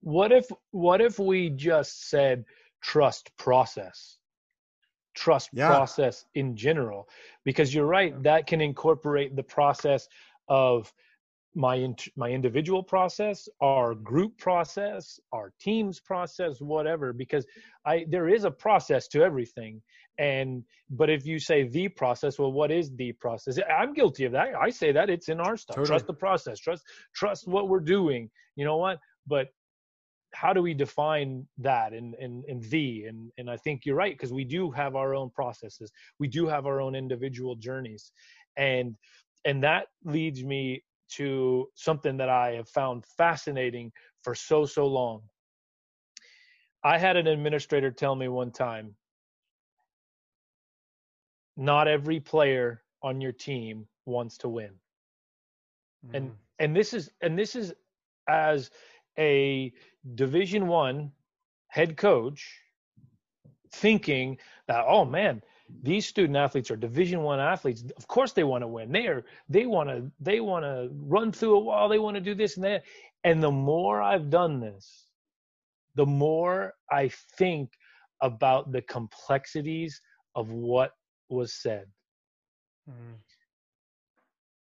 What 0.00 0.32
if 0.32 0.46
what 0.70 1.00
if 1.00 1.18
we 1.18 1.50
just 1.50 2.08
said 2.08 2.44
trust 2.80 3.30
process? 3.36 4.18
Trust 5.14 5.50
yeah. 5.52 5.68
process 5.68 6.26
in 6.34 6.56
general. 6.56 7.08
Because 7.44 7.74
you're 7.74 7.86
right 7.86 8.20
that 8.22 8.46
can 8.46 8.60
incorporate 8.60 9.34
the 9.34 9.42
process 9.42 10.08
of 10.48 10.92
my 11.54 11.88
my 12.16 12.28
individual 12.28 12.82
process 12.82 13.48
our 13.62 13.94
group 13.94 14.36
process 14.36 15.18
our 15.32 15.52
team's 15.58 15.98
process 15.98 16.60
whatever. 16.60 17.12
Because 17.12 17.46
i 17.84 18.04
there 18.08 18.28
is 18.28 18.44
a 18.44 18.50
process 18.50 19.08
to 19.08 19.22
everything 19.22 19.82
and 20.18 20.64
but 20.90 21.10
if 21.10 21.26
you 21.26 21.38
say 21.38 21.68
the 21.68 21.88
process 21.88 22.38
well 22.38 22.52
what 22.52 22.70
is 22.70 22.90
the 22.96 23.12
process? 23.12 23.58
I'm 23.70 23.92
guilty 23.92 24.24
of 24.24 24.32
that. 24.32 24.48
I 24.58 24.70
say 24.70 24.92
that 24.92 25.10
it's 25.10 25.28
in 25.28 25.40
our 25.40 25.56
stuff. 25.56 25.76
Totally. 25.76 25.88
trust 25.88 26.06
the 26.06 26.14
process. 26.14 26.58
Trust 26.58 26.84
trust 27.14 27.46
what 27.46 27.68
we're 27.68 27.80
doing. 27.80 28.30
You 28.56 28.64
know 28.64 28.76
what? 28.76 28.98
But 29.26 29.48
how 30.32 30.52
do 30.52 30.62
we 30.62 30.74
define 30.74 31.46
that 31.58 31.92
and 31.92 32.14
and, 32.14 32.44
and 32.46 32.62
the? 32.64 33.04
And 33.04 33.30
and 33.38 33.50
i 33.50 33.56
think 33.56 33.82
you're 33.84 33.96
right 33.96 34.14
because 34.14 34.32
we 34.32 34.44
do 34.44 34.70
have 34.70 34.96
our 34.96 35.14
own 35.14 35.30
processes. 35.30 35.92
We 36.18 36.28
do 36.28 36.46
have 36.46 36.66
our 36.66 36.80
own 36.80 36.94
individual 36.94 37.56
journeys. 37.56 38.12
And 38.56 38.96
and 39.44 39.62
that 39.64 39.86
leads 40.04 40.42
me 40.42 40.82
to 41.08 41.68
something 41.74 42.16
that 42.16 42.28
i 42.28 42.52
have 42.54 42.68
found 42.68 43.04
fascinating 43.16 43.92
for 44.22 44.34
so 44.34 44.64
so 44.64 44.86
long. 44.86 45.22
I 46.82 46.98
had 46.98 47.16
an 47.16 47.26
administrator 47.26 47.90
tell 47.90 48.14
me 48.14 48.28
one 48.28 48.52
time 48.52 48.94
not 51.56 51.88
every 51.88 52.20
player 52.20 52.82
on 53.02 53.20
your 53.20 53.32
team 53.32 53.86
wants 54.04 54.38
to 54.38 54.48
win. 54.48 54.70
Mm. 56.06 56.14
and 56.14 56.30
and 56.58 56.76
this 56.76 56.92
is 56.92 57.10
and 57.20 57.38
this 57.38 57.56
is 57.56 57.72
as 58.28 58.70
a 59.18 59.72
division 60.14 60.66
one 60.66 61.10
head 61.68 61.96
coach 61.96 62.60
thinking 63.72 64.38
that 64.68 64.84
oh 64.86 65.04
man 65.04 65.42
these 65.82 66.06
student 66.06 66.36
athletes 66.36 66.70
are 66.70 66.76
division 66.76 67.22
one 67.22 67.40
athletes. 67.40 67.82
Of 67.96 68.06
course 68.06 68.32
they 68.32 68.44
want 68.44 68.62
to 68.62 68.68
win. 68.68 68.92
They 68.92 69.08
are 69.08 69.24
they 69.48 69.66
want 69.66 69.88
to 69.88 70.10
they 70.20 70.40
want 70.40 70.64
to 70.64 70.90
run 70.92 71.32
through 71.32 71.56
a 71.56 71.58
wall. 71.58 71.88
They 71.88 71.98
want 71.98 72.14
to 72.14 72.20
do 72.20 72.34
this 72.34 72.56
and 72.56 72.64
that. 72.64 72.84
And 73.24 73.42
the 73.42 73.50
more 73.50 74.00
i've 74.00 74.30
done 74.30 74.60
this 74.60 75.06
the 75.96 76.06
more 76.06 76.74
i 76.90 77.08
think 77.36 77.72
about 78.20 78.70
the 78.70 78.82
complexities 78.82 80.00
of 80.36 80.52
what 80.52 80.92
was 81.28 81.52
said 81.54 81.86
mm. 82.88 83.14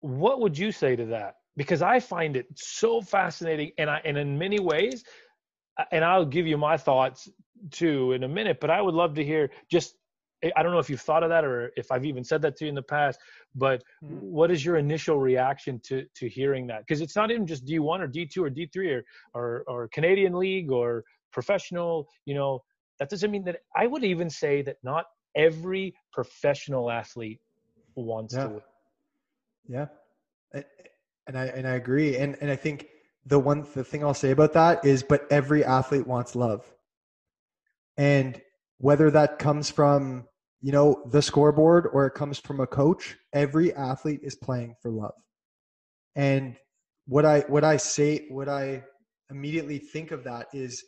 what 0.01 0.39
would 0.41 0.57
you 0.57 0.71
say 0.71 0.95
to 0.95 1.05
that 1.05 1.35
because 1.57 1.81
I 1.81 1.99
find 1.99 2.35
it 2.35 2.47
so 2.55 3.01
fascinating, 3.01 3.71
and 3.77 3.89
I 3.89 4.01
and 4.05 4.17
in 4.17 4.37
many 4.37 4.59
ways, 4.59 5.03
and 5.91 6.03
I'll 6.03 6.25
give 6.25 6.47
you 6.47 6.57
my 6.57 6.77
thoughts 6.77 7.29
too 7.71 8.11
in 8.11 8.23
a 8.23 8.27
minute. 8.27 8.57
But 8.59 8.69
I 8.69 8.81
would 8.81 8.93
love 8.93 9.13
to 9.15 9.23
hear 9.23 9.49
just. 9.71 9.95
I 10.55 10.61
don't 10.61 10.73
know 10.73 10.79
if 10.79 10.91
you've 10.91 11.01
thought 11.01 11.23
of 11.23 11.29
that 11.29 11.43
or 11.43 11.71
if 11.75 11.91
I've 11.91 12.05
even 12.05 12.23
said 12.23 12.41
that 12.43 12.55
to 12.57 12.65
you 12.65 12.69
in 12.69 12.75
the 12.75 12.83
past, 12.83 13.19
but 13.55 13.83
mm-hmm. 14.03 14.17
what 14.17 14.51
is 14.51 14.63
your 14.63 14.75
initial 14.75 15.17
reaction 15.17 15.79
to 15.85 16.05
to 16.13 16.29
hearing 16.29 16.67
that? 16.67 16.79
Because 16.79 17.01
it's 17.01 17.15
not 17.15 17.31
even 17.31 17.47
just 17.47 17.65
D1 17.65 17.99
or 17.99 18.07
D2 18.07 18.37
or 18.37 18.49
D3 18.51 18.97
or, 18.97 19.03
or 19.33 19.63
or 19.67 19.87
Canadian 19.87 20.33
League 20.37 20.71
or 20.71 21.03
professional. 21.31 22.07
You 22.25 22.35
know, 22.35 22.61
that 22.99 23.09
doesn't 23.09 23.31
mean 23.31 23.45
that 23.45 23.59
I 23.75 23.87
would 23.87 24.03
even 24.03 24.29
say 24.29 24.61
that 24.63 24.75
not 24.83 25.05
every 25.35 25.93
professional 26.11 26.91
athlete 26.91 27.39
wants 27.95 28.33
yeah. 28.33 28.43
to 28.43 28.49
win. 28.49 28.61
Yeah 29.67 29.85
and 31.27 31.37
I 31.37 31.45
and 31.45 31.67
I 31.67 31.75
agree. 31.75 32.17
And 32.17 32.37
and 32.41 32.49
I 32.49 32.55
think 32.55 32.87
the 33.25 33.39
one 33.39 33.65
the 33.73 33.83
thing 33.83 34.03
I'll 34.03 34.13
say 34.13 34.31
about 34.31 34.53
that 34.53 34.85
is, 34.85 35.03
but 35.03 35.25
every 35.31 35.63
athlete 35.63 36.07
wants 36.07 36.35
love, 36.35 36.65
and 37.97 38.41
whether 38.77 39.09
that 39.11 39.39
comes 39.39 39.69
from 39.69 40.25
you 40.61 40.71
know 40.71 41.03
the 41.11 41.21
scoreboard 41.21 41.87
or 41.91 42.05
it 42.05 42.13
comes 42.13 42.39
from 42.39 42.59
a 42.59 42.67
coach, 42.67 43.17
every 43.33 43.73
athlete 43.73 44.21
is 44.23 44.35
playing 44.35 44.75
for 44.81 44.91
love. 44.91 45.13
And 46.15 46.55
what 47.07 47.25
I 47.25 47.41
what 47.41 47.63
I 47.63 47.77
say 47.77 48.27
what 48.29 48.49
I 48.49 48.83
immediately 49.29 49.79
think 49.79 50.11
of 50.11 50.23
that 50.25 50.47
is 50.53 50.83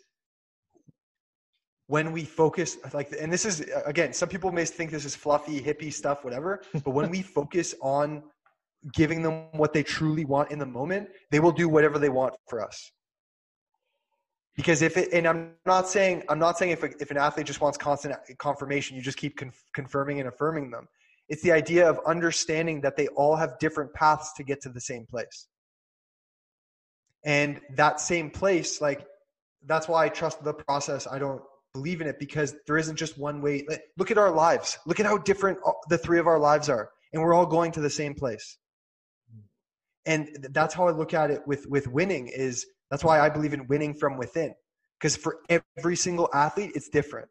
when 1.88 2.12
we 2.12 2.23
focus 2.26 2.78
like 2.93 3.13
and 3.19 3.32
this 3.32 3.45
is 3.45 3.62
uh, 3.62 3.82
again 3.86 4.12
some 4.13 4.28
people 4.28 4.52
may 4.52 4.65
think 4.65 4.91
this 4.91 5.06
is 5.06 5.15
fluffy 5.15 5.62
hippie 5.62 5.91
stuff 5.91 6.23
whatever 6.23 6.62
but 6.84 6.91
when 6.91 7.10
we 7.10 7.21
focus 7.21 7.73
on 7.82 8.21
giving 8.93 9.21
them 9.21 9.47
what 9.52 9.73
they 9.73 9.84
truly 9.84 10.26
want 10.26 10.52
in 10.52 10.60
the 10.60 10.65
moment, 10.65 11.10
they 11.32 11.39
will 11.39 11.52
do 11.52 11.67
whatever 11.69 12.00
they 12.00 12.10
want 12.10 12.34
for 12.47 12.63
us. 12.63 12.91
Because 14.56 14.82
if 14.82 14.97
it, 14.97 15.10
and 15.13 15.28
I'm 15.28 15.52
not 15.65 15.88
saying, 15.88 16.23
I'm 16.30 16.39
not 16.39 16.58
saying 16.58 16.71
if, 16.71 16.84
a, 16.84 16.89
if 17.00 17.12
an 17.12 17.17
athlete 17.17 17.45
just 17.45 17.62
wants 17.62 17.78
constant 17.78 18.15
uh, 18.15 18.17
confirmation, 18.39 18.95
you 18.95 19.04
just 19.04 19.17
keep 19.17 19.38
conf- 19.38 19.63
confirming 19.73 20.19
and 20.19 20.28
affirming 20.28 20.71
them. 20.71 20.88
It's 21.30 21.43
the 21.43 21.52
idea 21.52 21.88
of 21.88 22.00
understanding 22.08 22.82
that 22.82 22.95
they 22.95 23.08
all 23.10 23.36
have 23.36 23.60
different 23.60 23.93
paths 23.93 24.34
to 24.38 24.43
get 24.43 24.62
to 24.62 24.69
the 24.69 24.82
same 24.82 25.06
place. 25.06 25.47
And 27.23 27.60
that 27.76 28.00
same 28.00 28.32
place, 28.32 28.82
like, 28.82 29.06
that's 29.65 29.88
why 29.88 30.06
I 30.06 30.10
trust 30.10 30.43
the 30.43 30.54
process. 30.54 31.08
I 31.08 31.19
don't 31.19 31.41
believe 31.73 32.01
in 32.01 32.08
it 32.08 32.19
because 32.19 32.56
there 32.65 32.77
isn't 32.77 32.95
just 32.95 33.17
one 33.17 33.41
way. 33.41 33.65
Look 33.97 34.12
at 34.12 34.17
our 34.17 34.32
lives. 34.32 34.77
Look 34.86 34.99
at 34.99 35.06
how 35.06 35.17
different 35.17 35.60
the 35.89 35.97
three 35.97 36.19
of 36.19 36.27
our 36.27 36.39
lives 36.39 36.69
are. 36.69 36.89
And 37.13 37.21
we're 37.21 37.34
all 37.34 37.45
going 37.45 37.71
to 37.73 37.82
the 37.82 37.89
same 37.89 38.13
place 38.13 38.58
and 40.08 40.30
that's 40.51 40.73
how 40.73 40.88
i 40.88 40.91
look 40.91 41.13
at 41.13 41.30
it 41.30 41.45
with 41.45 41.68
with 41.68 41.88
winning 41.88 42.28
is 42.28 42.65
that's 42.89 43.03
why 43.03 43.20
i 43.20 43.30
believe 43.30 43.53
in 43.53 43.68
winning 43.68 43.93
from 43.93 44.18
within 44.18 44.55
because 44.99 45.15
for 45.15 45.38
every 45.78 45.95
single 45.95 46.30
athlete 46.34 46.72
it's 46.74 46.89
different 46.89 47.28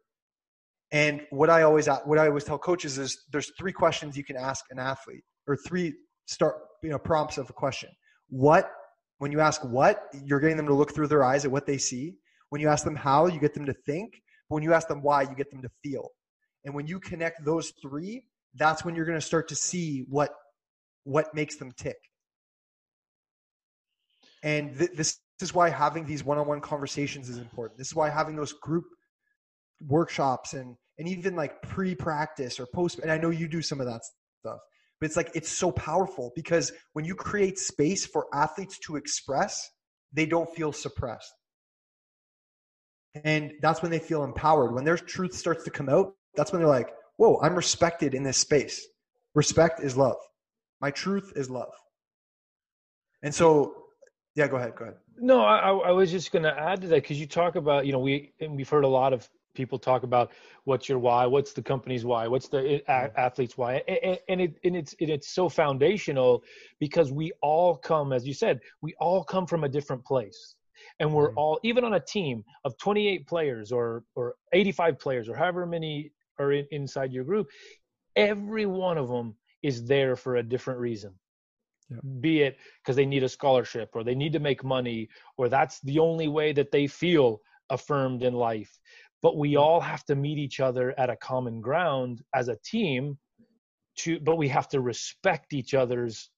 and 0.92 1.22
what 1.30 1.50
i 1.50 1.62
always 1.62 1.88
what 2.04 2.18
i 2.18 2.28
always 2.28 2.44
tell 2.44 2.58
coaches 2.58 2.98
is 2.98 3.24
there's 3.32 3.50
three 3.58 3.72
questions 3.72 4.16
you 4.16 4.24
can 4.24 4.36
ask 4.36 4.64
an 4.70 4.78
athlete 4.78 5.24
or 5.48 5.56
three 5.56 5.92
start 6.26 6.56
you 6.82 6.90
know 6.90 6.98
prompts 6.98 7.38
of 7.38 7.50
a 7.50 7.52
question 7.52 7.90
what 8.28 8.70
when 9.18 9.32
you 9.32 9.40
ask 9.40 9.64
what 9.64 10.04
you're 10.24 10.40
getting 10.40 10.56
them 10.56 10.66
to 10.66 10.74
look 10.74 10.94
through 10.94 11.08
their 11.08 11.24
eyes 11.24 11.44
at 11.44 11.50
what 11.50 11.66
they 11.66 11.78
see 11.78 12.14
when 12.50 12.60
you 12.60 12.68
ask 12.68 12.84
them 12.84 12.94
how 12.94 13.26
you 13.26 13.40
get 13.40 13.54
them 13.54 13.66
to 13.66 13.74
think 13.86 14.22
but 14.48 14.54
when 14.54 14.62
you 14.62 14.72
ask 14.72 14.88
them 14.88 15.02
why 15.02 15.22
you 15.22 15.34
get 15.34 15.50
them 15.50 15.62
to 15.62 15.70
feel 15.82 16.10
and 16.64 16.74
when 16.74 16.86
you 16.86 16.98
connect 17.00 17.44
those 17.44 17.72
three 17.82 18.22
that's 18.54 18.84
when 18.84 18.94
you're 18.94 19.04
going 19.04 19.18
to 19.18 19.26
start 19.26 19.48
to 19.48 19.56
see 19.56 20.04
what 20.08 20.30
what 21.04 21.34
makes 21.34 21.56
them 21.56 21.72
tick 21.76 21.96
and 24.42 24.78
th- 24.78 24.92
this 24.96 25.18
is 25.40 25.54
why 25.54 25.70
having 25.70 26.06
these 26.06 26.24
one-on-one 26.24 26.60
conversations 26.60 27.28
is 27.28 27.38
important. 27.38 27.78
This 27.78 27.88
is 27.88 27.94
why 27.94 28.08
having 28.08 28.36
those 28.36 28.52
group 28.52 28.84
workshops 29.86 30.54
and 30.54 30.76
and 30.98 31.08
even 31.08 31.36
like 31.36 31.60
pre-practice 31.62 32.58
or 32.58 32.66
post 32.72 33.00
and 33.00 33.12
I 33.12 33.18
know 33.18 33.28
you 33.30 33.48
do 33.48 33.60
some 33.60 33.80
of 33.80 33.86
that 33.86 34.02
stuff. 34.40 34.60
But 34.98 35.06
it's 35.06 35.16
like 35.16 35.30
it's 35.34 35.50
so 35.50 35.70
powerful 35.72 36.32
because 36.34 36.72
when 36.94 37.04
you 37.04 37.14
create 37.14 37.58
space 37.58 38.06
for 38.06 38.26
athletes 38.32 38.78
to 38.86 38.96
express, 38.96 39.68
they 40.12 40.26
don't 40.26 40.48
feel 40.54 40.72
suppressed. 40.72 41.32
And 43.24 43.52
that's 43.60 43.82
when 43.82 43.90
they 43.90 43.98
feel 43.98 44.24
empowered. 44.24 44.74
When 44.74 44.84
their 44.84 44.96
truth 44.96 45.34
starts 45.34 45.64
to 45.64 45.70
come 45.70 45.88
out, 45.88 46.14
that's 46.34 46.52
when 46.52 46.60
they're 46.60 46.68
like, 46.68 46.90
whoa, 47.16 47.38
I'm 47.42 47.54
respected 47.54 48.14
in 48.14 48.22
this 48.22 48.38
space. 48.38 48.86
Respect 49.34 49.80
is 49.80 49.96
love. 49.96 50.16
My 50.80 50.90
truth 50.90 51.32
is 51.36 51.50
love. 51.50 51.72
And 53.22 53.34
so, 53.34 53.74
yeah, 54.34 54.48
go 54.48 54.56
ahead. 54.56 54.74
Go 54.76 54.84
ahead. 54.84 54.96
No, 55.18 55.40
I, 55.40 55.70
I 55.70 55.90
was 55.92 56.10
just 56.10 56.30
going 56.30 56.42
to 56.42 56.52
add 56.52 56.82
to 56.82 56.88
that 56.88 57.02
because 57.02 57.18
you 57.18 57.26
talk 57.26 57.56
about, 57.56 57.86
you 57.86 57.92
know, 57.92 57.98
we 57.98 58.32
we've 58.48 58.68
heard 58.68 58.84
a 58.84 58.88
lot 58.88 59.12
of 59.14 59.28
people 59.54 59.78
talk 59.78 60.02
about 60.02 60.30
what's 60.64 60.88
your 60.88 60.98
why, 60.98 61.24
what's 61.24 61.54
the 61.54 61.62
company's 61.62 62.04
why, 62.04 62.28
what's 62.28 62.48
the 62.48 62.82
athlete's 62.88 63.56
why, 63.56 63.82
and, 63.88 64.18
and 64.28 64.40
it 64.42 64.58
and 64.62 64.76
it's 64.76 64.94
and 65.00 65.08
it's 65.08 65.28
so 65.28 65.48
foundational 65.48 66.44
because 66.78 67.10
we 67.10 67.32
all 67.40 67.74
come, 67.74 68.12
as 68.12 68.26
you 68.26 68.34
said, 68.34 68.60
we 68.82 68.94
all 69.00 69.24
come 69.24 69.46
from 69.46 69.64
a 69.64 69.68
different 69.68 70.04
place, 70.04 70.55
and 71.00 71.12
we're 71.12 71.28
mm-hmm. 71.28 71.38
all 71.38 71.60
even 71.62 71.84
on 71.84 71.94
a 71.94 72.00
team 72.00 72.44
of 72.64 72.76
28 72.78 73.26
players 73.26 73.72
or 73.72 74.04
or 74.14 74.34
85 74.52 74.98
players 74.98 75.28
or 75.28 75.36
however 75.36 75.66
many 75.66 76.12
are 76.38 76.52
in, 76.52 76.66
inside 76.70 77.12
your 77.12 77.24
group, 77.24 77.48
every 78.14 78.66
one 78.66 78.98
of 78.98 79.08
them 79.08 79.34
is 79.62 79.84
there 79.84 80.16
for 80.16 80.36
a 80.36 80.42
different 80.42 80.80
reason. 80.80 81.12
Yeah. 81.90 81.98
Be 82.20 82.42
it 82.42 82.58
because 82.82 82.96
they 82.96 83.06
need 83.06 83.22
a 83.22 83.28
scholarship 83.28 83.90
or 83.94 84.02
they 84.02 84.14
need 84.14 84.32
to 84.32 84.40
make 84.40 84.64
money 84.64 85.08
or 85.36 85.48
that's 85.48 85.80
the 85.80 85.98
only 86.00 86.28
way 86.28 86.52
that 86.52 86.72
they 86.72 86.86
feel 86.86 87.40
affirmed 87.70 88.22
in 88.22 88.34
life. 88.34 88.78
But 89.22 89.36
we 89.36 89.56
all 89.56 89.80
have 89.80 90.04
to 90.06 90.16
meet 90.16 90.38
each 90.38 90.60
other 90.60 90.94
at 90.98 91.10
a 91.10 91.16
common 91.16 91.60
ground 91.60 92.22
as 92.34 92.48
a 92.48 92.56
team 92.64 93.18
to 93.98 94.20
but 94.20 94.36
we 94.36 94.48
have 94.48 94.68
to 94.68 94.80
respect 94.80 95.52
each 95.52 95.74
other's 95.74 96.30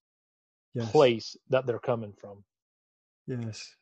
yes. 0.74 0.90
place 0.90 1.36
that 1.50 1.66
they're 1.66 1.78
coming 1.78 2.12
from. 2.12 2.44
Yes. 3.26 3.74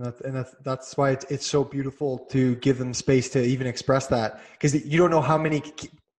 And 0.00 0.34
that's, 0.34 0.54
that's 0.64 0.96
why 0.96 1.10
it's, 1.10 1.24
it's 1.30 1.46
so 1.46 1.62
beautiful 1.64 2.18
to 2.30 2.56
give 2.56 2.78
them 2.78 2.94
space 2.94 3.28
to 3.30 3.42
even 3.42 3.66
express 3.66 4.06
that 4.08 4.40
because 4.52 4.74
you 4.86 4.98
don't 4.98 5.10
know 5.10 5.20
how 5.20 5.36
many 5.36 5.62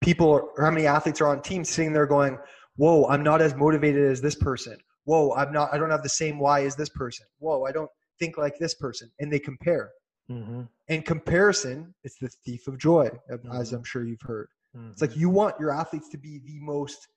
people 0.02 0.28
or 0.28 0.64
how 0.64 0.72
many 0.72 0.86
athletes 0.86 1.22
are 1.22 1.28
on 1.28 1.42
teams 1.42 1.70
sitting 1.70 1.94
there 1.94 2.06
going, 2.06 2.38
whoa, 2.76 3.08
I'm 3.08 3.24
not 3.24 3.42
as 3.42 3.56
motivated 3.56 4.12
as 4.12 4.22
this 4.22 4.36
person. 4.36 4.78
Whoa, 5.06 5.34
I'm 5.34 5.52
not, 5.52 5.74
I 5.74 5.78
don't 5.78 5.90
have 5.90 6.04
the 6.04 6.10
same 6.10 6.40
why 6.40 6.64
as 6.64 6.76
this 6.76 6.90
person. 6.90 7.26
Whoa, 7.40 7.66
I 7.66 7.72
don't 7.72 7.90
think 8.20 8.38
like 8.38 8.60
this 8.60 8.76
person. 8.76 9.10
And 9.20 9.32
they 9.32 9.40
compare. 9.40 9.92
Mm-hmm. 10.30 10.62
And 10.88 11.06
comparison, 11.06 11.94
it's 12.04 12.18
the 12.20 12.30
thief 12.46 12.68
of 12.68 12.78
joy, 12.78 13.10
mm-hmm. 13.32 13.52
as 13.52 13.74
I'm 13.74 13.84
sure 13.84 14.06
you've 14.06 14.22
heard. 14.22 14.48
Mm-hmm. 14.78 14.92
It's 14.92 15.02
like 15.02 15.18
you 15.18 15.30
want 15.30 15.60
your 15.60 15.72
athletes 15.72 16.10
to 16.10 16.18
be 16.18 16.40
the 16.46 16.60
most 16.60 17.08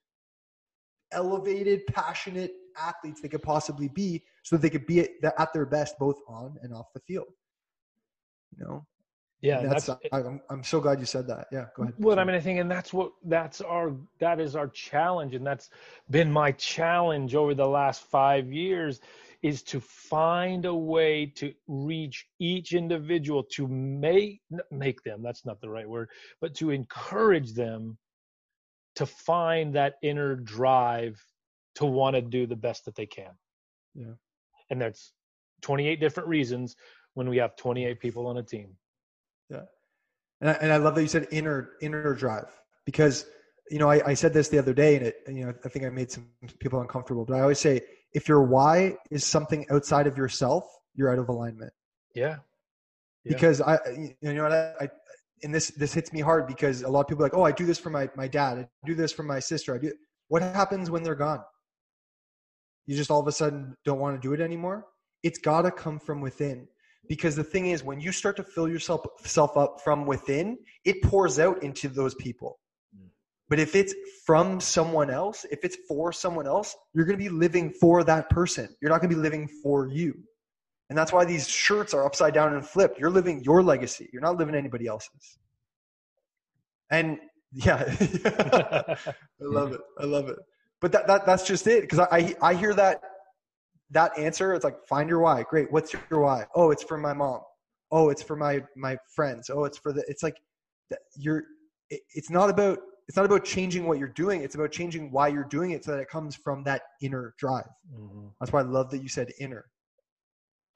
elevated, 1.11 1.85
passionate 1.87 2.53
athletes 2.77 3.21
they 3.21 3.29
could 3.29 3.43
possibly 3.43 3.87
be 3.87 4.23
so 4.43 4.55
that 4.55 4.61
they 4.61 4.69
could 4.69 4.85
be 4.85 4.99
at, 4.99 5.53
their 5.53 5.65
best 5.65 5.97
both 5.99 6.19
on 6.27 6.55
and 6.61 6.73
off 6.73 6.87
the 6.93 6.99
field. 7.01 7.27
You 8.57 8.65
know? 8.65 8.85
Yeah, 9.41 9.61
that's, 9.61 9.85
that's 9.85 9.99
I'm, 10.11 10.41
I'm 10.49 10.63
so 10.63 10.79
glad 10.79 10.99
you 10.99 11.05
said 11.05 11.27
that. 11.27 11.47
Yeah, 11.51 11.65
go 11.75 11.83
ahead. 11.83 11.95
Well, 11.99 12.19
I 12.19 12.23
mean, 12.23 12.35
I 12.35 12.39
think, 12.39 12.59
and 12.59 12.71
that's 12.71 12.91
what 12.91 13.11
that's 13.25 13.61
our 13.61 13.93
that 14.19 14.39
is 14.39 14.55
our 14.55 14.67
challenge, 14.69 15.35
and 15.35 15.45
that's 15.45 15.69
been 16.09 16.31
my 16.31 16.51
challenge 16.53 17.35
over 17.35 17.53
the 17.53 17.67
last 17.67 18.01
five 18.03 18.51
years, 18.51 19.01
is 19.43 19.61
to 19.63 19.79
find 19.81 20.65
a 20.65 20.73
way 20.73 21.27
to 21.35 21.53
reach 21.67 22.25
each 22.39 22.73
individual 22.73 23.43
to 23.51 23.67
make 23.67 24.41
make 24.71 25.03
them. 25.03 25.21
That's 25.21 25.45
not 25.45 25.61
the 25.61 25.69
right 25.69 25.87
word, 25.87 26.09
but 26.41 26.55
to 26.55 26.71
encourage 26.71 27.53
them 27.53 27.97
to 28.95 29.05
find 29.05 29.75
that 29.75 29.95
inner 30.01 30.35
drive 30.35 31.21
to 31.75 31.85
want 31.85 32.15
to 32.15 32.21
do 32.21 32.47
the 32.47 32.55
best 32.55 32.85
that 32.85 32.95
they 32.95 33.05
can. 33.05 33.31
Yeah, 33.93 34.13
and 34.69 34.81
that's 34.81 35.13
28 35.61 35.99
different 35.99 36.29
reasons 36.29 36.75
when 37.13 37.29
we 37.29 37.37
have 37.37 37.55
28 37.55 37.99
people 37.99 38.27
on 38.27 38.37
a 38.37 38.43
team. 38.43 38.75
Yeah. 39.49 39.61
And 40.41 40.49
I, 40.49 40.53
and 40.53 40.71
I 40.71 40.77
love 40.77 40.95
that 40.95 41.01
you 41.01 41.07
said 41.07 41.27
inner 41.31 41.71
inner 41.81 42.13
drive 42.13 42.51
because 42.85 43.25
you 43.71 43.79
know 43.79 43.89
I, 43.89 44.01
I 44.05 44.13
said 44.13 44.33
this 44.33 44.49
the 44.49 44.59
other 44.59 44.73
day 44.73 44.97
and 44.97 45.07
it 45.07 45.15
you 45.27 45.45
know 45.45 45.53
I 45.63 45.69
think 45.69 45.85
I 45.85 45.89
made 45.89 46.11
some 46.11 46.27
people 46.59 46.81
uncomfortable 46.81 47.25
but 47.25 47.35
I 47.35 47.41
always 47.41 47.59
say 47.59 47.81
if 48.13 48.27
your 48.27 48.43
why 48.43 48.95
is 49.11 49.25
something 49.25 49.65
outside 49.71 50.07
of 50.07 50.17
yourself 50.17 50.65
you're 50.93 51.11
out 51.11 51.19
of 51.19 51.29
alignment. 51.29 51.73
Yeah. 52.13 52.37
yeah. 53.23 53.33
Because 53.33 53.61
I 53.61 53.79
you 54.21 54.33
know 54.33 54.45
I, 54.45 54.83
I 54.83 54.89
and 55.43 55.53
this 55.53 55.69
this 55.69 55.93
hits 55.93 56.13
me 56.13 56.21
hard 56.21 56.47
because 56.47 56.81
a 56.81 56.87
lot 56.87 57.01
of 57.01 57.07
people 57.07 57.23
are 57.23 57.27
like 57.27 57.35
oh 57.35 57.43
I 57.43 57.51
do 57.51 57.65
this 57.65 57.79
for 57.79 57.89
my 57.89 58.09
my 58.15 58.27
dad. 58.27 58.57
I 58.57 58.67
do 58.85 58.95
this 58.95 59.11
for 59.11 59.23
my 59.23 59.39
sister. 59.39 59.75
I 59.75 59.77
do 59.77 59.91
what 60.27 60.41
happens 60.41 60.89
when 60.89 61.03
they're 61.03 61.15
gone? 61.15 61.41
You 62.87 62.95
just 62.95 63.11
all 63.11 63.19
of 63.19 63.27
a 63.27 63.31
sudden 63.31 63.75
don't 63.83 63.99
want 63.99 64.19
to 64.19 64.27
do 64.27 64.33
it 64.33 64.41
anymore. 64.41 64.85
It's 65.23 65.39
got 65.39 65.63
to 65.63 65.71
come 65.71 65.99
from 65.99 66.21
within. 66.21 66.67
Because 67.07 67.35
the 67.35 67.43
thing 67.43 67.67
is 67.67 67.83
when 67.83 67.99
you 67.99 68.11
start 68.11 68.35
to 68.37 68.43
fill 68.43 68.67
yourself 68.67 69.05
self 69.23 69.55
up 69.57 69.81
from 69.83 70.05
within 70.05 70.57
it 70.85 71.03
pours 71.03 71.39
out 71.39 71.61
into 71.61 71.87
those 71.87 72.15
people. 72.15 72.59
Mm. 72.95 73.09
but 73.49 73.59
if 73.59 73.75
it's 73.75 73.93
from 74.25 74.59
someone 74.59 75.09
else 75.09 75.45
if 75.51 75.63
it's 75.63 75.77
for 75.87 76.11
someone 76.11 76.47
else 76.47 76.75
you're 76.93 77.05
going 77.05 77.17
to 77.17 77.23
be 77.23 77.29
living 77.29 77.71
for 77.81 78.03
that 78.03 78.29
person. 78.29 78.67
You're 78.81 78.89
not 78.89 79.01
going 79.01 79.09
to 79.11 79.15
be 79.15 79.21
living 79.21 79.47
for 79.61 79.87
you 79.87 80.15
and 80.89 80.97
that's 80.97 81.11
why 81.11 81.25
these 81.25 81.47
shirts 81.47 81.93
are 81.93 82.05
upside 82.05 82.33
down 82.33 82.53
and 82.53 82.65
flipped. 82.65 82.99
You're 82.99 83.09
living 83.09 83.43
your 83.43 83.63
legacy. 83.63 84.09
You're 84.13 84.21
not 84.21 84.37
living 84.37 84.53
anybody 84.55 84.87
else's. 84.87 85.37
And 86.91 87.17
yeah. 87.51 87.83
I 88.25 88.95
love 89.39 89.73
it. 89.73 89.81
I 89.99 90.05
love 90.05 90.29
it. 90.29 90.37
But 90.81 90.91
that, 90.91 91.07
that 91.07 91.25
that's 91.25 91.47
just 91.47 91.65
it 91.65 91.81
because 91.81 91.99
I, 91.99 92.35
I 92.41 92.53
hear 92.53 92.73
that 92.75 93.01
that 93.91 94.17
answer. 94.17 94.53
It's 94.53 94.63
like 94.63 94.85
find 94.85 95.09
your 95.09 95.19
why. 95.19 95.43
Great. 95.49 95.71
What's 95.71 95.93
your 95.93 96.21
why? 96.21 96.45
Oh 96.53 96.69
it's 96.69 96.83
for 96.83 96.97
my 96.97 97.13
mom. 97.13 97.41
Oh 97.91 98.09
it's 98.09 98.21
for 98.21 98.35
my 98.35 98.61
my 98.75 98.97
friends. 99.15 99.49
Oh 99.49 99.63
it's 99.63 99.77
for 99.77 99.91
the 99.91 100.03
it's 100.07 100.21
like 100.21 100.35
you're 101.17 101.43
it's 101.89 102.29
not 102.29 102.49
about 102.49 102.79
it's 103.07 103.15
not 103.15 103.25
about 103.25 103.45
changing 103.45 103.87
what 103.87 103.97
you're 103.97 104.07
doing. 104.09 104.41
It's 104.43 104.55
about 104.55 104.71
changing 104.71 105.11
why 105.11 105.29
you're 105.29 105.45
doing 105.45 105.71
it 105.71 105.83
so 105.83 105.91
that 105.91 105.99
it 105.99 106.09
comes 106.09 106.35
from 106.35 106.63
that 106.65 106.83
inner 107.01 107.33
drive. 107.39 107.69
Mm-hmm. 107.95 108.27
that's 108.39 108.51
why 108.51 108.59
i 108.59 108.63
love 108.63 108.89
that 108.91 109.01
you 109.01 109.07
said 109.07 109.31
inner 109.39 109.65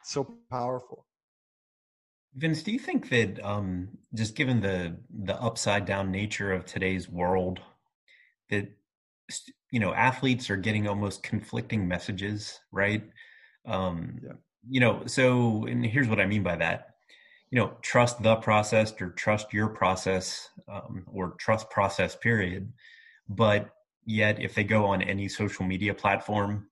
so 0.04 0.38
powerful. 0.50 1.06
Vince 2.36 2.62
do 2.62 2.72
you 2.72 2.80
think 2.80 3.10
that 3.10 3.44
um 3.44 3.90
just 4.14 4.36
given 4.36 4.62
the 4.62 4.96
the 5.24 5.36
upside 5.42 5.86
down 5.86 6.12
nature 6.12 6.54
of 6.54 6.66
today's 6.66 7.10
world 7.10 7.60
that 8.50 8.70
you 9.72 9.80
know 9.80 9.94
athletes 9.94 10.50
are 10.50 10.56
getting 10.56 10.88
almost 10.88 11.24
conflicting 11.24 11.88
messages 11.88 12.60
right? 12.72 13.04
Um 13.66 14.20
yeah. 14.24 14.34
you 14.70 14.80
know 14.80 15.04
so 15.06 15.66
and 15.66 15.86
here's 15.86 16.08
what 16.08 16.20
i 16.20 16.26
mean 16.26 16.44
by 16.44 16.56
that. 16.56 16.96
You 17.52 17.60
know 17.60 17.74
trust 17.82 18.22
the 18.22 18.36
process 18.36 18.94
or 19.02 19.10
trust 19.10 19.52
your 19.54 19.70
process 19.70 20.50
um, 20.68 21.04
or 21.08 21.32
trust 21.40 21.70
process 21.72 22.16
period. 22.16 22.72
But 23.28 23.70
yet 24.06 24.40
if 24.42 24.54
they 24.54 24.64
go 24.64 24.86
on 24.86 25.02
any 25.02 25.28
social 25.28 25.66
media 25.66 25.94
platform 25.94 26.70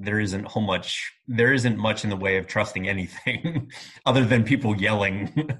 there 0.00 0.18
isn't 0.18 0.46
whole 0.46 0.62
much 0.62 1.12
there 1.28 1.52
isn't 1.52 1.76
much 1.76 2.04
in 2.04 2.10
the 2.10 2.16
way 2.16 2.38
of 2.38 2.46
trusting 2.46 2.88
anything 2.88 3.70
other 4.06 4.24
than 4.24 4.42
people 4.42 4.74
yelling 4.80 5.52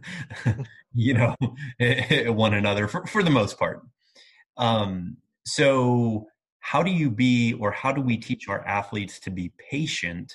you 0.94 1.14
know 1.14 1.36
at 1.78 2.34
one 2.34 2.54
another 2.54 2.88
for, 2.88 3.06
for 3.06 3.22
the 3.22 3.30
most 3.30 3.58
part. 3.58 3.82
Um 4.56 5.18
so 5.44 6.26
how 6.60 6.82
do 6.82 6.90
you 6.90 7.10
be 7.10 7.52
or 7.54 7.70
how 7.70 7.92
do 7.92 8.00
we 8.00 8.16
teach 8.16 8.48
our 8.48 8.66
athletes 8.66 9.20
to 9.20 9.30
be 9.30 9.52
patient 9.70 10.32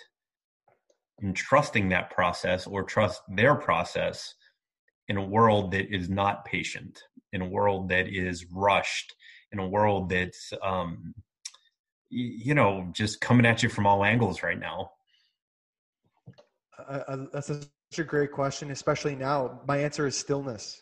in 1.22 1.34
trusting 1.34 1.90
that 1.90 2.10
process 2.12 2.68
or 2.68 2.84
trust 2.84 3.22
their 3.28 3.56
process 3.56 4.36
in 5.08 5.18
a 5.18 5.26
world 5.26 5.72
that 5.72 5.94
is 5.94 6.10
not 6.10 6.46
patient 6.46 7.00
in 7.34 7.42
a 7.42 7.48
world 7.48 7.90
that 7.90 8.08
is 8.08 8.46
rushed 8.52 9.16
in 9.52 9.60
a 9.60 9.68
world 9.68 10.10
that's 10.10 10.54
um 10.62 11.14
you 12.16 12.54
know 12.54 12.88
just 12.92 13.22
coming 13.22 13.46
at 13.46 13.62
you 13.62 13.70
from 13.70 13.86
all 13.86 14.04
angles 14.04 14.44
right 14.44 14.60
now 14.60 14.92
uh, 16.88 17.26
that's 17.34 17.48
such 17.48 18.00
a 18.00 18.04
great 18.04 18.32
question 18.32 18.72
especially 18.72 19.16
now 19.16 19.62
my 19.68 19.78
answer 19.78 20.08
is 20.08 20.18
stillness 20.18 20.82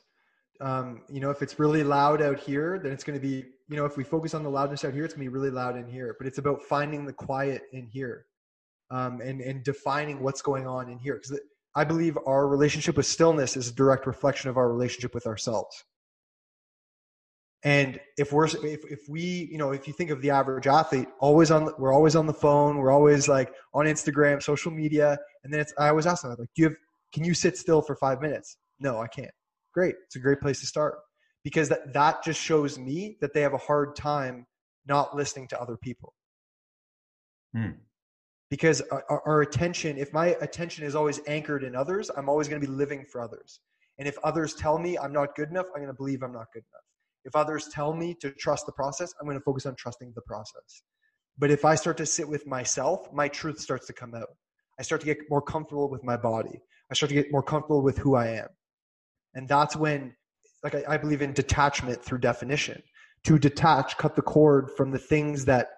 um, 0.62 1.02
you 1.10 1.20
know 1.20 1.30
if 1.30 1.42
it's 1.42 1.60
really 1.60 1.84
loud 1.84 2.22
out 2.22 2.40
here 2.40 2.80
then 2.82 2.92
it's 2.92 3.04
going 3.04 3.20
to 3.20 3.26
be 3.26 3.46
you 3.74 3.78
know, 3.78 3.86
if 3.86 3.98
we 3.98 4.04
focus 4.04 4.34
on 4.34 4.44
the 4.44 4.50
loudness 4.50 4.84
out 4.86 4.94
here, 4.94 5.04
it's 5.04 5.16
gonna 5.16 5.24
be 5.24 5.30
really 5.30 5.50
loud 5.50 5.78
in 5.78 5.88
here. 5.88 6.16
But 6.20 6.28
it's 6.28 6.38
about 6.38 6.62
finding 6.62 7.06
the 7.06 7.14
quiet 7.14 7.64
in 7.72 7.88
here, 7.88 8.28
um, 8.92 9.22
and 9.22 9.42
and 9.42 9.64
defining 9.64 10.22
what's 10.22 10.44
going 10.44 10.68
on 10.68 10.90
in 10.90 11.00
here. 11.00 11.16
Because 11.16 11.40
I 11.76 11.84
believe 11.84 12.18
our 12.28 12.48
relationship 12.48 12.98
with 12.98 13.06
stillness 13.06 13.58
is 13.58 13.70
a 13.70 13.74
direct 13.74 14.06
reflection 14.06 14.50
of 14.50 14.58
our 14.58 14.72
relationship 14.72 15.16
with 15.16 15.26
ourselves. 15.26 15.84
And 17.66 18.00
if 18.18 18.34
we're 18.34 18.46
if, 18.46 18.82
if 18.92 19.08
we 19.08 19.48
you 19.52 19.58
know 19.58 19.72
if 19.72 19.88
you 19.88 19.94
think 19.94 20.10
of 20.10 20.22
the 20.22 20.30
average 20.30 20.68
athlete, 20.68 21.08
always 21.20 21.50
on 21.50 21.72
we're 21.78 21.94
always 21.94 22.16
on 22.16 22.26
the 22.26 22.34
phone, 22.34 22.78
we're 22.78 22.92
always 22.92 23.28
like 23.28 23.54
on 23.74 23.86
Instagram, 23.86 24.44
social 24.44 24.72
media, 24.72 25.18
and 25.44 25.54
then 25.54 25.62
it's 25.62 25.74
I 25.80 25.90
always 25.90 26.06
ask 26.06 26.24
them 26.24 26.36
like, 26.38 26.50
do 26.56 26.62
you 26.62 26.66
have 26.66 26.76
can 27.14 27.24
you 27.24 27.34
sit 27.34 27.58
still 27.58 27.82
for 27.82 27.96
five 27.96 28.22
minutes? 28.22 28.58
No, 28.80 29.00
I 29.00 29.08
can't. 29.08 29.32
Great, 29.74 29.96
it's 30.06 30.16
a 30.18 30.20
great 30.20 30.42
place 30.42 30.60
to 30.60 30.68
start 30.68 30.96
because 31.44 31.70
that, 31.70 31.94
that 31.94 32.24
just 32.24 32.42
shows 32.42 32.78
me 32.78 33.18
that 33.22 33.34
they 33.34 33.42
have 33.42 33.54
a 33.54 33.58
hard 33.58 33.96
time 33.96 34.46
not 34.86 35.16
listening 35.16 35.48
to 35.50 35.62
other 35.62 35.78
people. 35.78 36.14
Hmm. 37.56 37.72
Because 38.50 38.82
our, 38.92 39.22
our, 39.26 39.42
attention, 39.42 39.98
if 39.98 40.14
my 40.14 40.28
attention 40.42 40.86
is 40.86 40.96
always 40.96 41.20
anchored 41.28 41.64
in 41.64 41.76
others, 41.76 42.12
I'm 42.16 42.30
always 42.30 42.48
going 42.48 42.62
to 42.62 42.68
be 42.68 42.72
living 42.72 43.06
for 43.12 43.22
others. 43.22 43.60
And 43.98 44.08
if 44.08 44.18
others 44.24 44.54
tell 44.54 44.78
me 44.78 44.98
I'm 44.98 45.14
not 45.14 45.36
good 45.36 45.50
enough, 45.50 45.68
I'm 45.74 45.82
going 45.82 45.88
to 45.88 45.94
believe 45.94 46.22
I'm 46.22 46.34
not 46.34 46.48
good 46.54 46.64
enough. 46.72 46.84
If 47.26 47.36
others 47.36 47.70
tell 47.70 47.94
me 47.94 48.16
to 48.22 48.32
trust 48.32 48.66
the 48.66 48.72
process, 48.72 49.14
I'm 49.20 49.28
going 49.28 49.38
to 49.38 49.44
focus 49.44 49.66
on 49.66 49.76
trusting 49.76 50.12
the 50.16 50.22
process. 50.22 50.84
But 51.38 51.52
if 51.52 51.66
I 51.66 51.76
start 51.76 51.98
to 51.98 52.06
sit 52.06 52.28
with 52.28 52.46
myself, 52.46 53.12
my 53.14 53.28
truth 53.28 53.60
starts 53.60 53.88
to 53.88 53.94
come 53.94 54.14
out. 54.14 54.30
I 54.80 54.84
start 54.84 55.02
to 55.02 55.06
get 55.06 55.18
more 55.30 55.42
comfortable 55.42 55.90
with 55.90 56.04
my 56.04 56.18
body. 56.18 56.62
I 56.92 56.94
start 56.96 57.10
to 57.10 57.16
get 57.16 57.32
more 57.32 57.44
comfortable 57.44 57.82
with 57.82 57.98
who 57.98 58.16
I 58.16 58.28
am. 58.28 58.48
And 59.34 59.48
that's 59.48 59.76
when, 59.76 60.16
like, 60.64 60.76
I, 60.76 60.84
I 60.90 60.98
believe 60.98 61.22
in 61.22 61.34
detachment 61.34 62.04
through 62.04 62.20
definition. 62.20 62.82
To 63.26 63.40
detach, 63.40 63.98
cut 63.98 64.16
the 64.16 64.22
cord 64.22 64.70
from 64.76 64.92
the 64.92 65.00
things 65.00 65.46
that 65.46 65.70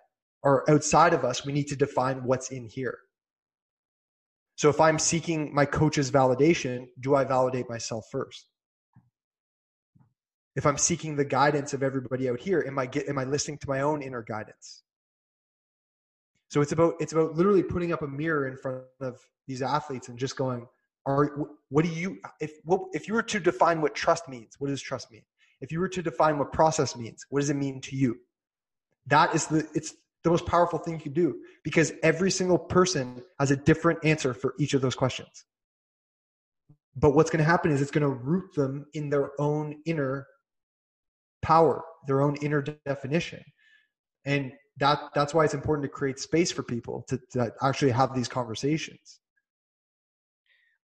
are 0.44 0.64
outside 0.70 1.14
of 1.14 1.24
us, 1.24 1.46
we 1.46 1.54
need 1.54 1.68
to 1.68 1.76
define 1.76 2.24
what's 2.24 2.52
in 2.52 2.68
here. 2.68 2.98
So 4.56 4.70
if 4.70 4.80
I'm 4.80 5.00
seeking 5.00 5.54
my 5.54 5.66
coach's 5.66 6.12
validation, 6.12 6.86
do 7.02 7.16
I 7.16 7.24
validate 7.24 7.70
myself 7.70 8.06
first? 8.12 8.48
If 10.56 10.66
I'm 10.66 10.78
seeking 10.78 11.16
the 11.16 11.26
guidance 11.26 11.74
of 11.74 11.84
everybody 11.84 12.30
out 12.30 12.40
here, 12.40 12.64
am 12.66 12.80
I 12.80 12.86
get, 12.86 13.10
am 13.10 13.18
I 13.18 13.26
listening 13.26 13.58
to 13.60 13.68
my 13.68 13.82
own 13.82 14.02
inner 14.02 14.24
guidance? 14.24 14.84
So 16.50 16.62
it's 16.62 16.72
about 16.72 16.96
it's 17.00 17.12
about 17.12 17.36
literally 17.36 17.64
putting 17.64 17.92
up 17.92 18.02
a 18.02 18.08
mirror 18.08 18.48
in 18.48 18.56
front 18.56 18.84
of 19.02 19.20
these 19.48 19.62
athletes 19.62 20.08
and 20.08 20.18
just 20.18 20.38
going, 20.38 20.68
"Are 21.06 21.26
what 21.70 21.84
do 21.84 21.92
you 21.92 22.20
if 22.40 22.54
what, 22.64 22.82
if 22.94 23.08
you 23.08 23.14
were 23.14 23.24
to 23.24 23.40
define 23.40 23.82
what 23.82 23.96
trust 23.96 24.30
means? 24.30 24.56
What 24.60 24.70
does 24.70 24.82
trust 24.82 25.12
mean? 25.12 25.24
If 25.62 25.72
you 25.72 25.80
were 25.80 25.90
to 25.90 26.02
define 26.02 26.38
what 26.38 26.54
process 26.54 26.96
means, 26.96 27.26
what 27.30 27.42
does 27.42 27.50
it 27.50 27.56
mean 27.56 27.82
to 27.82 27.96
you? 27.96 28.18
That 29.08 29.36
is 29.36 29.48
the 29.48 29.68
it's 29.74 29.96
the 30.24 30.30
most 30.30 30.46
powerful 30.46 30.80
thing 30.80 30.96
you 30.96 31.00
can 31.00 31.14
do 31.14 31.36
because 31.64 31.92
every 32.04 32.32
single 32.32 32.58
person 32.58 33.22
has 33.40 33.52
a 33.52 33.56
different 33.56 34.00
answer 34.04 34.34
for 34.34 34.56
each 34.58 34.74
of 34.74 34.82
those 34.82 34.96
questions. 34.96 35.46
But 36.96 37.12
what's 37.12 37.30
going 37.30 37.44
to 37.44 37.50
happen 37.50 37.72
is 37.72 37.82
it's 37.82 37.92
going 37.92 38.02
to 38.04 38.10
root 38.10 38.56
them 38.56 38.86
in 38.94 39.10
their 39.10 39.32
own 39.40 39.76
inner 39.86 40.26
power, 41.46 41.84
their 42.08 42.22
own 42.22 42.36
inner 42.38 42.62
definition. 42.62 43.44
And 44.26 44.52
that 44.78 45.00
that's 45.14 45.34
why 45.34 45.46
it's 45.46 45.54
important 45.54 45.84
to 45.84 45.90
create 45.90 46.20
space 46.20 46.52
for 46.52 46.64
people 46.64 47.06
to, 47.08 47.20
to 47.34 47.54
actually 47.62 47.92
have 47.92 48.16
these 48.16 48.28
conversations. 48.28 49.20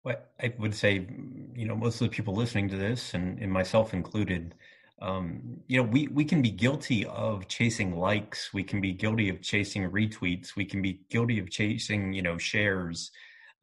Well 0.04 0.18
i 0.42 0.54
would 0.58 0.76
say 0.76 1.08
you 1.54 1.66
know 1.68 1.76
most 1.76 1.96
of 2.02 2.08
the 2.08 2.16
people 2.16 2.34
listening 2.34 2.70
to 2.70 2.78
this 2.78 3.14
and, 3.16 3.38
and 3.40 3.52
myself 3.52 3.94
included 3.94 4.56
um, 5.02 5.60
you 5.68 5.78
know 5.78 5.84
we 5.84 6.08
we 6.08 6.26
can 6.26 6.42
be 6.42 6.52
guilty 6.52 7.06
of 7.06 7.48
chasing 7.48 7.96
likes. 7.96 8.54
We 8.54 8.64
can 8.64 8.82
be 8.82 8.92
guilty 8.92 9.30
of 9.30 9.42
chasing 9.42 9.90
retweets. 9.90 10.58
We 10.58 10.66
can 10.66 10.82
be 10.82 11.02
guilty 11.10 11.40
of 11.40 11.50
chasing 11.50 12.12
you 12.12 12.22
know 12.22 12.38
shares. 12.38 13.12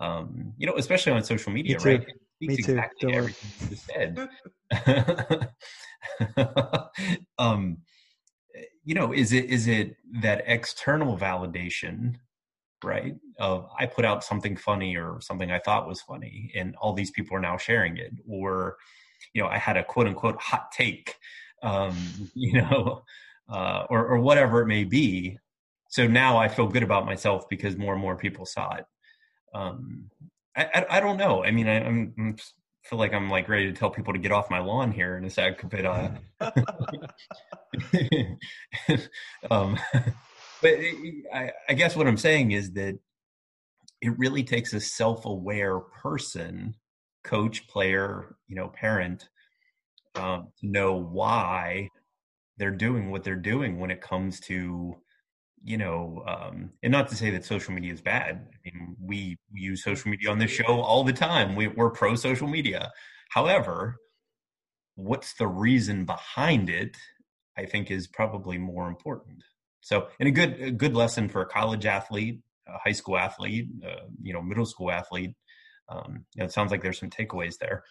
Um, 0.00 0.52
you 0.56 0.66
know 0.66 0.76
especially 0.76 1.12
on 1.12 1.22
social 1.24 1.52
media 1.52 1.78
right 1.78 2.06
Me 2.40 2.56
too. 2.56 2.72
exactly 2.72 3.14
everything 3.14 3.68
you 3.70 3.76
said. 3.76 4.28
Um 7.38 7.78
you 8.84 8.94
know 8.94 9.12
is 9.12 9.32
it 9.32 9.44
is 9.46 9.66
it 9.66 9.96
that 10.22 10.42
external 10.46 11.18
validation 11.18 12.14
right 12.82 13.14
of 13.38 13.68
i 13.78 13.84
put 13.84 14.04
out 14.04 14.24
something 14.24 14.56
funny 14.56 14.96
or 14.96 15.20
something 15.20 15.50
i 15.50 15.58
thought 15.58 15.86
was 15.88 16.00
funny 16.00 16.50
and 16.54 16.74
all 16.76 16.94
these 16.94 17.10
people 17.10 17.36
are 17.36 17.40
now 17.40 17.58
sharing 17.58 17.98
it 17.98 18.12
or 18.26 18.76
you 19.34 19.42
know 19.42 19.48
i 19.48 19.58
had 19.58 19.76
a 19.76 19.84
quote 19.84 20.06
unquote 20.06 20.40
hot 20.40 20.70
take 20.72 21.16
um 21.62 21.96
you 22.34 22.54
know 22.54 23.02
uh 23.48 23.84
or 23.90 24.06
or 24.06 24.18
whatever 24.18 24.62
it 24.62 24.66
may 24.66 24.84
be. 24.84 25.38
So 25.88 26.06
now 26.06 26.36
i 26.36 26.48
feel 26.48 26.66
good 26.66 26.82
about 26.82 27.06
myself 27.06 27.48
because 27.48 27.76
more 27.76 27.92
and 27.92 28.02
more 28.02 28.16
people 28.16 28.46
saw 28.46 28.74
it. 28.74 28.84
Um 29.54 30.10
i 30.56 30.64
i, 30.74 30.96
I 30.96 31.00
don't 31.00 31.16
know. 31.16 31.44
I 31.44 31.50
mean 31.50 31.68
I, 31.68 31.84
i'm, 31.84 32.14
I'm 32.18 32.36
feel 32.86 32.98
like 32.98 33.12
I'm 33.12 33.28
like 33.28 33.48
ready 33.48 33.66
to 33.66 33.72
tell 33.72 33.90
people 33.90 34.12
to 34.12 34.18
get 34.18 34.32
off 34.32 34.50
my 34.50 34.60
lawn 34.60 34.92
here 34.92 35.16
in 35.16 35.24
a 35.24 35.30
sec, 35.30 35.68
but 35.68 35.84
uh, 35.84 36.10
um, 39.50 39.76
but 40.62 40.74
I, 41.34 41.50
I 41.68 41.74
guess 41.74 41.96
what 41.96 42.06
I'm 42.06 42.16
saying 42.16 42.52
is 42.52 42.72
that 42.74 42.98
it 44.00 44.18
really 44.18 44.44
takes 44.44 44.72
a 44.72 44.80
self-aware 44.80 45.80
person, 45.80 46.74
coach, 47.24 47.66
player, 47.66 48.36
you 48.46 48.54
know, 48.54 48.68
parent, 48.68 49.28
um, 50.14 50.52
to 50.60 50.66
know 50.66 50.94
why 50.94 51.88
they're 52.56 52.70
doing 52.70 53.10
what 53.10 53.24
they're 53.24 53.34
doing 53.34 53.80
when 53.80 53.90
it 53.90 54.00
comes 54.00 54.38
to 54.40 54.96
you 55.64 55.78
know, 55.78 56.22
um, 56.26 56.70
and 56.82 56.92
not 56.92 57.08
to 57.08 57.16
say 57.16 57.30
that 57.30 57.44
social 57.44 57.74
media 57.74 57.92
is 57.92 58.00
bad. 58.00 58.46
I 58.54 58.56
mean, 58.64 58.96
we, 59.00 59.36
use 59.52 59.82
social 59.82 60.10
media 60.10 60.30
on 60.30 60.38
this 60.38 60.50
show 60.50 60.80
all 60.80 61.02
the 61.02 61.12
time. 61.12 61.56
We, 61.56 61.68
we're 61.68 61.90
pro 61.90 62.14
social 62.14 62.46
media. 62.46 62.92
However, 63.30 63.96
what's 64.96 65.34
the 65.34 65.46
reason 65.46 66.04
behind 66.04 66.68
it? 66.68 66.96
I 67.56 67.64
think 67.64 67.90
is 67.90 68.06
probably 68.06 68.58
more 68.58 68.86
important. 68.88 69.42
So, 69.80 70.08
and 70.20 70.28
a 70.28 70.32
good 70.32 70.60
a 70.60 70.70
good 70.70 70.94
lesson 70.94 71.28
for 71.28 71.40
a 71.40 71.46
college 71.46 71.86
athlete, 71.86 72.40
a 72.68 72.76
high 72.78 72.92
school 72.92 73.16
athlete, 73.16 73.68
uh, 73.84 74.06
you 74.22 74.34
know, 74.34 74.42
middle 74.42 74.66
school 74.66 74.90
athlete. 74.90 75.34
Um, 75.88 76.26
you 76.34 76.40
know, 76.40 76.44
it 76.44 76.52
sounds 76.52 76.70
like 76.70 76.82
there's 76.82 76.98
some 76.98 77.08
takeaways 77.08 77.56
there. 77.58 77.84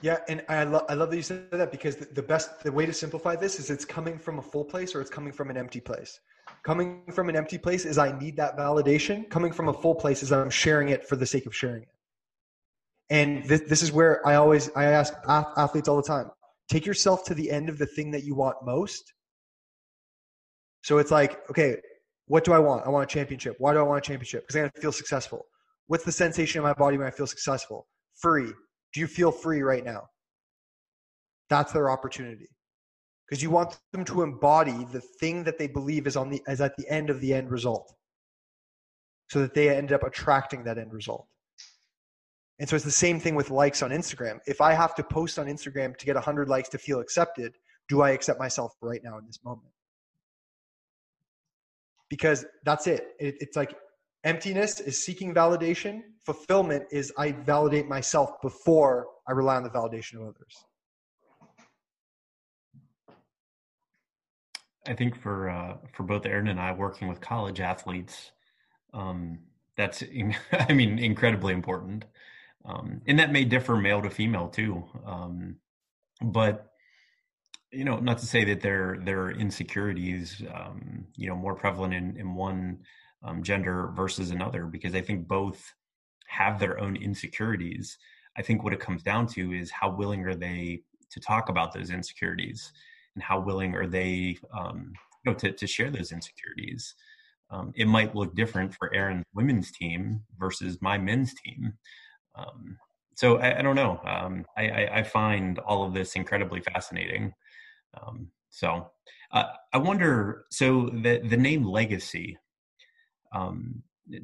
Yeah, 0.00 0.18
and 0.28 0.44
I, 0.48 0.64
lo- 0.64 0.86
I 0.88 0.94
love 0.94 1.10
that 1.10 1.16
you 1.16 1.22
said 1.22 1.50
that 1.50 1.70
because 1.70 1.96
the, 1.96 2.06
the 2.06 2.22
best 2.22 2.62
the 2.62 2.72
way 2.72 2.86
to 2.86 2.92
simplify 2.92 3.36
this 3.36 3.58
is 3.58 3.70
it's 3.70 3.84
coming 3.84 4.18
from 4.18 4.38
a 4.38 4.42
full 4.42 4.64
place 4.64 4.94
or 4.94 5.00
it's 5.00 5.10
coming 5.10 5.32
from 5.32 5.50
an 5.50 5.56
empty 5.56 5.80
place. 5.80 6.20
Coming 6.64 7.02
from 7.12 7.28
an 7.28 7.36
empty 7.36 7.58
place 7.58 7.84
is 7.84 7.98
I 7.98 8.18
need 8.18 8.36
that 8.38 8.56
validation. 8.56 9.28
Coming 9.28 9.52
from 9.52 9.68
a 9.68 9.72
full 9.72 9.94
place 9.94 10.22
is 10.22 10.32
I'm 10.32 10.48
sharing 10.48 10.88
it 10.88 11.06
for 11.06 11.14
the 11.14 11.26
sake 11.26 11.44
of 11.44 11.54
sharing 11.54 11.82
it. 11.82 11.88
And 13.10 13.44
this, 13.44 13.60
this 13.68 13.82
is 13.82 13.92
where 13.92 14.26
I 14.26 14.36
always 14.36 14.70
I 14.74 14.86
ask 14.86 15.12
athletes 15.28 15.88
all 15.88 15.96
the 15.96 16.02
time: 16.02 16.30
take 16.70 16.86
yourself 16.86 17.24
to 17.26 17.34
the 17.34 17.50
end 17.50 17.68
of 17.68 17.76
the 17.76 17.84
thing 17.84 18.10
that 18.12 18.24
you 18.24 18.34
want 18.34 18.56
most. 18.64 19.12
So 20.82 20.96
it's 20.96 21.10
like, 21.10 21.38
okay, 21.50 21.76
what 22.26 22.44
do 22.44 22.54
I 22.54 22.58
want? 22.58 22.86
I 22.86 22.88
want 22.88 23.10
a 23.10 23.14
championship. 23.14 23.56
Why 23.58 23.74
do 23.74 23.78
I 23.78 23.82
want 23.82 23.98
a 23.98 24.08
championship? 24.08 24.44
Because 24.44 24.56
I'm 24.56 24.62
gonna 24.62 24.80
feel 24.80 24.92
successful. 24.92 25.44
What's 25.88 26.04
the 26.04 26.12
sensation 26.12 26.60
in 26.60 26.62
my 26.62 26.72
body 26.72 26.96
when 26.96 27.06
I 27.06 27.10
feel 27.10 27.26
successful? 27.26 27.86
Free. 28.14 28.50
Do 28.94 29.00
you 29.00 29.06
feel 29.06 29.30
free 29.30 29.60
right 29.60 29.84
now? 29.84 30.04
That's 31.50 31.72
their 31.72 31.90
opportunity 31.90 32.48
because 33.34 33.42
you 33.42 33.50
want 33.50 33.76
them 33.90 34.04
to 34.04 34.22
embody 34.22 34.86
the 34.92 35.00
thing 35.00 35.42
that 35.42 35.58
they 35.58 35.66
believe 35.66 36.06
is 36.06 36.16
on 36.16 36.30
the 36.30 36.40
is 36.46 36.60
at 36.60 36.76
the 36.76 36.88
end 36.88 37.10
of 37.10 37.20
the 37.20 37.34
end 37.34 37.50
result. 37.50 37.92
So 39.28 39.40
that 39.40 39.54
they 39.54 39.76
end 39.76 39.90
up 39.90 40.04
attracting 40.04 40.62
that 40.62 40.78
end 40.78 40.92
result. 40.92 41.26
And 42.60 42.68
so 42.68 42.76
it's 42.76 42.84
the 42.84 42.92
same 42.92 43.18
thing 43.18 43.34
with 43.34 43.50
likes 43.50 43.82
on 43.82 43.90
instagram. 43.90 44.38
If 44.46 44.60
i 44.60 44.72
have 44.72 44.94
to 44.94 45.02
post 45.02 45.40
on 45.40 45.46
instagram 45.46 45.96
to 45.96 46.06
get 46.06 46.14
100 46.14 46.48
likes 46.48 46.68
to 46.68 46.78
feel 46.78 47.00
accepted 47.00 47.56
do 47.88 48.02
i 48.02 48.10
accept 48.10 48.38
myself 48.38 48.76
right 48.80 49.02
now 49.02 49.18
in 49.18 49.26
this 49.26 49.40
moment? 49.44 49.72
Because 52.08 52.46
that's 52.64 52.86
it, 52.86 53.16
it 53.18 53.34
it's 53.40 53.56
like 53.56 53.74
emptiness 54.22 54.78
is 54.78 55.04
seeking 55.04 55.34
validation. 55.34 56.02
Fulfillment 56.24 56.84
is 56.92 57.12
i 57.18 57.32
validate 57.32 57.88
myself 57.88 58.40
before 58.42 59.08
i 59.26 59.32
rely 59.32 59.56
on 59.56 59.64
the 59.64 59.70
validation 59.70 60.20
of 60.20 60.22
others 60.22 60.54
I 64.86 64.94
think 64.94 65.20
for 65.20 65.50
uh, 65.50 65.76
for 65.92 66.02
both 66.02 66.26
Aaron 66.26 66.48
and 66.48 66.60
I 66.60 66.72
working 66.72 67.08
with 67.08 67.20
college 67.20 67.60
athletes, 67.60 68.32
um, 68.92 69.38
that's 69.76 70.02
I 70.52 70.72
mean 70.72 70.98
incredibly 70.98 71.52
important, 71.52 72.04
um, 72.64 73.00
and 73.06 73.18
that 73.18 73.32
may 73.32 73.44
differ 73.44 73.76
male 73.76 74.02
to 74.02 74.10
female 74.10 74.48
too. 74.48 74.84
Um, 75.06 75.56
but 76.22 76.70
you 77.72 77.84
know, 77.84 77.98
not 77.98 78.18
to 78.18 78.26
say 78.26 78.44
that 78.44 78.60
there 78.60 78.98
there 79.02 79.22
are 79.22 79.30
insecurities, 79.32 80.42
um, 80.54 81.06
you 81.16 81.28
know, 81.28 81.36
more 81.36 81.54
prevalent 81.54 81.94
in 81.94 82.16
in 82.16 82.34
one 82.34 82.80
um, 83.22 83.42
gender 83.42 83.90
versus 83.94 84.30
another, 84.30 84.66
because 84.66 84.94
I 84.94 85.00
think 85.00 85.26
both 85.26 85.74
have 86.26 86.58
their 86.58 86.78
own 86.78 86.96
insecurities. 86.96 87.98
I 88.36 88.42
think 88.42 88.64
what 88.64 88.72
it 88.72 88.80
comes 88.80 89.02
down 89.02 89.26
to 89.28 89.52
is 89.52 89.70
how 89.70 89.90
willing 89.90 90.24
are 90.26 90.34
they 90.34 90.82
to 91.10 91.20
talk 91.20 91.48
about 91.48 91.72
those 91.72 91.90
insecurities 91.90 92.72
and 93.14 93.22
how 93.22 93.40
willing 93.40 93.74
are 93.74 93.86
they 93.86 94.36
um, 94.52 94.92
you 95.24 95.32
know 95.32 95.38
to, 95.38 95.52
to 95.52 95.66
share 95.66 95.90
those 95.90 96.12
insecurities. 96.12 96.94
Um, 97.50 97.72
it 97.76 97.86
might 97.86 98.14
look 98.14 98.34
different 98.34 98.74
for 98.74 98.92
aaron's 98.94 99.24
women's 99.34 99.70
team 99.70 100.22
versus 100.38 100.78
my 100.80 100.98
men's 100.98 101.34
team. 101.34 101.74
Um, 102.34 102.78
so 103.16 103.38
I, 103.38 103.58
I, 103.58 103.62
don't 103.62 103.76
know. 103.76 104.00
Um, 104.04 104.44
I, 104.56 104.68
I, 104.68 104.98
I, 104.98 105.02
find 105.04 105.60
all 105.60 105.84
of 105.84 105.94
this 105.94 106.16
incredibly 106.16 106.60
fascinating. 106.60 107.32
Um, 107.94 108.32
so 108.54 108.90
uh, 109.32 109.44
i 109.72 109.78
wonder 109.78 110.44
so 110.50 110.88
the, 111.02 111.20
the 111.28 111.36
name 111.36 111.64
legacy 111.64 112.38
um, 113.32 113.82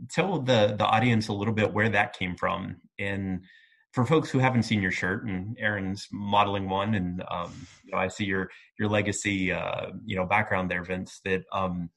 tell 0.09 0.41
the 0.41 0.76
the 0.78 0.86
audience 0.86 1.28
a 1.28 1.32
little 1.32 1.53
bit 1.53 1.72
where 1.72 1.88
that 1.88 2.16
came 2.16 2.36
from 2.36 2.76
and 2.99 3.41
for 3.93 4.05
folks 4.05 4.30
who 4.30 4.38
haven't 4.38 4.62
seen 4.62 4.80
your 4.80 4.93
shirt 4.93 5.24
and 5.24 5.57
Aaron's 5.59 6.07
modeling 6.12 6.68
one, 6.68 6.95
and 6.95 7.22
um, 7.30 7.53
you 7.84 7.93
know, 7.93 7.99
I 7.99 8.09
see 8.09 8.24
your 8.24 8.51
your 8.78 8.88
legacy, 8.88 9.53
uh, 9.53 9.91
you 10.05 10.16
know, 10.16 10.26
background 10.26 10.70
there, 10.70 10.84
Vince. 10.84 11.20
That 11.24 11.43
um, 11.53 11.91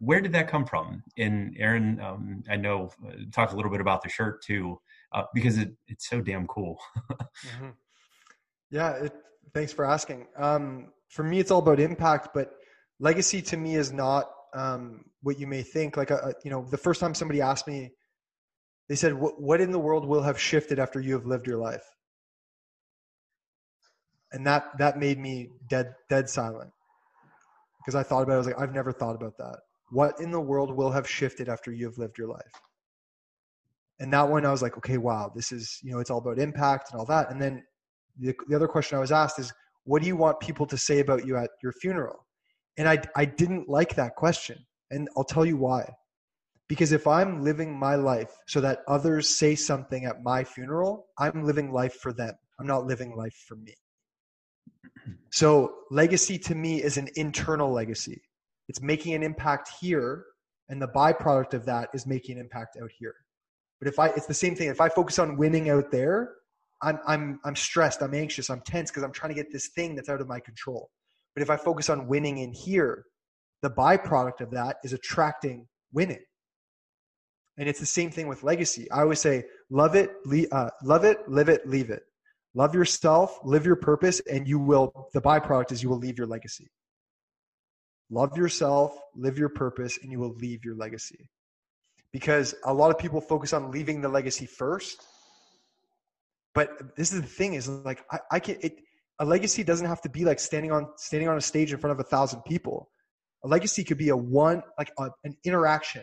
where 0.00 0.20
did 0.20 0.32
that 0.32 0.48
come 0.48 0.64
from? 0.66 1.02
And 1.18 1.56
Aaron, 1.58 2.00
um, 2.00 2.42
I 2.50 2.56
know, 2.56 2.90
uh, 3.06 3.12
talk 3.32 3.52
a 3.52 3.56
little 3.56 3.70
bit 3.70 3.80
about 3.80 4.02
the 4.02 4.08
shirt 4.08 4.42
too, 4.42 4.80
uh, 5.12 5.24
because 5.34 5.58
it, 5.58 5.72
it's 5.88 6.08
so 6.08 6.20
damn 6.20 6.46
cool. 6.46 6.78
mm-hmm. 7.12 7.70
Yeah, 8.70 8.92
it, 8.92 9.12
thanks 9.52 9.72
for 9.72 9.84
asking. 9.84 10.26
Um, 10.36 10.88
for 11.08 11.22
me, 11.22 11.38
it's 11.38 11.50
all 11.50 11.58
about 11.58 11.80
impact, 11.80 12.28
but 12.32 12.52
legacy 12.98 13.42
to 13.42 13.56
me 13.56 13.74
is 13.74 13.92
not 13.92 14.30
um, 14.54 15.04
what 15.22 15.38
you 15.38 15.46
may 15.46 15.62
think. 15.62 15.96
Like, 15.96 16.10
a, 16.10 16.16
uh, 16.16 16.28
uh, 16.28 16.32
you 16.44 16.50
know, 16.50 16.66
the 16.70 16.78
first 16.78 17.00
time 17.00 17.14
somebody 17.14 17.40
asked 17.40 17.66
me, 17.66 17.90
they 18.90 18.96
said, 18.96 19.12
"What 19.14 19.60
in 19.60 19.70
the 19.70 19.78
world 19.78 20.04
will 20.04 20.22
have 20.22 20.38
shifted 20.38 20.80
after 20.80 21.00
you 21.00 21.14
have 21.14 21.24
lived 21.24 21.46
your 21.46 21.58
life?" 21.58 21.84
And 24.32 24.44
that 24.48 24.76
that 24.78 24.98
made 24.98 25.16
me 25.16 25.50
dead 25.68 25.94
dead 26.08 26.28
silent 26.28 26.72
because 27.78 27.94
I 27.94 28.02
thought 28.02 28.24
about 28.24 28.32
it. 28.32 28.34
I 28.34 28.38
was 28.38 28.46
like, 28.48 28.58
I've 28.60 28.74
never 28.74 28.90
thought 28.90 29.14
about 29.14 29.36
that. 29.38 29.60
What 29.90 30.20
in 30.20 30.32
the 30.32 30.40
world 30.40 30.76
will 30.76 30.90
have 30.90 31.08
shifted 31.08 31.48
after 31.48 31.70
you 31.70 31.86
have 31.86 31.98
lived 31.98 32.18
your 32.18 32.26
life? 32.26 32.52
And 34.00 34.12
that 34.12 34.28
one, 34.28 34.44
I 34.44 34.50
was 34.50 34.60
like, 34.60 34.76
okay, 34.78 34.98
wow, 34.98 35.30
this 35.36 35.52
is 35.52 35.78
you 35.84 35.92
know, 35.92 36.00
it's 36.00 36.10
all 36.10 36.18
about 36.18 36.40
impact 36.40 36.90
and 36.90 36.98
all 36.98 37.06
that. 37.06 37.30
And 37.30 37.40
then 37.40 37.62
the, 38.18 38.34
the 38.48 38.56
other 38.56 38.66
question 38.66 38.98
I 38.98 39.00
was 39.00 39.12
asked 39.12 39.38
is, 39.38 39.52
what 39.84 40.02
do 40.02 40.08
you 40.08 40.16
want 40.16 40.40
people 40.40 40.66
to 40.66 40.76
say 40.76 40.98
about 40.98 41.24
you 41.24 41.36
at 41.36 41.50
your 41.62 41.72
funeral? 41.74 42.26
And 42.76 42.88
I, 42.88 43.00
I 43.14 43.24
didn't 43.24 43.68
like 43.68 43.94
that 43.94 44.16
question. 44.16 44.58
And 44.90 45.08
I'll 45.16 45.22
tell 45.22 45.46
you 45.46 45.58
why. 45.58 45.88
Because 46.70 46.92
if 46.92 47.04
I'm 47.08 47.42
living 47.42 47.76
my 47.76 47.96
life 47.96 48.30
so 48.46 48.60
that 48.60 48.82
others 48.86 49.28
say 49.28 49.56
something 49.56 50.04
at 50.04 50.22
my 50.22 50.44
funeral, 50.44 51.08
I'm 51.18 51.44
living 51.44 51.72
life 51.72 51.94
for 51.94 52.12
them. 52.12 52.34
I'm 52.60 52.66
not 52.68 52.86
living 52.86 53.16
life 53.16 53.34
for 53.48 53.56
me. 53.56 53.74
So, 55.32 55.72
legacy 55.90 56.38
to 56.38 56.54
me 56.54 56.82
is 56.82 56.96
an 56.96 57.08
internal 57.16 57.72
legacy. 57.72 58.20
It's 58.68 58.82
making 58.82 59.14
an 59.14 59.22
impact 59.22 59.70
here, 59.80 60.24
and 60.68 60.82
the 60.82 60.88
byproduct 60.88 61.54
of 61.54 61.64
that 61.66 61.88
is 61.94 62.04
making 62.06 62.36
an 62.36 62.40
impact 62.40 62.76
out 62.82 62.90
here. 62.98 63.14
But 63.80 63.88
if 63.88 63.98
I, 63.98 64.08
it's 64.08 64.26
the 64.26 64.34
same 64.34 64.54
thing. 64.56 64.68
If 64.68 64.80
I 64.80 64.88
focus 64.88 65.18
on 65.18 65.36
winning 65.36 65.70
out 65.70 65.90
there, 65.90 66.34
I'm 66.82 66.98
I'm 67.06 67.40
I'm 67.44 67.56
stressed, 67.56 68.02
I'm 68.02 68.14
anxious, 68.14 68.50
I'm 68.50 68.60
tense 68.60 68.90
because 68.90 69.04
I'm 69.04 69.12
trying 69.12 69.30
to 69.30 69.40
get 69.40 69.52
this 69.52 69.68
thing 69.68 69.94
that's 69.94 70.08
out 70.08 70.20
of 70.20 70.28
my 70.28 70.40
control. 70.40 70.90
But 71.34 71.42
if 71.42 71.50
I 71.50 71.56
focus 71.56 71.90
on 71.90 72.08
winning 72.08 72.38
in 72.38 72.52
here, 72.52 73.04
the 73.62 73.70
byproduct 73.70 74.40
of 74.40 74.50
that 74.52 74.76
is 74.84 74.92
attracting 74.92 75.66
winning. 75.92 76.24
And 77.60 77.68
it's 77.68 77.78
the 77.78 77.86
same 77.86 78.10
thing 78.10 78.26
with 78.26 78.42
legacy. 78.42 78.90
I 78.90 79.02
always 79.02 79.20
say, 79.20 79.44
love 79.70 79.94
it, 79.94 80.10
uh, 80.50 80.70
love 80.82 81.04
it, 81.04 81.28
live 81.28 81.48
it, 81.48 81.68
leave 81.68 81.90
it. 81.90 82.02
Love 82.54 82.74
yourself, 82.74 83.38
live 83.44 83.64
your 83.64 83.76
purpose, 83.76 84.20
and 84.28 84.48
you 84.48 84.58
will. 84.58 85.08
The 85.14 85.20
byproduct 85.20 85.70
is 85.70 85.80
you 85.80 85.88
will 85.88 85.98
leave 85.98 86.18
your 86.18 86.26
legacy. 86.26 86.66
Love 88.10 88.36
yourself, 88.36 88.98
live 89.14 89.38
your 89.38 89.50
purpose, 89.50 90.00
and 90.02 90.10
you 90.10 90.18
will 90.18 90.34
leave 90.34 90.64
your 90.64 90.74
legacy. 90.74 91.30
Because 92.12 92.56
a 92.64 92.74
lot 92.74 92.90
of 92.90 92.98
people 92.98 93.20
focus 93.20 93.52
on 93.52 93.70
leaving 93.70 94.00
the 94.00 94.08
legacy 94.08 94.46
first 94.46 95.06
but 96.54 96.96
this 96.96 97.12
is 97.12 97.20
the 97.20 97.26
thing 97.26 97.54
is 97.54 97.68
like 97.68 98.04
I, 98.10 98.18
I 98.32 98.40
can 98.40 98.56
it 98.60 98.80
a 99.18 99.24
legacy 99.24 99.62
doesn't 99.62 99.86
have 99.86 100.00
to 100.02 100.08
be 100.08 100.24
like 100.24 100.40
standing 100.40 100.72
on 100.72 100.88
standing 100.96 101.28
on 101.28 101.36
a 101.36 101.40
stage 101.40 101.72
in 101.72 101.78
front 101.78 101.92
of 101.92 102.00
a 102.00 102.08
thousand 102.08 102.42
people. 102.42 102.90
A 103.44 103.48
legacy 103.48 103.84
could 103.84 103.98
be 103.98 104.08
a 104.08 104.16
one 104.16 104.62
like 104.78 104.92
a, 104.98 105.10
an 105.24 105.36
interaction 105.44 106.02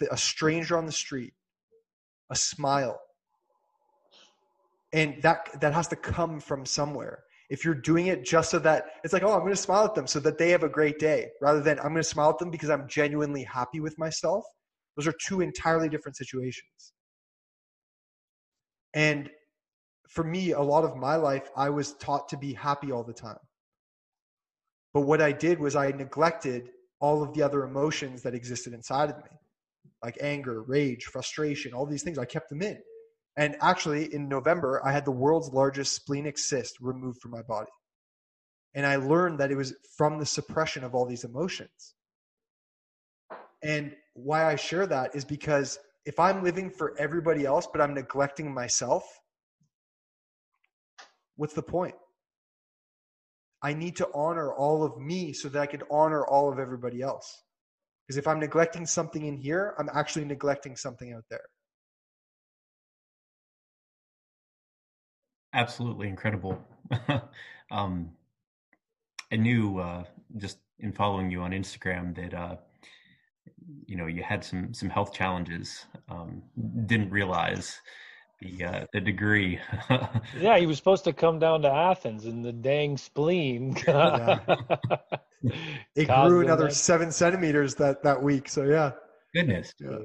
with 0.00 0.10
a 0.10 0.16
stranger 0.16 0.76
on 0.76 0.86
the 0.86 0.92
street, 0.92 1.34
a 2.30 2.36
smile, 2.36 3.00
and 4.92 5.20
that 5.22 5.60
that 5.60 5.72
has 5.74 5.88
to 5.88 5.96
come 5.96 6.40
from 6.40 6.64
somewhere. 6.64 7.24
If 7.50 7.64
you're 7.64 7.74
doing 7.74 8.06
it 8.06 8.24
just 8.24 8.50
so 8.50 8.58
that 8.60 8.86
it's 9.04 9.12
like, 9.12 9.22
oh, 9.22 9.32
I'm 9.32 9.40
going 9.40 9.52
to 9.52 9.56
smile 9.56 9.84
at 9.84 9.94
them 9.94 10.06
so 10.06 10.20
that 10.20 10.38
they 10.38 10.50
have 10.50 10.62
a 10.62 10.68
great 10.68 10.98
day, 10.98 11.28
rather 11.42 11.60
than 11.60 11.78
I'm 11.78 11.92
going 11.92 11.96
to 11.96 12.04
smile 12.04 12.30
at 12.30 12.38
them 12.38 12.50
because 12.50 12.70
I'm 12.70 12.88
genuinely 12.88 13.44
happy 13.44 13.80
with 13.80 13.98
myself. 13.98 14.44
Those 14.96 15.06
are 15.06 15.14
two 15.26 15.42
entirely 15.42 15.88
different 15.88 16.16
situations. 16.16 16.92
And 18.94 19.30
for 20.08 20.24
me, 20.24 20.52
a 20.52 20.60
lot 20.60 20.84
of 20.84 20.96
my 20.96 21.16
life, 21.16 21.50
I 21.56 21.70
was 21.70 21.94
taught 21.94 22.28
to 22.30 22.38
be 22.38 22.54
happy 22.54 22.92
all 22.92 23.04
the 23.04 23.12
time. 23.12 23.38
But 24.94 25.02
what 25.02 25.20
I 25.20 25.32
did 25.32 25.58
was 25.58 25.76
I 25.76 25.90
neglected 25.90 26.70
all 27.00 27.22
of 27.22 27.34
the 27.34 27.42
other 27.42 27.64
emotions 27.64 28.22
that 28.22 28.34
existed 28.34 28.72
inside 28.72 29.10
of 29.10 29.16
me, 29.16 29.30
like 30.02 30.18
anger, 30.20 30.62
rage, 30.62 31.04
frustration, 31.04 31.72
all 31.72 31.86
these 31.86 32.02
things. 32.02 32.18
I 32.18 32.24
kept 32.24 32.48
them 32.48 32.62
in. 32.62 32.78
And 33.36 33.56
actually, 33.60 34.12
in 34.12 34.28
November, 34.28 34.82
I 34.84 34.92
had 34.92 35.04
the 35.04 35.10
world's 35.10 35.52
largest 35.52 35.94
splenic 35.94 36.38
cyst 36.38 36.76
removed 36.80 37.20
from 37.20 37.30
my 37.30 37.42
body. 37.42 37.70
And 38.74 38.86
I 38.86 38.96
learned 38.96 39.38
that 39.40 39.50
it 39.50 39.56
was 39.56 39.74
from 39.96 40.18
the 40.18 40.26
suppression 40.26 40.84
of 40.84 40.94
all 40.94 41.06
these 41.06 41.24
emotions. 41.24 41.94
And 43.62 43.94
why 44.14 44.44
I 44.44 44.56
share 44.56 44.86
that 44.86 45.14
is 45.14 45.24
because 45.24 45.78
if 46.04 46.18
I'm 46.18 46.42
living 46.42 46.70
for 46.70 46.94
everybody 46.98 47.46
else, 47.46 47.68
but 47.70 47.80
I'm 47.80 47.94
neglecting 47.94 48.52
myself, 48.52 49.04
what's 51.36 51.54
the 51.54 51.62
point? 51.62 51.94
I 53.62 53.72
need 53.72 53.96
to 53.96 54.08
honor 54.12 54.52
all 54.52 54.82
of 54.82 54.98
me 54.98 55.32
so 55.32 55.48
that 55.48 55.62
I 55.62 55.66
can 55.66 55.82
honor 55.90 56.26
all 56.26 56.52
of 56.52 56.58
everybody 56.58 57.00
else. 57.00 57.42
Because 58.12 58.18
if 58.18 58.28
I'm 58.28 58.40
neglecting 58.40 58.84
something 58.84 59.24
in 59.24 59.38
here, 59.38 59.74
I'm 59.78 59.88
actually 59.94 60.26
neglecting 60.26 60.76
something 60.76 61.14
out 61.14 61.24
there. 61.30 61.46
Absolutely 65.54 66.08
incredible. 66.08 66.62
um, 67.70 68.10
I 69.32 69.36
knew 69.36 69.78
uh, 69.78 70.04
just 70.36 70.58
in 70.78 70.92
following 70.92 71.30
you 71.30 71.40
on 71.40 71.52
Instagram 71.52 72.14
that 72.16 72.34
uh, 72.34 72.56
you 73.86 73.96
know 73.96 74.04
you 74.04 74.22
had 74.22 74.44
some 74.44 74.74
some 74.74 74.90
health 74.90 75.14
challenges. 75.14 75.86
Um, 76.10 76.42
didn't 76.84 77.08
realize 77.08 77.80
the 78.42 78.62
uh, 78.62 78.84
the 78.92 79.00
degree. 79.00 79.58
yeah, 80.38 80.58
he 80.58 80.66
was 80.66 80.76
supposed 80.76 81.04
to 81.04 81.14
come 81.14 81.38
down 81.38 81.62
to 81.62 81.70
Athens, 81.70 82.26
and 82.26 82.44
the 82.44 82.52
dang 82.52 82.98
spleen. 82.98 83.74
it 85.96 86.06
grew 86.06 86.40
another 86.40 86.64
that. 86.64 86.74
seven 86.74 87.10
centimeters 87.12 87.74
that 87.76 88.02
that 88.02 88.22
week. 88.22 88.48
So 88.48 88.64
yeah. 88.64 88.92
Goodness. 89.34 89.72
Yeah. 89.80 89.98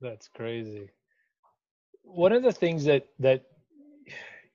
That's 0.00 0.28
crazy. 0.28 0.90
One 2.02 2.32
of 2.32 2.42
the 2.42 2.52
things 2.52 2.84
that 2.84 3.06
that 3.18 3.44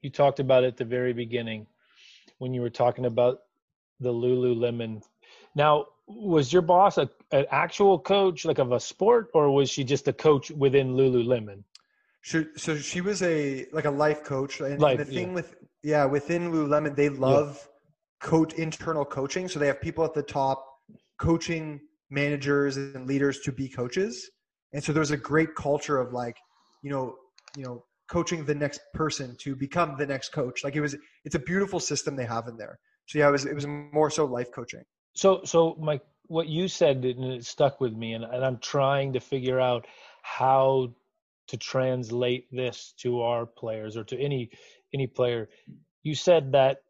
you 0.01 0.09
talked 0.09 0.39
about 0.39 0.63
at 0.63 0.77
the 0.77 0.85
very 0.85 1.13
beginning, 1.13 1.67
when 2.37 2.53
you 2.53 2.61
were 2.61 2.69
talking 2.69 3.05
about 3.05 3.39
the 3.99 4.13
Lululemon. 4.13 5.01
Now, 5.55 5.87
was 6.07 6.51
your 6.51 6.61
boss 6.61 6.97
a, 6.97 7.09
an 7.31 7.45
actual 7.51 7.99
coach, 7.99 8.45
like 8.45 8.59
of 8.59 8.71
a 8.71 8.79
sport, 8.79 9.29
or 9.33 9.51
was 9.51 9.69
she 9.69 9.83
just 9.83 10.07
a 10.07 10.13
coach 10.13 10.51
within 10.51 10.95
Lululemon? 10.95 11.63
She, 12.21 12.45
so 12.55 12.77
she 12.77 13.01
was 13.01 13.21
a 13.21 13.65
like 13.71 13.85
a 13.85 13.91
life 13.91 14.23
coach, 14.23 14.59
and, 14.59 14.79
life, 14.79 14.99
and 14.99 15.07
the 15.07 15.13
thing 15.13 15.27
yeah. 15.29 15.33
with 15.33 15.55
yeah 15.83 16.05
within 16.05 16.51
Lululemon, 16.51 16.95
they 16.95 17.09
love 17.09 17.59
yeah. 17.61 17.68
Coach 18.19 18.53
internal 18.53 19.05
coaching. 19.05 19.47
So 19.47 19.59
they 19.59 19.67
have 19.67 19.81
people 19.81 20.03
at 20.03 20.13
the 20.13 20.23
top 20.23 20.65
coaching 21.17 21.79
managers 22.09 22.77
and 22.77 23.07
leaders 23.07 23.39
to 23.41 23.51
be 23.51 23.69
coaches, 23.69 24.29
and 24.73 24.83
so 24.83 24.93
there's 24.93 25.11
a 25.11 25.17
great 25.17 25.55
culture 25.55 25.97
of 25.97 26.13
like 26.13 26.37
you 26.81 26.89
know 26.91 27.15
you 27.55 27.63
know 27.63 27.83
coaching 28.09 28.43
the 28.43 28.55
next 28.55 28.81
person 28.93 29.35
to 29.39 29.55
become 29.55 29.95
the 29.97 30.05
next 30.05 30.29
coach. 30.29 30.63
Like 30.63 30.75
it 30.75 30.81
was, 30.81 30.95
it's 31.25 31.35
a 31.35 31.39
beautiful 31.39 31.79
system 31.79 32.15
they 32.15 32.25
have 32.25 32.47
in 32.47 32.57
there. 32.57 32.79
So 33.05 33.19
yeah, 33.19 33.29
it 33.29 33.31
was 33.31 33.45
it 33.45 33.55
was 33.55 33.67
more 33.67 34.09
so 34.09 34.25
life 34.25 34.51
coaching. 34.51 34.83
So 35.15 35.41
so 35.45 35.75
my 35.79 35.99
what 36.27 36.47
you 36.47 36.67
said 36.67 36.97
and 37.05 37.25
it 37.25 37.45
stuck 37.45 37.81
with 37.81 37.93
me, 37.93 38.13
and, 38.13 38.23
and 38.23 38.45
I'm 38.45 38.59
trying 38.59 39.13
to 39.13 39.19
figure 39.19 39.59
out 39.59 39.87
how 40.21 40.93
to 41.47 41.57
translate 41.57 42.45
this 42.51 42.93
to 42.99 43.21
our 43.21 43.45
players 43.45 43.97
or 43.97 44.03
to 44.05 44.19
any 44.19 44.51
any 44.93 45.07
player. 45.07 45.49
You 46.03 46.15
said 46.15 46.51
that 46.51 46.83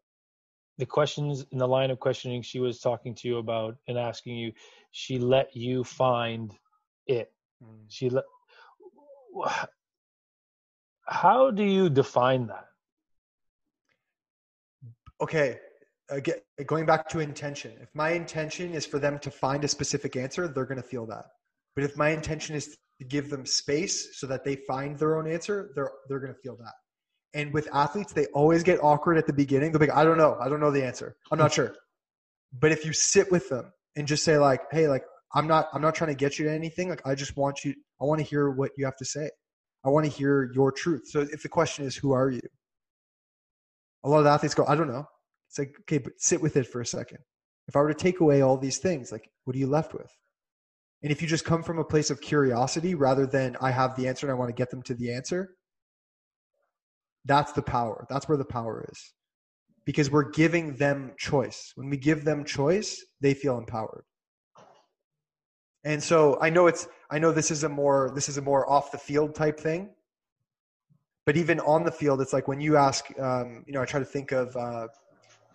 the 0.80 0.86
questions 0.86 1.44
in 1.52 1.58
the 1.58 1.68
line 1.68 1.90
of 1.90 2.00
questioning 2.00 2.42
she 2.42 2.58
was 2.58 2.80
talking 2.80 3.14
to 3.14 3.28
you 3.28 3.38
about 3.38 3.76
and 3.86 3.96
asking 3.96 4.36
you, 4.36 4.52
she 4.90 5.18
let 5.18 5.54
you 5.54 5.84
find 5.84 6.52
it. 7.06 7.32
Mm. 7.62 7.84
She 7.88 8.10
let. 8.10 8.24
How 11.04 11.50
do 11.50 11.62
you 11.62 11.88
define 11.90 12.46
that? 12.48 12.66
Okay, 15.20 15.58
again, 16.08 16.36
going 16.66 16.86
back 16.86 17.08
to 17.10 17.20
intention. 17.20 17.72
If 17.80 17.88
my 17.94 18.10
intention 18.10 18.72
is 18.72 18.86
for 18.86 18.98
them 18.98 19.18
to 19.20 19.30
find 19.30 19.62
a 19.64 19.68
specific 19.68 20.16
answer, 20.16 20.48
they're 20.48 20.64
going 20.64 20.82
to 20.82 20.88
feel 20.88 21.06
that. 21.06 21.26
But 21.74 21.84
if 21.84 21.96
my 21.96 22.08
intention 22.10 22.56
is 22.56 22.76
to 22.98 23.04
give 23.04 23.28
them 23.28 23.44
space 23.44 24.18
so 24.18 24.26
that 24.26 24.44
they 24.44 24.56
find 24.56 24.98
their 24.98 25.18
own 25.18 25.30
answer, 25.30 25.70
they're 25.74 25.92
they're 26.08 26.20
going 26.20 26.34
to 26.34 26.40
feel 26.40 26.56
that. 26.56 26.74
And 27.32 27.52
with 27.52 27.68
athletes, 27.72 28.12
they 28.12 28.26
always 28.26 28.62
get 28.62 28.82
awkward 28.82 29.16
at 29.16 29.26
the 29.26 29.32
beginning. 29.32 29.70
They'll 29.70 29.80
be 29.80 29.86
like, 29.86 29.96
I 29.96 30.04
don't 30.04 30.18
know. 30.18 30.36
I 30.40 30.48
don't 30.48 30.60
know 30.60 30.70
the 30.70 30.84
answer. 30.84 31.16
I'm 31.30 31.38
not 31.38 31.52
sure. 31.52 31.74
But 32.52 32.72
if 32.72 32.84
you 32.84 32.92
sit 32.92 33.30
with 33.30 33.48
them 33.48 33.72
and 33.96 34.06
just 34.06 34.24
say 34.24 34.36
like, 34.38 34.62
hey, 34.72 34.88
like 34.88 35.04
I'm 35.32 35.46
not 35.46 35.68
I'm 35.72 35.82
not 35.82 35.94
trying 35.94 36.10
to 36.10 36.16
get 36.16 36.38
you 36.38 36.46
to 36.46 36.52
anything. 36.52 36.88
Like 36.88 37.06
I 37.06 37.14
just 37.14 37.36
want 37.36 37.64
you 37.64 37.74
I 38.00 38.04
want 38.04 38.18
to 38.18 38.24
hear 38.24 38.50
what 38.50 38.72
you 38.76 38.84
have 38.84 38.96
to 38.96 39.04
say. 39.04 39.30
I 39.84 39.88
want 39.88 40.06
to 40.06 40.12
hear 40.12 40.50
your 40.54 40.72
truth. 40.72 41.02
So 41.06 41.20
if 41.20 41.42
the 41.42 41.48
question 41.48 41.84
is 41.84 41.96
who 41.96 42.12
are 42.12 42.30
you? 42.30 42.40
A 44.04 44.08
lot 44.08 44.20
of 44.20 44.26
athletes 44.26 44.54
go, 44.54 44.66
I 44.66 44.74
don't 44.74 44.88
know. 44.88 45.06
It's 45.48 45.58
like, 45.58 45.74
okay, 45.80 45.98
but 45.98 46.14
sit 46.18 46.40
with 46.40 46.56
it 46.56 46.66
for 46.66 46.80
a 46.80 46.86
second. 46.86 47.18
If 47.68 47.76
I 47.76 47.80
were 47.80 47.92
to 47.92 47.94
take 47.94 48.20
away 48.20 48.40
all 48.40 48.56
these 48.56 48.78
things, 48.78 49.12
like 49.12 49.30
what 49.44 49.54
are 49.54 49.58
you 49.58 49.66
left 49.66 49.94
with? 49.94 50.10
And 51.02 51.12
if 51.12 51.22
you 51.22 51.28
just 51.28 51.44
come 51.44 51.62
from 51.62 51.78
a 51.78 51.84
place 51.84 52.10
of 52.10 52.20
curiosity 52.20 52.94
rather 52.94 53.26
than 53.26 53.56
I 53.60 53.70
have 53.70 53.96
the 53.96 54.08
answer 54.08 54.26
and 54.26 54.32
I 54.32 54.38
want 54.38 54.48
to 54.48 54.54
get 54.54 54.70
them 54.70 54.82
to 54.82 54.94
the 54.94 55.12
answer, 55.12 55.54
that's 57.30 57.52
the 57.52 57.62
power. 57.62 58.06
That's 58.10 58.28
where 58.28 58.38
the 58.38 58.44
power 58.44 58.84
is. 58.90 59.00
because 59.86 60.10
we're 60.10 60.30
giving 60.30 60.76
them 60.76 61.12
choice. 61.16 61.72
When 61.74 61.88
we 61.88 61.96
give 61.96 62.24
them 62.24 62.44
choice, 62.44 62.90
they 63.20 63.34
feel 63.34 63.56
empowered. 63.58 64.04
And 65.84 66.02
so 66.02 66.38
I 66.40 66.50
know 66.50 66.66
it's 66.66 66.86
I 67.10 67.18
know 67.18 67.32
this 67.32 67.50
is 67.50 67.64
a 67.64 67.68
more 67.68 68.12
this 68.14 68.28
is 68.28 68.36
a 68.36 68.42
more 68.42 68.70
off 68.70 68.92
the 68.92 68.98
field 68.98 69.34
type 69.34 69.58
thing, 69.58 69.90
but 71.26 71.36
even 71.36 71.60
on 71.60 71.84
the 71.84 71.90
field, 71.90 72.20
it's 72.20 72.32
like 72.32 72.46
when 72.48 72.60
you 72.60 72.76
ask, 72.76 73.06
um, 73.18 73.64
you 73.66 73.72
know, 73.72 73.80
I 73.80 73.86
try 73.86 74.00
to 74.00 74.10
think 74.16 74.32
of, 74.32 74.54
uh, 74.56 74.86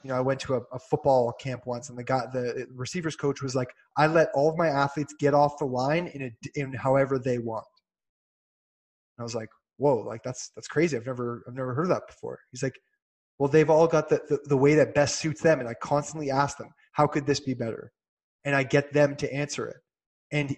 you 0.04 0.10
know, 0.10 0.16
I 0.16 0.22
went 0.22 0.40
to 0.42 0.56
a, 0.56 0.62
a, 0.72 0.80
football 0.80 1.32
camp 1.34 1.62
once, 1.66 1.90
and 1.90 1.98
the 1.98 2.04
guy, 2.04 2.24
the 2.34 2.68
receivers 2.74 3.16
coach, 3.16 3.42
was 3.42 3.56
like, 3.56 3.72
"I 3.98 4.08
let 4.08 4.30
all 4.34 4.50
of 4.50 4.58
my 4.58 4.68
athletes 4.68 5.14
get 5.20 5.34
off 5.34 5.58
the 5.60 5.66
line 5.66 6.08
in 6.08 6.22
a, 6.24 6.32
in 6.56 6.74
however 6.74 7.20
they 7.20 7.40
want." 7.40 7.66
I 9.20 9.24
was 9.24 9.36
like, 9.36 9.50
"Whoa, 9.78 9.98
like 9.98 10.24
that's 10.24 10.52
that's 10.56 10.68
crazy. 10.68 10.98
I've 10.98 11.06
never 11.06 11.44
I've 11.48 11.56
never 11.56 11.74
heard 11.74 11.84
of 11.84 11.90
that 11.90 12.08
before." 12.08 12.40
He's 12.52 12.64
like, 12.64 12.80
"Well, 13.40 13.50
they've 13.50 13.70
all 13.70 13.88
got 13.88 14.10
the, 14.10 14.22
the 14.30 14.40
the 14.46 14.58
way 14.58 14.76
that 14.76 14.94
best 14.94 15.20
suits 15.20 15.42
them," 15.42 15.60
and 15.60 15.70
I 15.70 15.74
constantly 15.76 16.32
ask 16.32 16.58
them, 16.58 16.70
"How 16.94 17.08
could 17.08 17.26
this 17.26 17.40
be 17.40 17.54
better?" 17.54 17.92
And 18.44 18.56
I 18.56 18.64
get 18.64 18.94
them 18.94 19.16
to 19.18 19.34
answer 19.34 19.68
it 19.68 19.78
and 20.32 20.56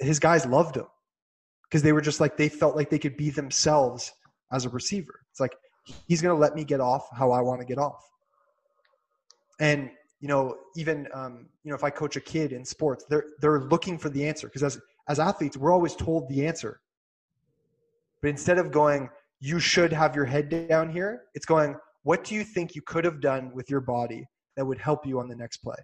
his 0.00 0.18
guys 0.18 0.46
loved 0.46 0.76
him 0.76 0.86
because 1.68 1.82
they 1.82 1.92
were 1.92 2.00
just 2.00 2.20
like 2.20 2.36
they 2.36 2.48
felt 2.48 2.76
like 2.76 2.90
they 2.90 2.98
could 2.98 3.16
be 3.16 3.30
themselves 3.30 4.12
as 4.52 4.64
a 4.64 4.68
receiver. 4.68 5.20
It's 5.30 5.40
like 5.40 5.54
he's 6.06 6.22
going 6.22 6.34
to 6.34 6.40
let 6.40 6.54
me 6.54 6.64
get 6.64 6.80
off 6.80 7.08
how 7.16 7.32
I 7.32 7.40
want 7.40 7.60
to 7.60 7.66
get 7.66 7.78
off. 7.78 8.00
And 9.60 9.90
you 10.20 10.28
know, 10.28 10.56
even 10.76 11.06
um, 11.12 11.46
you 11.64 11.70
know, 11.70 11.76
if 11.76 11.84
I 11.84 11.90
coach 11.90 12.16
a 12.16 12.20
kid 12.20 12.52
in 12.52 12.64
sports, 12.64 13.04
they're 13.08 13.26
they're 13.40 13.60
looking 13.60 13.98
for 13.98 14.08
the 14.08 14.26
answer 14.26 14.46
because 14.46 14.62
as 14.62 14.80
as 15.08 15.18
athletes, 15.18 15.56
we're 15.56 15.72
always 15.72 15.94
told 15.94 16.28
the 16.28 16.46
answer. 16.46 16.80
But 18.24 18.30
instead 18.30 18.56
of 18.56 18.70
going, 18.70 19.10
you 19.40 19.60
should 19.60 19.92
have 19.92 20.16
your 20.16 20.24
head 20.24 20.48
down 20.48 20.88
here, 20.88 21.24
it's 21.34 21.44
going, 21.44 21.76
what 22.04 22.24
do 22.24 22.34
you 22.34 22.42
think 22.42 22.74
you 22.74 22.80
could 22.80 23.04
have 23.04 23.20
done 23.20 23.52
with 23.54 23.68
your 23.68 23.82
body 23.82 24.26
that 24.56 24.64
would 24.64 24.78
help 24.78 25.06
you 25.06 25.20
on 25.20 25.28
the 25.28 25.36
next 25.36 25.58
play? 25.58 25.76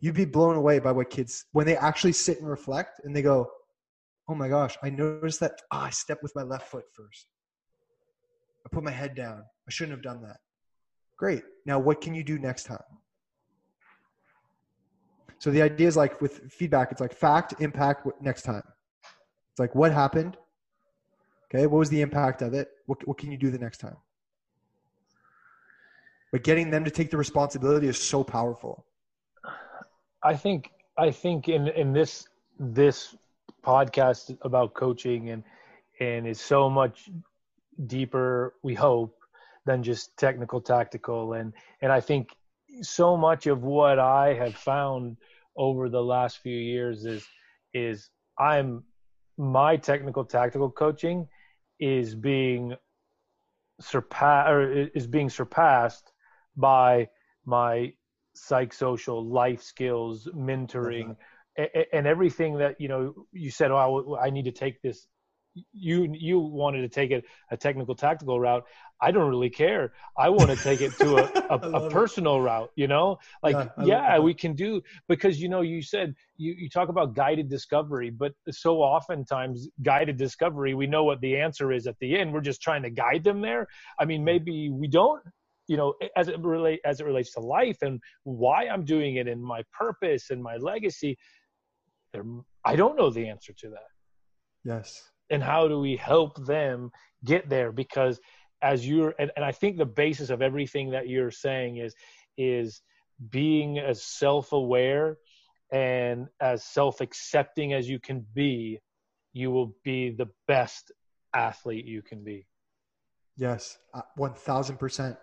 you'd 0.00 0.16
be 0.16 0.24
blown 0.24 0.56
away 0.56 0.78
by 0.78 0.92
what 0.92 1.08
kids 1.08 1.46
when 1.52 1.64
they 1.64 1.76
actually 1.76 2.12
sit 2.12 2.38
and 2.38 2.48
reflect 2.48 3.00
and 3.04 3.16
they 3.16 3.22
go 3.22 3.48
oh 4.28 4.34
my 4.34 4.46
gosh 4.46 4.76
i 4.82 4.90
noticed 4.90 5.40
that 5.40 5.52
oh, 5.72 5.78
i 5.78 5.90
stepped 5.90 6.22
with 6.22 6.34
my 6.36 6.42
left 6.42 6.68
foot 6.68 6.84
first. 6.92 7.26
I 8.66 8.68
put 8.70 8.84
my 8.84 8.90
head 8.90 9.14
down. 9.14 9.38
I 9.38 9.70
shouldn't 9.70 9.96
have 9.96 10.02
done 10.02 10.20
that. 10.22 10.36
Great. 11.16 11.42
Now 11.64 11.78
what 11.78 12.02
can 12.02 12.14
you 12.14 12.22
do 12.22 12.38
next 12.38 12.64
time? 12.64 12.90
So 15.38 15.50
the 15.50 15.62
idea 15.62 15.88
is 15.88 15.96
like 15.96 16.20
with 16.20 16.52
feedback 16.52 16.92
it's 16.92 17.00
like 17.00 17.14
fact 17.14 17.54
impact 17.60 18.06
next 18.20 18.42
time. 18.42 18.64
It's 19.52 19.60
like 19.60 19.74
what 19.74 19.92
happened 19.92 20.36
okay 21.48 21.66
what 21.66 21.78
was 21.78 21.90
the 21.90 22.00
impact 22.00 22.42
of 22.42 22.54
it? 22.54 22.68
What, 22.86 23.06
what 23.06 23.18
can 23.18 23.30
you 23.30 23.38
do 23.38 23.50
the 23.50 23.58
next 23.58 23.78
time? 23.78 23.96
But 26.32 26.44
getting 26.44 26.70
them 26.70 26.84
to 26.84 26.90
take 26.90 27.10
the 27.10 27.16
responsibility 27.16 27.88
is 27.88 27.98
so 27.98 28.24
powerful. 28.24 28.84
I 30.22 30.34
think 30.34 30.70
I 30.98 31.10
think 31.10 31.48
in 31.48 31.68
in 31.68 31.92
this 31.92 32.28
this 32.58 33.16
podcast 33.64 34.36
about 34.42 34.74
coaching 34.74 35.30
and 35.30 35.42
and 36.00 36.26
is 36.26 36.40
so 36.40 36.68
much 36.68 37.10
deeper 37.86 38.54
we 38.62 38.74
hope 38.74 39.16
than 39.66 39.82
just 39.82 40.16
technical 40.16 40.60
tactical. 40.60 41.34
And 41.34 41.52
and 41.82 41.92
I 41.92 42.00
think 42.00 42.30
so 42.82 43.16
much 43.16 43.46
of 43.46 43.62
what 43.62 43.98
I 43.98 44.34
have 44.34 44.54
found 44.54 45.16
over 45.56 45.88
the 45.88 46.02
last 46.02 46.38
few 46.38 46.56
years 46.56 47.04
is 47.04 47.24
is 47.72 48.10
I'm 48.38 48.84
my 49.38 49.76
technical 49.76 50.24
tactical 50.24 50.70
coaching 50.70 51.28
is 51.78 52.14
being 52.14 52.74
surpassed 53.80 54.50
or 54.50 54.88
is 54.94 55.06
being 55.06 55.28
surpassed 55.28 56.12
by 56.56 57.08
my 57.44 57.92
psychosocial 58.36 59.30
life 59.30 59.62
skills 59.62 60.28
mentoring 60.34 61.16
and 61.92 62.06
everything 62.06 62.58
that 62.58 62.78
you 62.80 62.88
know 62.88 63.14
you 63.32 63.50
said 63.50 63.70
oh 63.70 64.18
i 64.20 64.30
need 64.30 64.44
to 64.44 64.52
take 64.52 64.80
this 64.82 65.06
you 65.72 66.12
you 66.12 66.38
wanted 66.38 66.82
to 66.82 66.88
take 66.88 67.10
it 67.10 67.24
a 67.50 67.56
technical 67.56 67.94
tactical 67.94 68.38
route 68.38 68.64
i 69.00 69.10
don't 69.10 69.28
really 69.28 69.50
care. 69.50 69.92
I 70.18 70.28
want 70.30 70.50
to 70.50 70.56
take 70.56 70.80
it 70.80 70.92
to 70.98 71.16
a, 71.16 71.46
a, 71.50 71.86
a 71.86 71.90
personal 71.90 72.36
it. 72.36 72.40
route 72.40 72.70
you 72.76 72.86
know? 72.86 73.18
Like 73.42 73.56
yeah, 73.78 73.84
yeah 73.84 74.18
we 74.18 74.34
can 74.34 74.54
do 74.54 74.82
because 75.08 75.40
you 75.40 75.48
know 75.48 75.60
you 75.60 75.82
said 75.82 76.14
you, 76.36 76.54
you 76.56 76.68
talk 76.68 76.88
about 76.88 77.14
guided 77.14 77.48
discovery 77.48 78.10
but 78.10 78.32
so 78.50 78.78
oftentimes 78.78 79.68
guided 79.82 80.16
discovery 80.16 80.74
we 80.74 80.86
know 80.86 81.04
what 81.04 81.20
the 81.20 81.36
answer 81.36 81.72
is 81.72 81.86
at 81.86 81.96
the 82.00 82.16
end. 82.16 82.32
We're 82.32 82.40
just 82.40 82.62
trying 82.62 82.82
to 82.82 82.90
guide 82.90 83.24
them 83.24 83.40
there. 83.40 83.66
I 83.98 84.04
mean 84.04 84.24
maybe 84.24 84.70
we 84.70 84.88
don't 84.88 85.22
you 85.68 85.76
know 85.76 85.94
as 86.16 86.28
it 86.28 86.38
relate 86.40 86.80
as 86.84 87.00
it 87.00 87.06
relates 87.06 87.32
to 87.32 87.40
life 87.40 87.78
and 87.82 88.00
why 88.22 88.68
i'm 88.68 88.84
doing 88.84 89.16
it 89.16 89.26
and 89.26 89.42
my 89.42 89.62
purpose 89.76 90.30
and 90.30 90.40
my 90.40 90.56
legacy 90.58 91.18
there 92.12 92.22
i 92.64 92.76
don't 92.76 92.96
know 92.96 93.10
the 93.10 93.28
answer 93.28 93.52
to 93.52 93.68
that. 93.70 93.90
Yes. 94.66 95.00
And 95.30 95.42
how 95.42 95.68
do 95.68 95.78
we 95.78 95.96
help 95.96 96.44
them 96.44 96.90
get 97.24 97.48
there? 97.48 97.72
Because 97.72 98.20
as 98.62 98.86
you're 98.86 99.14
and, 99.18 99.30
and 99.36 99.44
i 99.44 99.52
think 99.52 99.76
the 99.76 99.86
basis 99.86 100.30
of 100.30 100.42
everything 100.42 100.90
that 100.90 101.08
you're 101.08 101.30
saying 101.30 101.76
is 101.76 101.94
is 102.36 102.82
being 103.30 103.78
as 103.78 104.02
self-aware 104.02 105.16
and 105.72 106.28
as 106.40 106.62
self-accepting 106.64 107.72
as 107.72 107.88
you 107.88 107.98
can 107.98 108.24
be 108.34 108.78
you 109.32 109.50
will 109.50 109.74
be 109.84 110.10
the 110.10 110.28
best 110.46 110.92
athlete 111.34 111.86
you 111.86 112.02
can 112.02 112.22
be 112.22 112.46
yes 113.36 113.78
1000% 114.18 115.16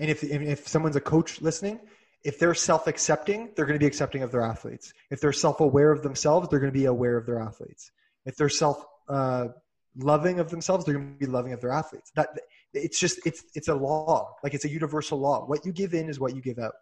and 0.00 0.10
if 0.10 0.24
if 0.24 0.66
someone's 0.66 0.96
a 0.96 1.00
coach 1.00 1.42
listening, 1.42 1.78
if 2.24 2.38
they're 2.38 2.54
self-accepting, 2.54 3.50
they're 3.54 3.66
going 3.66 3.78
to 3.78 3.82
be 3.82 3.86
accepting 3.86 4.22
of 4.22 4.32
their 4.32 4.42
athletes. 4.42 4.92
If 5.10 5.20
they're 5.20 5.32
self-aware 5.32 5.92
of 5.92 6.02
themselves, 6.02 6.48
they're 6.48 6.58
going 6.58 6.72
to 6.72 6.78
be 6.78 6.86
aware 6.86 7.18
of 7.18 7.26
their 7.26 7.38
athletes. 7.38 7.92
If 8.24 8.36
they're 8.36 8.48
self 8.48 8.84
uh, 9.08 9.48
loving 9.96 10.40
of 10.40 10.50
themselves, 10.50 10.86
they're 10.86 10.94
going 10.94 11.18
to 11.18 11.26
be 11.26 11.30
loving 11.30 11.52
of 11.52 11.60
their 11.60 11.70
athletes. 11.70 12.10
That 12.16 12.30
it's 12.72 12.98
just 12.98 13.20
it's 13.26 13.44
it's 13.54 13.68
a 13.68 13.74
law, 13.74 14.34
like 14.42 14.54
it's 14.54 14.64
a 14.64 14.70
universal 14.70 15.18
law. 15.18 15.44
What 15.46 15.64
you 15.64 15.72
give 15.72 15.94
in 15.94 16.08
is 16.08 16.20
what 16.20 16.34
you 16.34 16.42
give 16.42 16.58
out, 16.58 16.74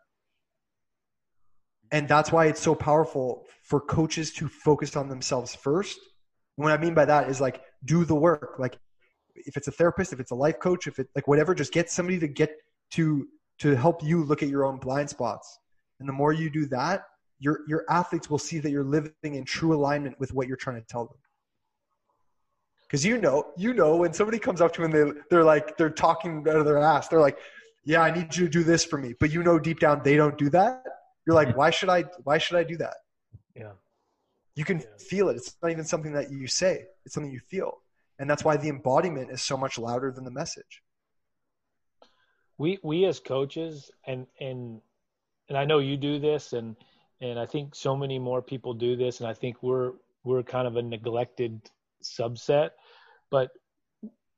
and 1.91 2.09
that's 2.09 2.31
why 2.31 2.47
it's 2.47 2.61
so 2.61 2.75
powerful 2.75 3.47
for 3.63 3.81
coaches 3.81 4.33
to 4.35 4.49
focus 4.49 4.97
on 4.97 5.09
themselves 5.09 5.55
first. 5.55 5.99
What 6.57 6.73
I 6.73 6.77
mean 6.77 6.95
by 6.95 7.05
that 7.05 7.29
is 7.31 7.41
like 7.41 7.63
do 7.85 8.05
the 8.05 8.15
work. 8.15 8.57
Like 8.59 8.79
if 9.35 9.57
it's 9.57 9.69
a 9.69 9.73
therapist, 9.73 10.13
if 10.13 10.21
it's 10.21 10.31
a 10.31 10.35
life 10.35 10.59
coach, 10.59 10.87
if 10.87 10.99
it 10.99 11.09
like 11.15 11.29
whatever, 11.29 11.55
just 11.55 11.73
get 11.73 11.91
somebody 11.91 12.19
to 12.19 12.29
get 12.29 12.57
to 12.93 13.27
to 13.59 13.75
help 13.75 14.03
you 14.03 14.25
look 14.25 14.43
at 14.43 14.49
your 14.49 14.65
own 14.65 14.79
blind 14.79 15.09
spots. 15.11 15.59
And 16.01 16.09
the 16.09 16.13
more 16.13 16.33
you 16.33 16.51
do 16.51 16.67
that, 16.67 17.05
your 17.39 17.61
your 17.67 17.85
athletes 17.89 18.29
will 18.29 18.39
see 18.39 18.59
that 18.59 18.71
you're 18.71 18.85
living 18.85 19.13
in 19.23 19.45
true 19.45 19.75
alignment 19.75 20.19
with 20.21 20.33
what 20.35 20.49
you're 20.49 20.57
trying 20.57 20.81
to 20.81 20.87
tell 20.87 21.07
them. 21.07 21.17
Because 22.89 23.05
you 23.05 23.19
know, 23.19 23.53
you 23.57 23.75
know, 23.75 23.97
when 23.97 24.13
somebody 24.13 24.39
comes 24.39 24.61
up 24.61 24.73
to 24.75 24.81
you 24.81 24.85
and 24.87 24.95
they 24.95 25.21
they're 25.31 25.45
like 25.45 25.77
they're 25.77 25.91
talking 25.91 26.45
out 26.49 26.57
of 26.57 26.65
their 26.65 26.79
ass, 26.79 27.09
they're 27.09 27.21
like, 27.21 27.39
"Yeah, 27.85 28.01
I 28.01 28.11
need 28.11 28.35
you 28.35 28.47
to 28.47 28.51
do 28.51 28.65
this 28.65 28.85
for 28.85 28.99
me," 28.99 29.15
but 29.21 29.31
you 29.31 29.43
know 29.43 29.59
deep 29.59 29.81
down 29.81 30.01
they 30.03 30.17
don't 30.17 30.39
do 30.39 30.49
that. 30.51 30.83
You're 31.27 31.37
like, 31.37 31.49
mm-hmm. 31.49 31.59
"Why 31.59 31.71
should 31.71 31.91
I? 31.91 32.05
Why 32.25 32.39
should 32.39 32.57
I 32.57 32.65
do 32.65 32.77
that?" 32.79 32.97
Yeah, 33.55 33.73
you 34.55 34.65
can 34.65 34.79
yeah. 34.79 34.87
feel 34.99 35.29
it. 35.29 35.37
It's 35.37 35.55
not 35.63 35.71
even 35.71 35.85
something 35.85 36.13
that 36.13 36.31
you 36.31 36.47
say; 36.47 36.87
it's 37.05 37.15
something 37.15 37.31
you 37.31 37.41
feel, 37.41 37.79
and 38.19 38.29
that's 38.29 38.43
why 38.43 38.57
the 38.57 38.69
embodiment 38.69 39.31
is 39.31 39.43
so 39.43 39.57
much 39.57 39.79
louder 39.79 40.11
than 40.11 40.25
the 40.25 40.31
message 40.31 40.83
we 42.59 42.79
we 42.83 43.07
as 43.07 43.21
coaches 43.21 43.91
and 44.07 44.27
and 44.41 44.81
and 45.49 45.57
I 45.57 45.65
know 45.65 45.79
you 45.79 45.97
do 45.97 46.19
this 46.19 46.53
and 46.53 46.77
and 47.21 47.39
I 47.39 47.47
think 47.47 47.75
so 47.75 47.97
many 47.97 48.19
more 48.19 48.43
people 48.43 48.75
do 48.75 48.97
this 48.97 49.21
and 49.21 49.29
I 49.29 49.33
think 49.33 49.63
we're 49.63 49.93
we're 50.25 50.43
kind 50.43 50.67
of 50.67 50.77
a 50.77 50.83
neglected 50.83 51.71
subset 52.03 52.71
but 53.31 53.51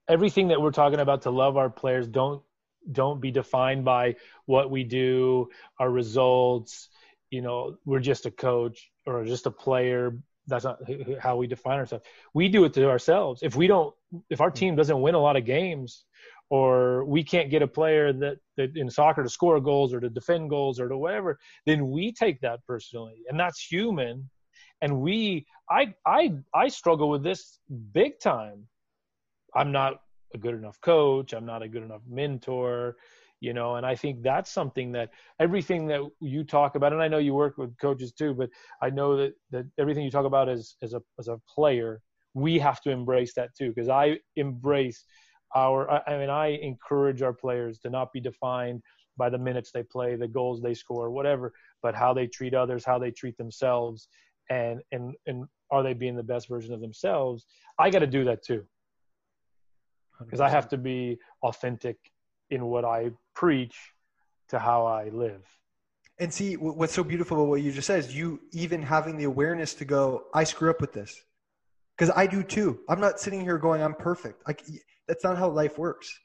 everything 0.09 0.49
that 0.49 0.61
we're 0.61 0.71
talking 0.71 1.01
about 1.01 1.23
to 1.23 1.31
love 1.31 1.57
our 1.57 1.71
players 1.71 2.07
don't 2.07 2.43
don't 2.91 3.21
be 3.21 3.31
defined 3.31 3.85
by 3.85 4.17
what 4.47 4.71
we 4.71 4.85
do 4.85 5.49
our 5.79 5.91
results 5.91 6.89
you 7.31 7.43
know 7.43 7.77
we're 7.85 8.01
just 8.01 8.27
a 8.27 8.31
coach 8.31 8.91
or 9.07 9.25
just 9.25 9.47
a 9.47 9.51
player 9.51 10.17
that's 10.47 10.65
not 10.65 10.79
how 11.21 11.37
we 11.37 11.47
define 11.47 11.79
ourselves 11.79 12.05
we 12.33 12.49
do 12.49 12.65
it 12.65 12.73
to 12.73 12.89
ourselves 12.89 13.43
if 13.43 13.55
we 13.55 13.67
don't 13.67 13.95
if 14.31 14.41
our 14.41 14.51
team 14.51 14.75
doesn't 14.75 15.01
win 15.01 15.15
a 15.15 15.21
lot 15.21 15.37
of 15.37 15.45
games 15.45 16.05
or 16.51 17.05
we 17.05 17.23
can't 17.23 17.49
get 17.49 17.63
a 17.63 17.67
player 17.67 18.13
that, 18.13 18.39
that 18.57 18.77
in 18.77 18.91
soccer 18.91 19.23
to 19.23 19.29
score 19.29 19.61
goals 19.61 19.95
or 19.95 20.01
to 20.01 20.11
defend 20.11 20.51
goals 20.51 20.81
or 20.81 20.89
to 20.89 20.99
whatever, 20.99 21.39
then 21.65 21.91
we 21.91 22.13
take 22.13 22.41
that 22.41 22.67
personally. 22.67 23.23
And 23.29 23.39
that's 23.39 23.65
human. 23.65 24.29
And 24.83 25.01
we 25.01 25.47
I 25.71 25.95
I 26.05 26.33
I 26.53 26.69
struggle 26.69 27.09
with 27.09 27.23
this 27.23 27.59
big 27.93 28.19
time. 28.19 28.67
I'm 29.55 29.73
not 29.73 30.01
a 30.35 30.39
good 30.39 30.55
enough 30.55 30.81
coach, 30.81 31.33
I'm 31.33 31.47
not 31.47 31.63
a 31.63 31.69
good 31.69 31.83
enough 31.83 32.03
mentor, 32.09 32.97
you 33.41 33.53
know, 33.55 33.77
and 33.77 33.87
I 33.87 33.97
think 33.97 34.23
that's 34.23 34.51
something 34.51 34.93
that 34.93 35.11
everything 35.41 35.87
that 35.89 36.03
you 36.21 36.45
talk 36.45 36.75
about, 36.75 36.93
and 36.93 37.03
I 37.03 37.09
know 37.09 37.19
you 37.19 37.35
work 37.35 37.57
with 37.59 37.77
coaches 37.79 38.13
too, 38.13 38.35
but 38.35 38.51
I 38.83 38.91
know 38.91 39.17
that 39.17 39.33
that 39.51 39.67
everything 39.79 40.05
you 40.05 40.11
talk 40.11 40.27
about 40.27 40.49
as 40.49 40.77
as 40.83 40.95
a 40.95 41.03
as 41.19 41.29
a 41.29 41.41
player, 41.53 42.01
we 42.35 42.59
have 42.59 42.81
to 42.83 42.91
embrace 42.91 43.35
that 43.35 43.51
too, 43.57 43.71
because 43.71 43.89
I 43.89 44.19
embrace 44.37 45.05
our 45.57 45.91
I, 45.91 46.15
I 46.15 46.19
mean 46.19 46.31
I 46.31 46.49
encourage 46.49 47.23
our 47.23 47.33
players 47.33 47.79
to 47.81 47.91
not 47.91 48.13
be 48.13 48.21
defined 48.21 48.83
by 49.17 49.31
the 49.31 49.39
minutes 49.39 49.71
they 49.73 49.83
play, 49.83 50.17
the 50.17 50.29
goals 50.29 50.63
they 50.63 50.75
score, 50.75 51.11
whatever, 51.11 51.53
but 51.83 51.95
how 51.95 52.15
they 52.15 52.27
treat 52.27 52.55
others, 52.55 52.85
how 52.85 52.99
they 52.99 53.11
treat 53.11 53.37
themselves, 53.39 54.09
and 54.51 54.81
and 54.93 55.15
and 55.27 55.45
are 55.71 55.83
they 55.83 55.95
being 55.95 56.17
the 56.17 56.23
best 56.23 56.49
version 56.49 56.75
of 56.75 56.81
themselves? 56.81 57.47
I 57.79 57.91
got 57.91 58.01
to 58.01 58.07
do 58.07 58.25
that 58.25 58.45
too, 58.45 58.65
because 60.25 60.41
I 60.41 60.49
have 60.49 60.69
to 60.69 60.79
be 60.79 61.19
authentic 61.43 61.97
in 62.51 62.67
what 62.67 62.85
I 62.85 63.11
preach 63.35 63.77
to 64.49 64.59
how 64.59 64.87
I 64.87 65.09
live. 65.09 65.43
And 66.19 66.33
see, 66.33 66.55
what's 66.55 66.93
so 66.93 67.03
beautiful 67.03 67.39
about 67.39 67.49
what 67.49 67.63
you 67.63 67.73
just 67.73 67.87
said 67.87 68.01
is 68.01 68.15
you 68.15 68.41
even 68.53 68.83
having 68.83 69.17
the 69.17 69.25
awareness 69.25 69.73
to 69.75 69.85
go, 69.85 70.25
I 70.35 70.45
screw 70.45 70.69
up 70.69 70.81
with 70.81 70.93
this. 70.93 71.19
Because 71.97 72.13
I 72.15 72.27
do 72.27 72.43
too. 72.43 72.81
I'm 72.89 73.01
not 73.01 73.21
sitting 73.21 73.41
here 73.41 73.59
going, 73.59 73.83
I'm 73.83 73.95
perfect. 73.95 74.43
I, 74.47 74.55
that's 75.09 75.25
not 75.25 75.39
how 75.39 75.49
life 75.49 75.79
works. 75.79 76.19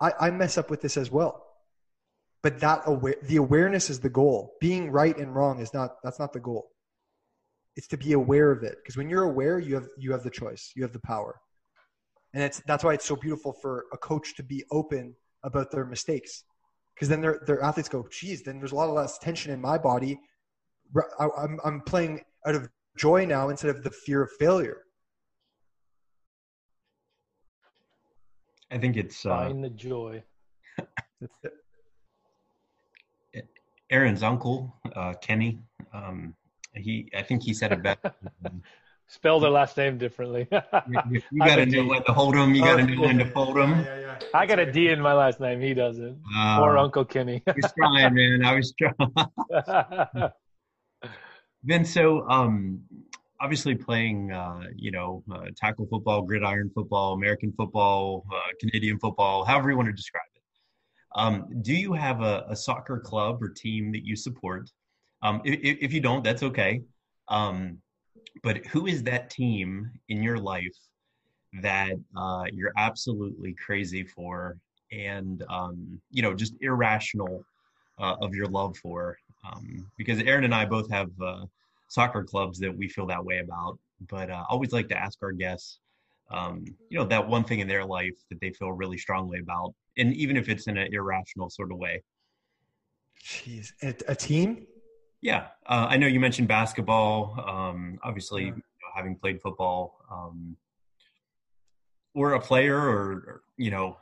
I, 0.00 0.12
I 0.20 0.30
mess 0.30 0.58
up 0.58 0.70
with 0.70 0.80
this 0.80 0.96
as 0.96 1.10
well. 1.10 1.44
But 2.42 2.60
that 2.60 2.82
aware, 2.86 3.16
the 3.22 3.36
awareness 3.36 3.88
is 3.88 4.00
the 4.00 4.10
goal. 4.10 4.54
Being 4.60 4.90
right 4.90 5.16
and 5.16 5.34
wrong 5.34 5.60
is 5.60 5.72
not, 5.72 5.96
that's 6.02 6.18
not 6.18 6.32
the 6.32 6.40
goal. 6.40 6.70
It's 7.76 7.86
to 7.88 7.96
be 7.96 8.12
aware 8.12 8.50
of 8.50 8.62
it. 8.62 8.76
Because 8.82 8.96
when 8.96 9.08
you're 9.08 9.24
aware, 9.24 9.58
you 9.58 9.74
have, 9.76 9.88
you 9.96 10.12
have 10.12 10.22
the 10.22 10.30
choice, 10.30 10.72
you 10.76 10.82
have 10.82 10.92
the 10.92 11.00
power. 11.00 11.40
And 12.34 12.42
it's, 12.42 12.60
that's 12.66 12.84
why 12.84 12.94
it's 12.94 13.04
so 13.04 13.16
beautiful 13.16 13.52
for 13.52 13.86
a 13.92 13.96
coach 13.96 14.34
to 14.36 14.42
be 14.42 14.64
open 14.70 15.14
about 15.44 15.70
their 15.70 15.86
mistakes 15.86 16.44
because 16.94 17.08
then 17.08 17.20
their 17.20 17.42
their 17.46 17.62
athletes 17.62 17.88
go, 17.88 18.06
geez, 18.10 18.42
then 18.42 18.58
there's 18.58 18.72
a 18.72 18.74
lot 18.74 18.90
less 18.90 19.18
tension 19.18 19.52
in 19.52 19.60
my 19.60 19.78
body. 19.78 20.18
I, 21.18 21.28
I'm 21.38 21.58
I'm 21.64 21.80
playing 21.80 22.20
out 22.46 22.54
of 22.54 22.68
joy 22.96 23.24
now 23.24 23.48
instead 23.48 23.70
of 23.70 23.82
the 23.82 23.90
fear 23.90 24.22
of 24.22 24.30
failure. 24.38 24.82
I 28.70 28.78
think 28.78 28.96
it's 28.96 29.26
uh, 29.26 29.30
find 29.30 29.64
the 29.64 29.70
joy. 29.70 30.22
Aaron's 33.90 34.22
uncle, 34.22 34.74
uh, 34.96 35.12
Kenny. 35.20 35.58
Um, 35.92 36.34
he, 36.74 37.08
I 37.16 37.22
think 37.22 37.42
he 37.42 37.52
said 37.54 37.70
it 37.72 37.82
best. 37.82 38.00
Spell 39.06 39.38
their 39.38 39.50
last 39.50 39.76
name 39.76 39.98
differently. 39.98 40.48
you, 40.52 41.22
you 41.30 41.38
got 41.38 41.56
to 41.56 41.66
know 41.66 41.84
when 41.84 42.02
to 42.04 42.12
hold 42.12 42.34
them. 42.34 42.54
You 42.54 42.62
got 42.62 42.76
to 42.76 42.86
know 42.86 43.02
when 43.02 43.18
to 43.18 43.26
fold 43.26 43.56
them. 43.56 43.70
Yeah, 43.70 43.84
yeah, 43.84 44.00
yeah. 44.00 44.18
I 44.32 44.46
got 44.46 44.58
a 44.58 44.70
D 44.70 44.88
in 44.88 45.00
my 45.00 45.12
last 45.12 45.40
name. 45.40 45.60
He 45.60 45.74
doesn't. 45.74 46.18
Uh, 46.36 46.60
or 46.60 46.78
Uncle 46.78 47.04
Kenny. 47.04 47.42
I 47.46 47.52
was 47.52 47.72
trying, 47.76 48.14
man. 48.14 48.44
I 48.44 48.54
was 48.54 48.74
trying. 48.78 50.30
then 51.62 51.84
so, 51.84 52.28
um, 52.28 52.80
obviously 53.40 53.74
playing, 53.74 54.32
uh, 54.32 54.62
you 54.74 54.90
know, 54.90 55.22
uh, 55.30 55.44
tackle 55.54 55.86
football, 55.86 56.22
gridiron 56.22 56.70
football, 56.74 57.12
American 57.12 57.52
football, 57.52 58.24
uh, 58.32 58.40
Canadian 58.58 58.98
football, 58.98 59.44
however 59.44 59.70
you 59.70 59.76
want 59.76 59.88
to 59.88 59.92
describe 59.92 60.22
it. 60.34 60.42
Um, 61.14 61.46
do 61.62 61.74
you 61.74 61.92
have 61.92 62.22
a, 62.22 62.46
a, 62.48 62.56
soccer 62.56 62.98
club 62.98 63.42
or 63.42 63.48
team 63.50 63.92
that 63.92 64.04
you 64.04 64.16
support? 64.16 64.68
Um, 65.22 65.42
if, 65.44 65.78
if, 65.80 65.92
you 65.92 66.00
don't, 66.00 66.24
that's 66.24 66.42
okay. 66.42 66.82
Um, 67.28 67.78
but 68.42 68.64
who 68.66 68.86
is 68.86 69.02
that 69.04 69.30
team 69.30 69.90
in 70.08 70.22
your 70.22 70.38
life 70.38 70.76
that 71.62 71.94
uh, 72.16 72.44
you're 72.52 72.72
absolutely 72.76 73.54
crazy 73.54 74.04
for 74.04 74.56
and 74.92 75.44
um, 75.48 76.00
you 76.10 76.22
know 76.22 76.34
just 76.34 76.54
irrational 76.60 77.44
uh, 77.98 78.16
of 78.20 78.34
your 78.34 78.46
love 78.46 78.76
for? 78.76 79.16
Um, 79.46 79.90
because 79.98 80.20
aaron 80.20 80.44
and 80.44 80.54
i 80.54 80.64
both 80.64 80.90
have 80.90 81.10
uh, 81.22 81.44
soccer 81.88 82.24
clubs 82.24 82.58
that 82.60 82.74
we 82.74 82.88
feel 82.88 83.06
that 83.06 83.22
way 83.22 83.38
about 83.38 83.78
but 84.08 84.30
uh, 84.30 84.42
always 84.48 84.72
like 84.72 84.88
to 84.88 84.96
ask 84.96 85.18
our 85.22 85.32
guests 85.32 85.80
um, 86.30 86.64
you 86.88 86.98
know 86.98 87.04
that 87.04 87.28
one 87.28 87.44
thing 87.44 87.60
in 87.60 87.68
their 87.68 87.84
life 87.84 88.14
that 88.30 88.40
they 88.40 88.50
feel 88.50 88.72
really 88.72 88.96
strongly 88.96 89.38
about 89.40 89.74
and 89.96 90.14
even 90.14 90.36
if 90.36 90.48
it's 90.48 90.66
in 90.66 90.76
an 90.76 90.92
irrational 90.92 91.50
sort 91.50 91.70
of 91.72 91.78
way. 91.78 92.02
Jeez 93.22 93.72
a, 93.82 93.94
a 94.08 94.14
team 94.14 94.66
yeah, 95.24 95.46
uh, 95.66 95.86
I 95.88 95.96
know 95.96 96.06
you 96.06 96.20
mentioned 96.20 96.48
basketball. 96.48 97.42
Um, 97.48 97.98
obviously, 98.04 98.42
yeah. 98.42 98.48
you 98.48 98.56
know, 98.56 98.90
having 98.94 99.16
played 99.16 99.40
football, 99.40 99.98
um, 100.12 100.54
or 102.14 102.34
a 102.34 102.40
player, 102.40 102.76
or, 102.76 103.10
or 103.12 103.42
you 103.56 103.70
know. 103.70 103.96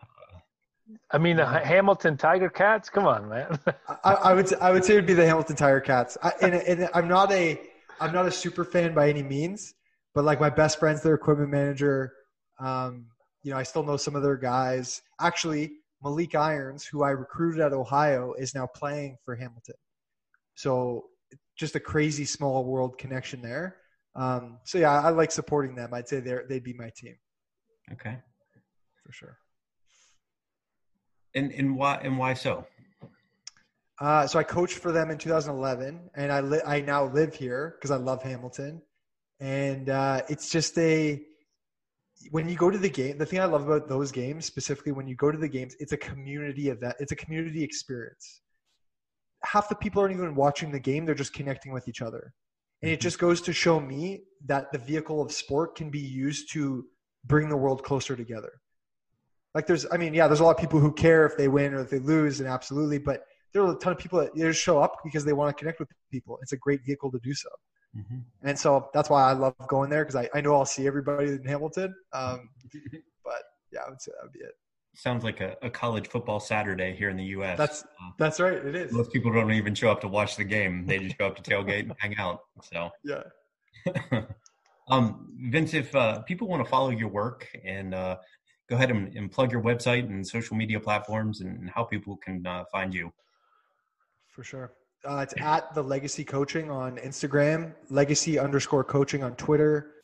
I 1.12 1.18
mean, 1.18 1.36
the 1.36 1.46
Hamilton 1.46 2.16
Tiger 2.16 2.50
Cats. 2.50 2.90
Come 2.90 3.06
on, 3.06 3.28
man. 3.28 3.56
I, 4.04 4.14
I, 4.14 4.34
would 4.34 4.52
I 4.54 4.72
would 4.72 4.84
say 4.84 4.94
it 4.94 4.96
would 4.96 5.06
be 5.06 5.14
the 5.14 5.24
Hamilton 5.24 5.54
Tiger 5.54 5.80
Cats. 5.80 6.18
I, 6.24 6.32
and, 6.42 6.54
and 6.54 6.88
I'm 6.92 7.06
not 7.06 7.30
a 7.30 7.60
I'm 8.00 8.12
not 8.12 8.26
a 8.26 8.32
super 8.32 8.64
fan 8.64 8.92
by 8.92 9.08
any 9.08 9.22
means, 9.22 9.74
but 10.16 10.24
like 10.24 10.40
my 10.40 10.50
best 10.50 10.80
friend's 10.80 11.02
their 11.02 11.14
equipment 11.14 11.50
manager. 11.50 12.14
Um, 12.58 13.06
you 13.44 13.52
know, 13.52 13.58
I 13.58 13.62
still 13.62 13.84
know 13.84 13.96
some 13.96 14.16
of 14.16 14.24
their 14.24 14.36
guys. 14.36 15.02
Actually, 15.20 15.74
Malik 16.02 16.34
Irons, 16.34 16.84
who 16.84 17.04
I 17.04 17.10
recruited 17.10 17.60
at 17.60 17.72
Ohio, 17.72 18.34
is 18.36 18.56
now 18.56 18.66
playing 18.66 19.18
for 19.24 19.36
Hamilton. 19.36 19.76
So 20.56 21.06
just 21.56 21.76
a 21.76 21.80
crazy 21.80 22.24
small 22.24 22.64
world 22.64 22.98
connection 22.98 23.42
there. 23.42 23.76
Um, 24.14 24.58
so 24.64 24.78
yeah, 24.78 25.00
I 25.00 25.10
like 25.10 25.30
supporting 25.30 25.74
them. 25.74 25.94
I'd 25.94 26.08
say 26.08 26.20
they 26.20 26.36
they'd 26.48 26.64
be 26.64 26.74
my 26.74 26.90
team. 26.96 27.16
Okay, 27.92 28.16
for 29.04 29.12
sure. 29.12 29.38
And 31.34 31.52
and 31.52 31.76
why 31.76 31.96
and 32.02 32.18
why 32.18 32.34
so? 32.34 32.66
Uh, 34.00 34.26
so 34.26 34.38
I 34.38 34.42
coached 34.42 34.78
for 34.78 34.90
them 34.90 35.10
in 35.10 35.18
2011, 35.18 36.10
and 36.14 36.32
I 36.32 36.40
li- 36.40 36.62
I 36.66 36.80
now 36.80 37.04
live 37.04 37.34
here 37.34 37.76
because 37.78 37.90
I 37.90 37.96
love 37.96 38.22
Hamilton, 38.22 38.82
and 39.40 39.88
uh, 39.88 40.22
it's 40.28 40.50
just 40.50 40.76
a 40.78 41.22
when 42.30 42.48
you 42.48 42.56
go 42.56 42.70
to 42.70 42.78
the 42.78 42.90
game. 42.90 43.16
The 43.16 43.26
thing 43.26 43.40
I 43.40 43.46
love 43.46 43.66
about 43.66 43.88
those 43.88 44.12
games, 44.12 44.44
specifically 44.44 44.92
when 44.92 45.06
you 45.06 45.14
go 45.14 45.30
to 45.30 45.38
the 45.38 45.48
games, 45.48 45.74
it's 45.78 45.92
a 45.92 45.96
community 45.96 46.68
event. 46.68 46.96
It's 47.00 47.12
a 47.12 47.16
community 47.16 47.62
experience 47.62 48.42
half 49.44 49.68
the 49.68 49.74
people 49.74 50.02
aren't 50.02 50.14
even 50.14 50.34
watching 50.34 50.70
the 50.70 50.80
game; 50.80 51.04
they're 51.04 51.14
just 51.14 51.32
connecting 51.32 51.72
with 51.72 51.88
each 51.88 52.02
other. 52.02 52.32
And 52.82 52.90
it 52.90 52.94
mm-hmm. 52.94 53.02
just 53.02 53.18
goes 53.18 53.40
to 53.42 53.52
show 53.52 53.78
me 53.78 54.22
that 54.46 54.72
the 54.72 54.78
vehicle 54.78 55.22
of 55.22 55.30
sport 55.32 55.76
can 55.76 55.90
be 55.90 56.00
used 56.00 56.52
to 56.52 56.84
bring 57.24 57.48
the 57.48 57.56
world 57.56 57.84
closer 57.84 58.16
together. 58.16 58.60
Like 59.54 59.66
there's, 59.66 59.86
I 59.92 59.98
mean, 59.98 60.14
yeah, 60.14 60.26
there's 60.26 60.40
a 60.40 60.44
lot 60.44 60.56
of 60.56 60.60
people 60.60 60.80
who 60.80 60.92
care 60.92 61.26
if 61.26 61.36
they 61.36 61.46
win 61.46 61.74
or 61.74 61.80
if 61.80 61.90
they 61.90 61.98
lose, 61.98 62.40
and 62.40 62.48
absolutely, 62.48 62.98
but 62.98 63.24
there 63.52 63.62
are 63.62 63.72
a 63.72 63.78
ton 63.78 63.92
of 63.92 63.98
people 63.98 64.18
that 64.18 64.34
just 64.34 64.60
show 64.60 64.78
up 64.78 64.96
because 65.04 65.24
they 65.24 65.34
want 65.34 65.54
to 65.54 65.58
connect 65.58 65.78
with 65.78 65.90
people. 66.10 66.38
It's 66.42 66.52
a 66.52 66.56
great 66.56 66.84
vehicle 66.84 67.12
to 67.12 67.20
do 67.22 67.34
so. 67.34 67.50
Mm-hmm. 67.96 68.18
And 68.42 68.58
so 68.58 68.88
that's 68.94 69.10
why 69.10 69.22
I 69.22 69.32
love 69.34 69.54
going 69.68 69.90
there 69.90 70.04
because 70.04 70.16
I, 70.16 70.28
I 70.34 70.40
know 70.40 70.54
I'll 70.54 70.64
see 70.64 70.86
everybody 70.86 71.28
in 71.32 71.44
Hamilton. 71.44 71.94
Um, 72.14 72.48
but 73.24 73.42
yeah, 73.70 73.80
I 73.86 73.90
would 73.90 74.00
say 74.00 74.12
that 74.16 74.24
would 74.24 74.32
be 74.32 74.40
it 74.40 74.54
sounds 74.94 75.24
like 75.24 75.40
a, 75.40 75.56
a, 75.62 75.70
college 75.70 76.08
football 76.08 76.40
Saturday 76.40 76.94
here 76.94 77.08
in 77.08 77.16
the 77.16 77.24
U.S. 77.24 77.58
That's 77.58 77.82
uh, 77.82 78.10
that's 78.18 78.40
right. 78.40 78.54
It 78.54 78.74
is. 78.74 78.92
Most 78.92 79.12
people 79.12 79.32
don't 79.32 79.52
even 79.52 79.74
show 79.74 79.90
up 79.90 80.00
to 80.02 80.08
watch 80.08 80.36
the 80.36 80.44
game; 80.44 80.86
they 80.86 80.98
just 80.98 81.16
show 81.18 81.26
up 81.26 81.42
to 81.42 81.42
tailgate 81.42 81.80
and 81.80 81.92
hang 81.98 82.16
out. 82.16 82.40
So 82.62 82.90
yeah. 83.04 83.22
um, 84.90 85.28
Vince, 85.50 85.74
if 85.74 85.94
uh, 85.94 86.20
people 86.22 86.48
want 86.48 86.62
to 86.64 86.68
follow 86.68 86.90
your 86.90 87.08
work 87.08 87.48
and 87.64 87.94
uh, 87.94 88.16
go 88.68 88.76
ahead 88.76 88.90
and, 88.90 89.14
and, 89.16 89.30
plug 89.30 89.50
your 89.50 89.62
website 89.62 90.08
and 90.08 90.26
social 90.26 90.56
media 90.56 90.78
platforms 90.78 91.40
and 91.40 91.68
how 91.70 91.82
people 91.82 92.16
can 92.18 92.46
uh, 92.46 92.64
find 92.70 92.94
you. 92.94 93.12
For 94.28 94.44
sure. 94.44 94.72
Uh, 95.04 95.18
it's 95.18 95.34
at 95.38 95.74
the 95.74 95.82
Legacy 95.82 96.24
Coaching 96.24 96.70
on 96.70 96.96
Instagram, 96.98 97.74
Legacy 97.90 98.38
underscore 98.38 98.84
Coaching 98.84 99.24
on 99.24 99.34
Twitter, 99.34 99.94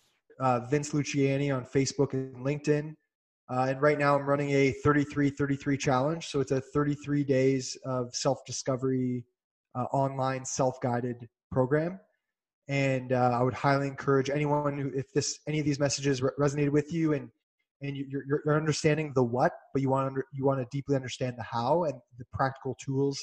uh, 0.41 0.61
Vince 0.61 0.91
Luciani 0.91 1.55
on 1.55 1.65
Facebook 1.65 2.15
and 2.15 2.35
LinkedIn. 2.37 2.95
Uh, 3.51 3.67
and 3.71 3.81
right 3.81 3.99
now 3.99 4.15
I'm 4.15 4.27
running 4.27 4.51
a 4.51 4.73
33 4.73 5.31
33 5.31 5.77
challenge. 5.77 6.29
So 6.29 6.41
it's 6.41 6.53
a 6.53 6.61
33 6.61 7.25
days 7.25 7.77
of 7.85 8.15
self 8.15 8.45
discovery, 8.47 9.25
uh, 9.75 9.85
online 9.85 10.45
self 10.45 10.81
guided 10.81 11.29
program. 11.51 11.99
And 12.69 13.13
uh, 13.13 13.31
I 13.33 13.43
would 13.43 13.55
highly 13.55 13.87
encourage 13.87 14.29
anyone 14.29 14.79
who, 14.79 14.91
if 14.95 15.11
this 15.15 15.39
any 15.47 15.59
of 15.59 15.65
these 15.65 15.81
messages 15.81 16.21
re- 16.21 16.31
resonated 16.39 16.71
with 16.71 16.93
you 16.93 17.15
and 17.15 17.31
and 17.81 17.97
you're, 17.97 18.25
you're, 18.45 18.57
understanding 18.57 19.13
the 19.15 19.23
what, 19.23 19.53
but 19.73 19.81
you 19.81 19.89
want 19.89 20.03
to 20.03 20.09
under, 20.09 20.25
you 20.33 20.45
want 20.45 20.59
to 20.59 20.67
deeply 20.73 20.97
understand 20.97 21.37
the 21.39 21.45
how 21.45 21.85
and 21.85 21.95
the 22.19 22.25
practical 22.33 22.77
tools 22.85 23.17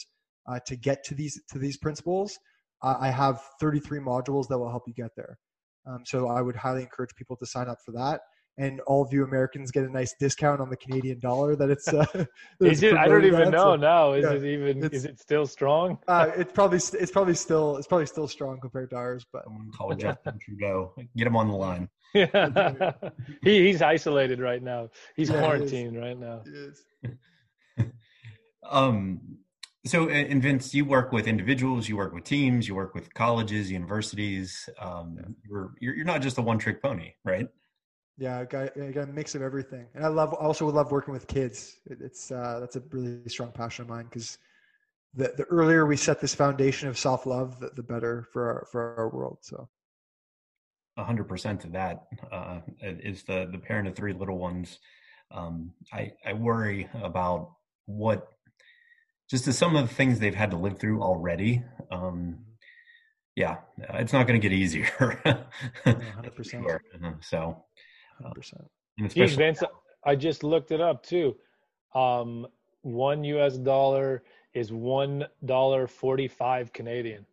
uh, 0.48 0.60
to 0.66 0.78
get 0.78 1.04
to 1.04 1.14
these 1.14 1.40
to 1.52 1.60
these 1.60 1.78
principles. 1.78 2.38
I 2.82 3.10
have 3.10 3.42
33 3.60 4.00
modules 4.00 4.48
that 4.48 4.60
will 4.60 4.70
help 4.70 4.84
you 4.86 4.94
get 4.94 5.10
there. 5.16 5.40
Um, 5.88 6.04
so 6.06 6.28
I 6.28 6.42
would 6.42 6.56
highly 6.56 6.84
encourage 6.84 7.16
people 7.16 7.36
to 7.38 7.46
sign 7.46 7.68
up 7.68 7.80
for 7.84 7.92
that 7.94 8.22
and 8.58 8.80
all 8.82 9.04
of 9.04 9.12
you 9.12 9.24
Americans 9.24 9.72
get 9.72 9.84
a 9.84 9.92
nice 9.92 10.16
discount 10.20 10.62
on 10.62 10.70
the 10.70 10.78
Canadian 10.78 11.20
dollar 11.20 11.56
that 11.56 11.70
it's. 11.70 11.88
Uh, 11.88 12.06
that 12.14 12.28
it's 12.60 12.84
I 12.84 13.08
don't 13.08 13.26
even 13.26 13.52
know 13.52 13.74
so, 13.74 13.76
now. 13.76 14.14
Is 14.14 14.24
yeah, 14.24 14.32
it 14.32 14.46
even? 14.46 14.84
Is 14.92 15.06
it 15.06 15.20
still 15.20 15.46
strong? 15.46 15.98
uh, 16.08 16.32
it's 16.36 16.54
probably 16.54 16.78
it's 16.78 17.12
probably 17.12 17.36
still 17.36 17.78
it's 17.78 17.88
probably 17.88 18.06
still 18.06 18.28
strong 18.28 18.60
compared 18.60 18.90
to 18.92 18.96
ours. 18.96 19.26
But 19.32 19.46
call 19.76 19.94
Justin 19.96 20.40
Trudeau. 20.40 20.94
Get 21.16 21.28
him 21.28 21.36
on 21.36 21.48
the 21.48 21.56
line. 21.56 21.90
Yeah, 22.14 22.94
he, 23.44 23.66
he's 23.66 23.82
isolated 23.82 24.40
right 24.40 24.64
now. 24.64 24.90
He's 25.18 25.30
yeah, 25.30 25.40
quarantined 25.40 25.98
right 25.98 26.18
now. 26.18 26.44
um. 28.70 29.20
So, 29.86 30.10
and 30.10 30.42
Vince, 30.42 30.74
you 30.74 30.84
work 30.84 31.12
with 31.12 31.28
individuals, 31.28 31.88
you 31.88 31.96
work 31.96 32.12
with 32.12 32.24
teams, 32.24 32.68
you 32.68 32.74
work 32.74 32.96
with 32.96 33.14
colleges, 33.14 33.70
universities. 33.70 34.68
Um, 34.80 35.36
you're 35.48 35.76
you're 35.80 36.06
not 36.06 36.24
just 36.24 36.40
a 36.40 36.42
one 36.42 36.58
trick 36.58 36.82
pony, 36.82 37.12
right? 37.24 37.48
Yeah, 38.18 38.40
I 38.40 38.46
got, 38.46 38.78
I 38.82 38.92
got 38.92 39.10
a 39.10 39.12
mix 39.12 39.36
of 39.36 39.42
everything, 39.42 39.88
and 39.94 40.06
I 40.06 40.08
love 40.08 40.34
also 40.34 40.70
love 40.70 40.92
working 40.92 41.14
with 41.14 41.28
kids. 41.28 41.76
It, 41.86 42.00
it's 42.02 42.32
uh, 42.32 42.60
that's 42.62 42.78
a 42.78 42.84
really 42.92 43.28
strong 43.28 43.52
passion 43.52 43.84
of 43.84 43.90
mine 43.90 44.06
because 44.06 44.38
the 45.14 45.34
the 45.36 45.44
earlier 45.46 45.86
we 45.86 45.98
set 45.98 46.22
this 46.22 46.34
foundation 46.34 46.88
of 46.88 46.98
self 46.98 47.26
love, 47.26 47.60
the, 47.60 47.72
the 47.76 47.84
better 47.84 48.28
for 48.32 48.48
our 48.48 48.68
for 48.72 48.96
our 48.98 49.10
world. 49.10 49.40
So, 49.42 49.68
hundred 50.98 51.28
percent 51.28 51.66
of 51.66 51.74
that 51.74 52.04
uh, 52.32 52.60
is 52.82 53.24
the 53.24 53.50
the 53.52 53.58
parent 53.58 53.90
of 53.90 53.96
three 53.96 54.14
little 54.14 54.38
ones. 54.38 54.80
Um, 55.32 55.74
I 55.92 56.14
I 56.26 56.34
worry 56.34 56.88
about 57.04 57.52
what 57.86 58.30
just 59.30 59.52
some 59.54 59.76
of 59.76 59.90
the 59.90 59.94
things 59.94 60.20
they've 60.20 60.36
had 60.36 60.52
to 60.52 60.58
live 60.58 60.80
through 60.80 61.02
already. 61.02 61.64
Um, 61.92 62.46
yeah, 63.36 63.58
it's 63.78 64.14
not 64.14 64.28
going 64.28 64.40
to 64.40 64.50
get 64.50 64.56
easier. 64.56 64.86
Hundred 65.84 66.36
percent. 66.36 66.66
Uh-huh, 66.66 67.14
so 67.22 67.66
hundred 68.22 68.36
percent. 68.36 68.70
Geez, 69.10 69.36
Vince, 69.36 69.64
I 70.04 70.16
just 70.16 70.44
looked 70.44 70.72
it 70.72 70.82
up 70.82 71.04
too. 71.04 71.36
Um, 71.94 72.48
one 72.82 73.24
U.S. 73.24 73.58
dollar 73.58 74.24
is 74.54 74.72
one 74.72 75.26
dollar 75.46 75.88
forty-five 75.88 76.72
Canadian. 76.74 77.26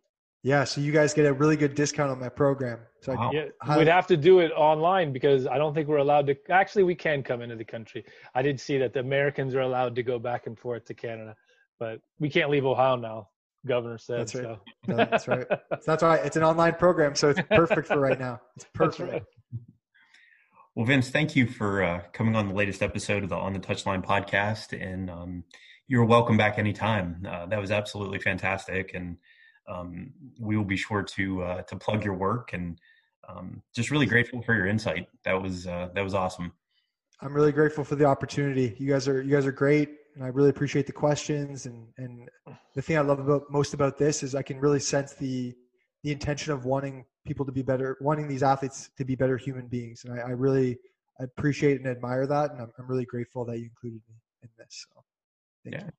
Yeah, 0.43 0.65
so 0.65 0.81
you 0.81 0.91
guys 0.91 1.13
get 1.13 1.25
a 1.25 1.31
really 1.31 1.55
good 1.55 1.73
discount 1.73 2.11
on 2.11 2.19
my 2.19 2.27
program. 2.27 2.79
So 2.99 3.13
wow. 3.13 3.31
yeah, 3.33 3.45
we'd 3.77 3.87
have 3.87 4.07
to 4.07 4.17
do 4.17 4.39
it 4.39 4.51
online 4.51 5.13
because 5.13 5.47
I 5.47 5.57
don't 5.57 5.73
think 5.73 5.87
we're 5.87 5.97
allowed 5.97 6.27
to. 6.27 6.35
Actually, 6.51 6.83
we 6.83 6.95
can 6.95 7.23
come 7.23 7.41
into 7.41 7.55
the 7.55 7.63
country. 7.63 8.03
I 8.35 8.41
did 8.41 8.59
see 8.59 8.77
that 8.77 8.93
the 8.93 8.99
Americans 8.99 9.55
are 9.55 9.61
allowed 9.61 9.95
to 9.95 10.03
go 10.03 10.19
back 10.19 10.45
and 10.45 10.59
forth 10.59 10.83
to 10.85 10.93
Canada, 10.93 11.35
but 11.79 12.01
we 12.19 12.29
can't 12.29 12.49
leave 12.49 12.65
Ohio 12.65 12.97
now. 12.97 13.29
Governor 13.65 13.97
said. 13.97 14.19
That's 14.19 14.35
right. 14.35 14.43
So. 14.43 14.59
No, 14.87 14.95
that's 14.97 15.27
right. 15.27 15.47
That's 15.85 16.03
right. 16.03 16.25
It's 16.25 16.35
an 16.35 16.43
online 16.43 16.73
program, 16.75 17.15
so 17.15 17.29
it's 17.29 17.39
perfect 17.49 17.87
for 17.87 17.99
right 17.99 18.19
now. 18.19 18.41
It's 18.57 18.65
perfect. 18.73 19.25
Well, 20.75 20.87
Vince, 20.87 21.11
thank 21.11 21.35
you 21.35 21.45
for 21.45 21.83
uh, 21.83 22.01
coming 22.13 22.35
on 22.35 22.47
the 22.47 22.55
latest 22.55 22.81
episode 22.81 23.21
of 23.21 23.29
the 23.29 23.35
On 23.35 23.53
the 23.53 23.59
Touchline 23.59 24.03
podcast, 24.03 24.73
and 24.73 25.07
um, 25.07 25.43
you're 25.87 26.03
welcome 26.03 26.35
back 26.35 26.57
anytime. 26.57 27.27
Uh, 27.29 27.45
that 27.45 27.61
was 27.61 27.69
absolutely 27.69 28.17
fantastic, 28.17 28.95
and 28.95 29.17
um, 29.69 30.11
we 30.39 30.57
will 30.57 30.63
be 30.63 30.75
sure 30.75 31.03
to 31.03 31.43
uh, 31.43 31.61
to 31.61 31.75
plug 31.75 32.03
your 32.03 32.15
work 32.15 32.53
and 32.53 32.79
um, 33.29 33.61
just 33.75 33.91
really 33.91 34.07
grateful 34.07 34.41
for 34.41 34.55
your 34.55 34.65
insight. 34.65 35.09
That 35.25 35.39
was 35.39 35.67
uh, 35.67 35.89
that 35.93 36.03
was 36.03 36.15
awesome. 36.15 36.51
I'm 37.21 37.35
really 37.35 37.51
grateful 37.51 37.83
for 37.83 37.95
the 37.95 38.05
opportunity. 38.05 38.75
You 38.79 38.89
guys 38.89 39.07
are 39.07 39.21
you 39.21 39.29
guys 39.29 39.45
are 39.45 39.51
great, 39.51 39.91
and 40.15 40.23
I 40.23 40.29
really 40.29 40.49
appreciate 40.49 40.87
the 40.87 40.91
questions. 40.91 41.67
and 41.67 41.89
And 41.99 42.27
the 42.73 42.81
thing 42.81 42.97
I 42.97 43.01
love 43.01 43.19
about 43.19 43.43
most 43.51 43.75
about 43.75 43.99
this 43.99 44.23
is 44.23 44.33
I 44.33 44.41
can 44.41 44.59
really 44.59 44.79
sense 44.79 45.13
the 45.13 45.53
the 46.01 46.11
intention 46.11 46.51
of 46.51 46.65
wanting 46.65 47.05
people 47.25 47.45
to 47.45 47.51
be 47.51 47.61
better, 47.61 47.97
wanting 48.01 48.27
these 48.27 48.43
athletes 48.43 48.89
to 48.97 49.05
be 49.05 49.15
better 49.15 49.37
human 49.37 49.67
beings. 49.67 50.05
And 50.05 50.19
I, 50.19 50.27
I 50.27 50.29
really 50.29 50.77
appreciate 51.19 51.77
and 51.77 51.87
admire 51.87 52.27
that. 52.27 52.51
And 52.51 52.61
I'm, 52.61 52.71
I'm, 52.77 52.87
really 52.87 53.05
grateful 53.05 53.45
that 53.45 53.57
you 53.57 53.65
included 53.65 54.01
me 54.09 54.15
in 54.43 54.49
this. 54.57 54.85
So 54.93 55.03
yeah. 55.65 55.83
You. 55.85 55.91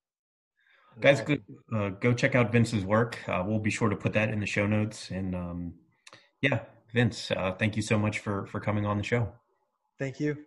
Guys, 1.01 1.21
go, 1.23 1.37
uh, 1.75 1.89
go 1.89 2.13
check 2.13 2.35
out 2.35 2.53
Vince's 2.53 2.85
work. 2.85 3.19
Uh, 3.29 3.43
we'll 3.45 3.59
be 3.59 3.71
sure 3.71 3.89
to 3.89 3.97
put 3.97 4.13
that 4.13 4.29
in 4.29 4.39
the 4.39 4.47
show 4.47 4.67
notes. 4.67 5.11
And 5.11 5.35
um, 5.35 5.75
yeah, 6.41 6.61
Vince, 6.93 7.33
uh, 7.33 7.53
thank 7.53 7.75
you 7.75 7.83
so 7.83 7.99
much 7.99 8.21
for 8.21 8.47
for 8.47 8.61
coming 8.61 8.87
on 8.87 8.99
the 8.99 9.03
show. 9.03 9.33
Thank 9.99 10.21
you. 10.21 10.45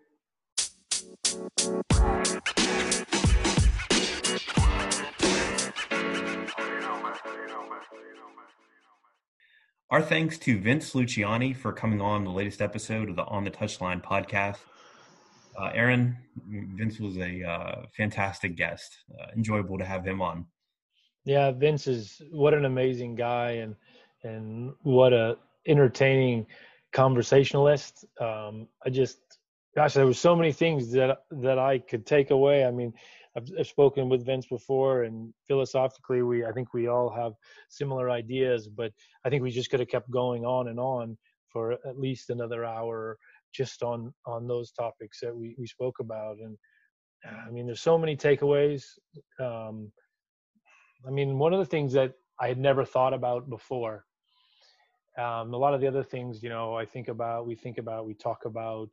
Our 9.90 10.02
thanks 10.02 10.38
to 10.40 10.60
Vince 10.60 10.96
Luciani 10.96 11.56
for 11.56 11.72
coming 11.72 12.02
on 12.02 12.26
the 12.26 12.30
latest 12.30 12.62
episode 12.62 13.10
of 13.10 13.16
the 13.16 13.24
On 13.24 13.46
the 13.46 13.50
Touchline 13.50 14.04
podcast. 14.04 14.58
Uh, 15.58 15.72
Aaron, 15.74 16.18
Vince 16.46 17.00
was 17.00 17.18
a 17.18 17.42
uh, 17.42 17.86
fantastic 17.96 18.58
guest. 18.58 18.98
Uh, 19.18 19.28
enjoyable 19.34 19.78
to 19.78 19.86
have 19.86 20.06
him 20.06 20.22
on. 20.22 20.46
Yeah, 21.24 21.52
Vince 21.52 21.88
is 21.88 22.22
what 22.32 22.54
an 22.54 22.66
amazing 22.66 23.16
guy, 23.16 23.52
and 23.52 23.76
and 24.24 24.74
what 24.84 25.14
a 25.14 25.38
entertaining 25.66 26.48
conversationalist. 26.92 28.04
Um, 28.20 28.68
I 28.86 28.90
just, 28.90 29.20
gosh, 29.74 29.94
there 29.94 30.06
were 30.06 30.14
so 30.14 30.36
many 30.36 30.52
things 30.52 30.92
that 30.92 31.20
that 31.32 31.60
I 31.60 31.80
could 31.80 32.06
take 32.06 32.32
away. 32.32 32.66
I 32.66 32.72
mean, 32.72 32.94
I've, 33.38 33.48
I've, 33.60 33.68
spoken 33.68 34.10
with 34.10 34.26
Vince 34.26 34.48
before, 34.48 35.04
and 35.04 35.34
philosophically, 35.48 36.24
we 36.24 36.46
I 36.46 36.52
think 36.52 36.74
we 36.74 36.88
all 36.88 37.10
have 37.10 37.34
similar 37.70 38.10
ideas, 38.10 38.68
but 38.68 38.92
I 39.26 39.30
think 39.30 39.44
we 39.44 39.52
just 39.52 39.70
could 39.70 39.80
have 39.80 39.90
kept 39.90 40.10
going 40.10 40.46
on 40.46 40.68
and 40.70 40.80
on 40.80 41.18
for 41.48 41.74
at 41.74 42.00
least 42.00 42.30
another 42.30 42.66
hour 42.66 43.18
just 43.54 43.84
on 43.84 44.14
on 44.26 44.48
those 44.48 44.72
topics 44.72 45.20
that 45.22 45.36
we 45.36 45.56
we 45.58 45.68
spoke 45.68 46.00
about. 46.00 46.38
And 46.40 46.58
I 47.26 47.50
mean, 47.52 47.66
there's 47.66 47.82
so 47.82 47.98
many 47.98 48.18
takeaways. 48.18 48.86
Um, 49.40 49.92
I 51.08 51.12
mean, 51.12 51.38
one 51.38 51.54
of 51.54 51.60
the 51.60 51.66
things 51.66 51.94
that 51.94 52.14
I 52.40 52.48
had 52.48 52.58
never 52.58 52.86
thought 52.86 53.14
about 53.14 53.50
before. 53.50 54.06
Um, 55.18 55.54
a 55.54 55.58
lot 55.58 55.74
of 55.74 55.82
the 55.82 55.88
other 55.88 56.04
things, 56.04 56.44
you 56.44 56.50
know, 56.50 56.76
I 56.76 56.86
think 56.86 57.08
about, 57.08 57.48
we 57.48 57.56
think 57.56 57.80
about, 57.80 58.06
we 58.06 58.14
talk 58.14 58.46
about, 58.46 58.90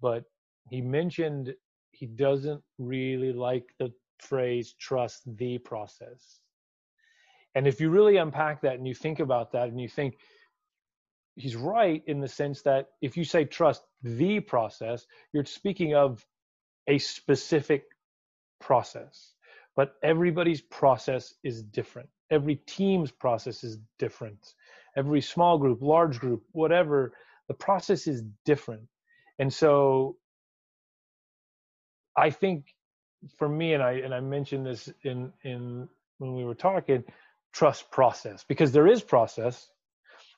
but 0.00 0.22
he 0.70 0.80
mentioned 0.80 1.52
he 1.94 2.06
doesn't 2.06 2.62
really 2.78 3.32
like 3.32 3.74
the 3.78 3.92
phrase 4.18 4.74
trust 4.78 5.22
the 5.36 5.58
process. 5.58 6.40
And 7.54 7.66
if 7.66 7.80
you 7.80 7.90
really 7.90 8.16
unpack 8.16 8.62
that 8.62 8.74
and 8.74 8.86
you 8.86 8.94
think 8.94 9.20
about 9.20 9.52
that 9.52 9.68
and 9.68 9.80
you 9.80 9.88
think 9.88 10.16
he's 11.36 11.56
right 11.56 12.02
in 12.06 12.20
the 12.20 12.28
sense 12.28 12.62
that 12.62 12.88
if 13.00 13.16
you 13.16 13.24
say 13.24 13.44
trust 13.44 13.82
the 14.02 14.40
process, 14.40 15.06
you're 15.32 15.44
speaking 15.44 15.94
of 15.94 16.24
a 16.86 16.98
specific 16.98 17.84
process. 18.60 19.32
But 19.76 19.94
everybody's 20.02 20.60
process 20.60 21.34
is 21.42 21.62
different. 21.62 22.08
Every 22.30 22.56
team's 22.56 23.10
process 23.10 23.64
is 23.64 23.78
different. 23.98 24.54
Every 24.96 25.20
small 25.20 25.58
group, 25.58 25.82
large 25.82 26.20
group, 26.20 26.44
whatever, 26.52 27.12
the 27.48 27.54
process 27.54 28.06
is 28.06 28.22
different. 28.44 28.82
And 29.38 29.52
so 29.52 30.16
I 32.16 32.30
think 32.30 32.66
for 33.38 33.48
me, 33.48 33.74
and 33.74 33.82
I 33.82 33.92
and 33.92 34.14
I 34.14 34.20
mentioned 34.20 34.66
this 34.66 34.90
in 35.02 35.32
in 35.44 35.88
when 36.18 36.34
we 36.34 36.44
were 36.44 36.54
talking, 36.54 37.04
trust 37.52 37.90
process 37.90 38.44
because 38.46 38.72
there 38.72 38.86
is 38.86 39.02
process, 39.02 39.68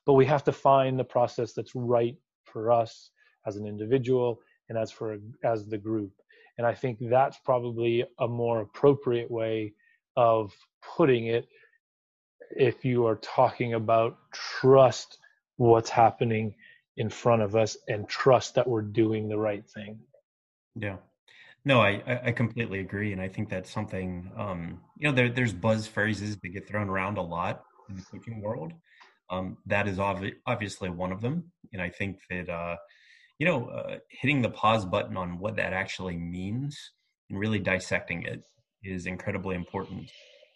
but 0.05 0.14
we 0.14 0.27
have 0.27 0.45
to 0.45 0.53
find 0.53 0.99
the 0.99 1.05
process 1.05 1.53
that's 1.53 1.74
right 1.74 2.16
for 2.45 2.70
us 2.70 3.11
as 3.47 3.57
an 3.57 3.66
individual 3.66 4.39
and 4.68 4.79
as 4.79 4.91
for 4.91 5.18
as 5.45 5.66
the 5.66 5.79
group. 5.79 6.12
And 6.59 6.66
I 6.66 6.74
think 6.74 6.99
that's 7.01 7.39
probably 7.45 8.05
a 8.18 8.29
more 8.29 8.61
appropriate 8.61 9.31
way 9.31 9.74
of 10.16 10.53
putting 10.97 11.27
it 11.27 11.47
if 12.51 12.85
you 12.85 13.07
are 13.07 13.16
talking 13.16 13.74
about 13.74 14.16
trust 14.33 15.18
what's 15.57 15.91
happening 15.91 16.55
in 16.97 17.11
front 17.11 17.43
of 17.43 17.57
us 17.57 17.77
and 17.89 18.09
trust 18.09 18.55
that 18.55 18.66
we're 18.66 18.83
doing 18.83 19.29
the 19.29 19.39
right 19.39 19.66
thing. 19.68 19.99
Yeah. 20.74 20.97
No, 21.67 21.81
I, 21.81 22.21
I 22.27 22.31
completely 22.31 22.79
agree, 22.79 23.12
and 23.12 23.21
I 23.21 23.27
think 23.27 23.51
that's 23.51 23.73
something. 23.73 24.31
Um, 24.37 24.81
you 24.97 25.09
know, 25.09 25.12
there, 25.12 25.29
there's 25.29 25.53
buzz 25.53 25.89
phrases 25.89 26.37
that 26.37 26.49
get 26.51 26.69
thrown 26.69 26.89
around 26.89 27.19
a 27.19 27.23
lot 27.23 27.64
in 27.91 27.97
the 27.97 28.03
coaching 28.03 28.41
world. 28.41 28.73
Um, 29.31 29.59
that 29.67 29.89
is 29.89 29.99
obvi- 29.99 30.37
obviously 30.47 30.91
one 30.91 31.11
of 31.11 31.21
them, 31.21 31.51
and 31.73 31.83
I 31.83 31.91
think 31.91 32.21
that 32.31 32.49
uh, 32.49 32.77
you 33.41 33.47
know, 33.47 33.67
uh, 33.67 33.97
hitting 34.09 34.43
the 34.43 34.51
pause 34.51 34.85
button 34.85 35.17
on 35.17 35.41
what 35.41 35.57
that 35.57 35.73
actually 35.73 36.17
means 36.17 36.79
and 37.31 37.39
really 37.39 37.59
dissecting 37.59 38.23
it 38.23 38.45
is 38.85 39.07
incredibly 39.07 39.57
important. 39.57 40.09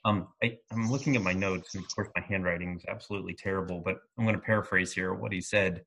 Um, 0.04 0.28
I, 0.44 0.58
am 0.70 0.92
looking 0.92 1.16
at 1.16 1.22
my 1.22 1.32
notes, 1.32 1.74
and 1.74 1.84
of 1.84 1.92
course, 1.92 2.08
my 2.16 2.22
handwriting 2.22 2.76
is 2.76 2.84
absolutely 2.88 3.34
terrible, 3.34 3.82
but 3.84 3.96
I'm 4.16 4.24
going 4.24 4.36
to 4.36 4.40
paraphrase 4.40 4.92
here 4.92 5.12
what 5.12 5.32
he 5.32 5.40
said. 5.40 5.82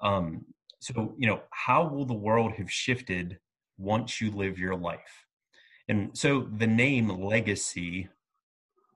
Um, 0.00 0.46
so, 0.78 1.12
you 1.18 1.26
know, 1.26 1.42
how 1.50 1.88
will 1.88 2.06
the 2.06 2.14
world 2.14 2.52
have 2.52 2.70
shifted 2.70 3.38
once 3.80 4.20
you 4.20 4.30
live 4.30 4.58
your 4.58 4.76
life. 4.76 5.26
And 5.88 6.16
so 6.16 6.48
the 6.58 6.66
name 6.66 7.08
legacy 7.08 8.08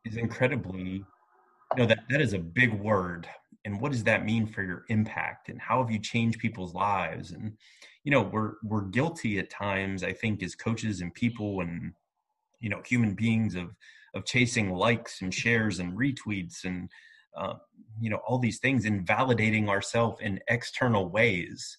is 0.05 0.17
incredibly, 0.17 0.81
you 0.83 1.77
know, 1.77 1.87
that, 1.87 2.05
that 2.11 2.21
is 2.21 2.35
a 2.35 2.39
big 2.39 2.73
word. 2.73 3.27
And 3.65 3.81
what 3.81 3.93
does 3.93 4.05
that 4.05 4.25
mean 4.25 4.47
for 4.47 4.63
your 4.63 4.85
impact? 4.89 5.49
And 5.49 5.61
how 5.61 5.83
have 5.83 5.91
you 5.91 5.99
changed 5.99 6.39
people's 6.39 6.75
lives? 6.75 7.33
And, 7.33 7.57
you 8.05 8.11
know, 8.11 8.23
we're 8.23 8.55
we're 8.63 8.83
guilty 8.83 9.39
at 9.39 9.51
times, 9.51 10.05
I 10.05 10.13
think, 10.13 10.43
as 10.43 10.55
coaches 10.55 11.01
and 11.01 11.13
people 11.15 11.63
and, 11.63 11.95
you 12.61 12.69
know, 12.69 12.83
human 12.85 13.15
beings 13.15 13.55
of 13.55 13.75
of 14.15 14.25
chasing 14.25 14.73
likes 14.73 15.23
and 15.23 15.35
shares 15.35 15.81
and 15.81 15.99
retweets 15.99 16.65
and 16.65 16.89
uh, 17.37 17.55
you 18.01 18.11
know 18.11 18.21
all 18.27 18.39
these 18.39 18.59
things 18.59 18.85
and 18.85 19.07
validating 19.07 19.69
ourselves 19.69 20.21
in 20.21 20.41
external 20.49 21.09
ways 21.09 21.79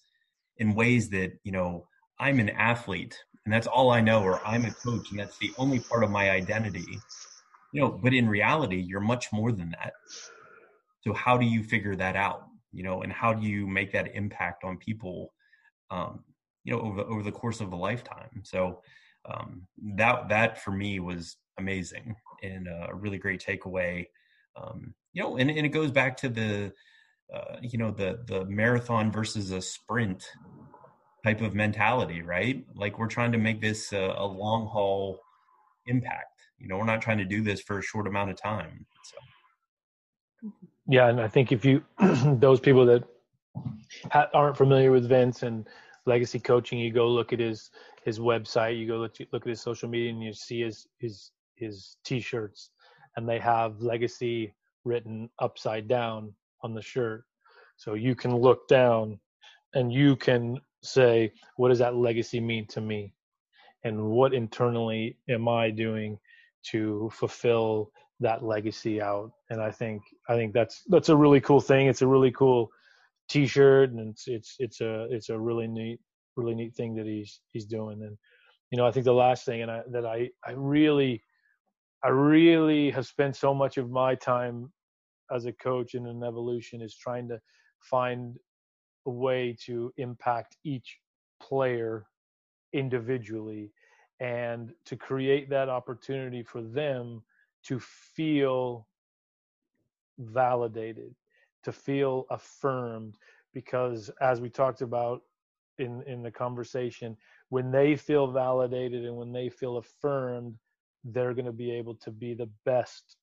in 0.58 0.74
ways 0.74 1.08
that 1.08 1.32
you 1.44 1.52
know 1.52 1.86
I'm 2.18 2.40
an 2.40 2.50
athlete 2.50 3.16
and 3.44 3.52
that's 3.52 3.66
all 3.66 3.90
I 3.90 4.00
know, 4.00 4.22
or 4.22 4.44
I'm 4.46 4.64
a 4.64 4.72
coach 4.72 5.10
and 5.10 5.20
that's 5.20 5.38
the 5.38 5.52
only 5.58 5.80
part 5.80 6.02
of 6.02 6.10
my 6.10 6.30
identity. 6.30 6.98
You 7.72 7.80
know, 7.82 7.88
but 7.90 8.14
in 8.14 8.28
reality, 8.28 8.80
you're 8.80 9.00
much 9.00 9.32
more 9.32 9.52
than 9.52 9.70
that. 9.70 9.92
So 11.04 11.12
how 11.12 11.36
do 11.36 11.46
you 11.46 11.62
figure 11.62 11.94
that 11.96 12.16
out? 12.16 12.46
You 12.72 12.82
know, 12.82 13.02
and 13.02 13.12
how 13.12 13.32
do 13.32 13.46
you 13.46 13.66
make 13.66 13.92
that 13.92 14.14
impact 14.14 14.64
on 14.64 14.76
people? 14.78 15.32
Um, 15.90 16.24
you 16.66 16.74
know 16.74 16.82
over 16.82 17.00
over 17.02 17.22
the 17.22 17.32
course 17.32 17.60
of 17.60 17.72
a 17.72 17.76
lifetime. 17.76 18.42
So 18.42 18.82
um, 19.24 19.66
that 19.94 20.28
that 20.28 20.62
for 20.62 20.72
me 20.72 21.00
was 21.00 21.36
amazing 21.58 22.14
and 22.42 22.68
a 22.68 22.94
really 22.94 23.18
great 23.18 23.42
takeaway. 23.42 24.06
Um, 24.60 24.94
you 25.14 25.22
know, 25.22 25.36
and, 25.36 25.50
and 25.50 25.64
it 25.64 25.70
goes 25.70 25.90
back 25.90 26.16
to 26.18 26.28
the 26.28 26.72
uh, 27.32 27.56
you 27.62 27.78
know 27.78 27.92
the 27.92 28.20
the 28.26 28.44
marathon 28.46 29.10
versus 29.10 29.52
a 29.52 29.62
sprint 29.62 30.26
type 31.26 31.40
of 31.40 31.56
mentality, 31.56 32.22
right? 32.22 32.64
Like 32.76 33.00
we're 33.00 33.08
trying 33.08 33.32
to 33.32 33.38
make 33.38 33.60
this 33.60 33.92
a, 33.92 34.14
a 34.16 34.24
long 34.24 34.68
haul 34.68 35.18
impact. 35.88 36.40
You 36.56 36.68
know, 36.68 36.76
we're 36.78 36.84
not 36.84 37.02
trying 37.02 37.18
to 37.18 37.24
do 37.24 37.42
this 37.42 37.60
for 37.60 37.80
a 37.80 37.82
short 37.82 38.06
amount 38.06 38.30
of 38.30 38.40
time. 38.40 38.86
So. 39.02 40.50
Yeah, 40.88 41.08
and 41.08 41.20
I 41.20 41.26
think 41.26 41.50
if 41.50 41.64
you 41.64 41.82
those 41.98 42.60
people 42.60 42.86
that 42.86 43.02
ha- 44.12 44.30
aren't 44.32 44.56
familiar 44.56 44.92
with 44.92 45.08
Vince 45.08 45.42
and 45.42 45.66
legacy 46.06 46.38
coaching, 46.38 46.78
you 46.78 46.92
go 46.92 47.08
look 47.08 47.32
at 47.32 47.40
his 47.40 47.72
his 48.04 48.20
website, 48.20 48.78
you 48.78 48.86
go 48.86 48.98
look, 48.98 49.16
look 49.32 49.42
at 49.42 49.48
his 49.48 49.60
social 49.60 49.88
media, 49.88 50.10
and 50.10 50.22
you 50.22 50.32
see 50.32 50.60
his 50.60 50.86
his 50.98 51.32
his 51.56 51.96
t-shirts, 52.04 52.70
and 53.16 53.28
they 53.28 53.40
have 53.40 53.80
legacy 53.80 54.54
written 54.84 55.28
upside 55.40 55.88
down 55.88 56.32
on 56.62 56.72
the 56.72 56.82
shirt, 56.82 57.24
so 57.76 57.94
you 57.94 58.14
can 58.14 58.36
look 58.36 58.68
down, 58.68 59.18
and 59.74 59.92
you 59.92 60.14
can 60.14 60.60
say, 60.86 61.32
what 61.56 61.68
does 61.68 61.78
that 61.80 61.96
legacy 61.96 62.40
mean 62.40 62.66
to 62.68 62.80
me, 62.80 63.12
and 63.84 64.10
what 64.10 64.34
internally 64.34 65.18
am 65.28 65.48
I 65.48 65.70
doing 65.70 66.18
to 66.70 67.10
fulfill 67.12 67.90
that 68.20 68.42
legacy 68.42 69.00
out? 69.00 69.30
And 69.50 69.60
i 69.60 69.70
think 69.70 70.02
i 70.28 70.34
think 70.34 70.54
that's 70.54 70.82
that's 70.88 71.10
a 71.10 71.16
really 71.16 71.40
cool 71.40 71.60
thing. 71.60 71.86
It's 71.86 72.02
a 72.02 72.06
really 72.06 72.32
cool 72.32 72.70
t-shirt 73.28 73.90
and 73.90 74.00
it's 74.10 74.24
it's 74.26 74.54
it's 74.58 74.80
a 74.80 75.06
it's 75.10 75.28
a 75.28 75.38
really 75.38 75.66
neat 75.66 76.00
really 76.36 76.54
neat 76.54 76.74
thing 76.74 76.94
that 76.96 77.06
he's 77.06 77.40
he's 77.52 77.66
doing. 77.66 78.02
And 78.02 78.16
you 78.70 78.78
know 78.78 78.86
i 78.86 78.90
think 78.90 79.04
the 79.04 79.12
last 79.12 79.44
thing 79.44 79.62
and 79.62 79.70
i 79.70 79.82
that 79.90 80.04
i 80.04 80.28
i 80.44 80.52
really 80.52 81.22
i 82.04 82.08
really 82.08 82.90
have 82.90 83.06
spent 83.06 83.36
so 83.36 83.54
much 83.54 83.76
of 83.78 83.90
my 83.90 84.14
time 84.14 84.72
as 85.34 85.46
a 85.46 85.52
coach 85.52 85.94
in 85.94 86.06
an 86.06 86.22
evolution 86.22 86.82
is 86.82 86.96
trying 86.96 87.28
to 87.28 87.38
find 87.80 88.36
a 89.06 89.10
way 89.10 89.56
to 89.66 89.92
impact 89.96 90.56
each 90.64 90.98
player 91.40 92.06
individually 92.72 93.72
and 94.20 94.72
to 94.84 94.96
create 94.96 95.48
that 95.50 95.68
opportunity 95.68 96.42
for 96.42 96.62
them 96.62 97.22
to 97.64 97.78
feel 97.78 98.86
validated, 100.18 101.14
to 101.62 101.72
feel 101.72 102.26
affirmed, 102.30 103.16
because 103.52 104.10
as 104.20 104.40
we 104.40 104.48
talked 104.48 104.82
about 104.82 105.22
in 105.78 106.02
in 106.06 106.22
the 106.22 106.30
conversation, 106.30 107.16
when 107.50 107.70
they 107.70 107.96
feel 107.96 108.26
validated 108.26 109.04
and 109.04 109.16
when 109.16 109.32
they 109.32 109.48
feel 109.48 109.76
affirmed, 109.76 110.54
they're 111.04 111.34
going 111.34 111.46
to 111.46 111.52
be 111.52 111.70
able 111.70 111.94
to 111.94 112.10
be 112.10 112.34
the 112.34 112.48
best 112.64 113.16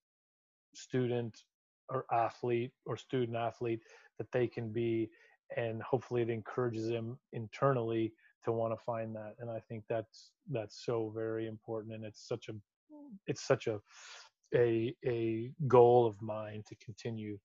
student 0.73 1.43
or 1.89 2.05
athlete 2.11 2.71
or 2.85 2.95
student 2.95 3.37
athlete 3.37 3.81
that 4.17 4.31
they 4.31 4.47
can 4.47 4.69
be 4.71 5.09
and 5.57 5.81
hopefully 5.81 6.21
it 6.21 6.29
encourages 6.29 6.87
them 6.87 7.17
internally 7.31 8.13
to 8.43 8.51
want 8.51 8.73
to 8.73 8.83
find 8.85 9.15
that 9.15 9.35
and 9.39 9.49
i 9.49 9.59
think 9.59 9.83
that's 9.87 10.31
that's 10.51 10.85
so 10.85 11.11
very 11.15 11.47
important 11.47 11.93
and 11.93 12.03
it's 12.03 12.27
such 12.27 12.49
a 12.49 12.53
it's 13.27 13.43
such 13.43 13.67
a 13.67 13.79
a 14.55 14.95
a 15.05 15.51
goal 15.67 16.05
of 16.05 16.21
mine 16.21 16.63
to 16.67 16.75
continue 16.75 17.37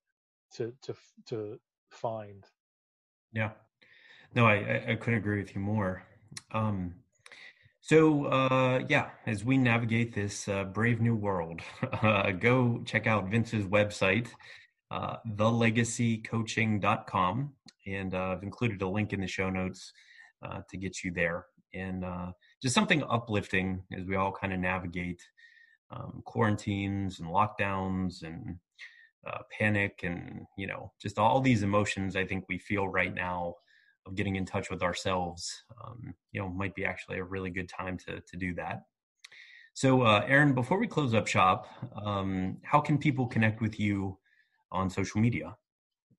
to 0.55 0.73
to 0.83 0.95
to 1.27 1.59
find. 1.91 2.45
Yeah, 3.33 3.51
no, 4.35 4.47
I 4.47 4.85
I 4.89 4.95
couldn't 4.97 5.19
agree 5.19 5.41
with 5.41 5.55
you 5.55 5.61
more. 5.61 6.05
Um, 6.53 6.95
so 7.81 8.27
uh, 8.27 8.85
yeah, 8.89 9.11
as 9.27 9.45
we 9.45 9.57
navigate 9.57 10.15
this 10.15 10.49
uh, 10.49 10.65
brave 10.65 11.01
new 11.01 11.15
world, 11.15 11.61
uh, 12.03 12.31
go 12.33 12.83
check 12.85 13.07
out 13.07 13.31
Vince's 13.31 13.65
website, 13.65 14.29
uh, 14.91 15.17
thelegacycoaching.com, 15.37 17.53
and 17.87 18.15
uh, 18.15 18.19
I've 18.19 18.43
included 18.43 18.83
a 18.83 18.89
link 18.89 19.13
in 19.13 19.21
the 19.21 19.27
show 19.27 19.51
notes 19.51 19.93
uh, 20.43 20.61
to 20.71 20.77
get 20.77 21.05
you 21.05 21.13
there. 21.13 21.47
And 21.75 22.05
uh, 22.05 22.33
just 22.63 22.75
something 22.75 23.03
uplifting 23.09 23.83
as 23.97 24.07
we 24.07 24.17
all 24.17 24.33
kind 24.33 24.53
of 24.53 24.59
navigate 24.59 25.23
um, 25.91 26.23
quarantines 26.25 27.21
and 27.21 27.29
lockdowns 27.29 28.23
and 28.23 28.59
uh, 29.27 29.39
panic 29.57 30.01
and 30.03 30.47
you 30.57 30.67
know 30.67 30.93
just 31.01 31.19
all 31.19 31.41
these 31.41 31.63
emotions 31.63 32.17
i 32.17 32.25
think 32.25 32.45
we 32.49 32.59
feel 32.59 32.89
right 32.89 33.15
now 33.15 33.55
of 34.07 34.15
getting 34.15 34.37
in 34.37 34.47
touch 34.47 34.71
with 34.71 34.83
ourselves 34.83 35.65
um, 35.85 36.15
you 36.33 36.41
know 36.41 36.49
might 36.49 36.75
be 36.75 36.85
actually 36.85 37.19
a 37.19 37.25
really 37.25 37.51
good 37.51 37.69
time 37.69 37.99
to 37.99 38.21
to 38.21 38.37
do 38.37 38.55
that 38.55 38.83
so 39.75 40.03
uh, 40.03 40.25
aaron 40.27 40.55
before 40.55 40.79
we 40.79 40.87
close 40.87 41.15
up 41.15 41.27
shop 41.27 41.67
um, 42.03 42.57
how 42.63 42.81
can 42.81 42.97
people 42.97 43.27
connect 43.27 43.61
with 43.61 43.81
you 43.81 44.17
on 44.73 44.89
social 44.91 45.21
media 45.21 45.57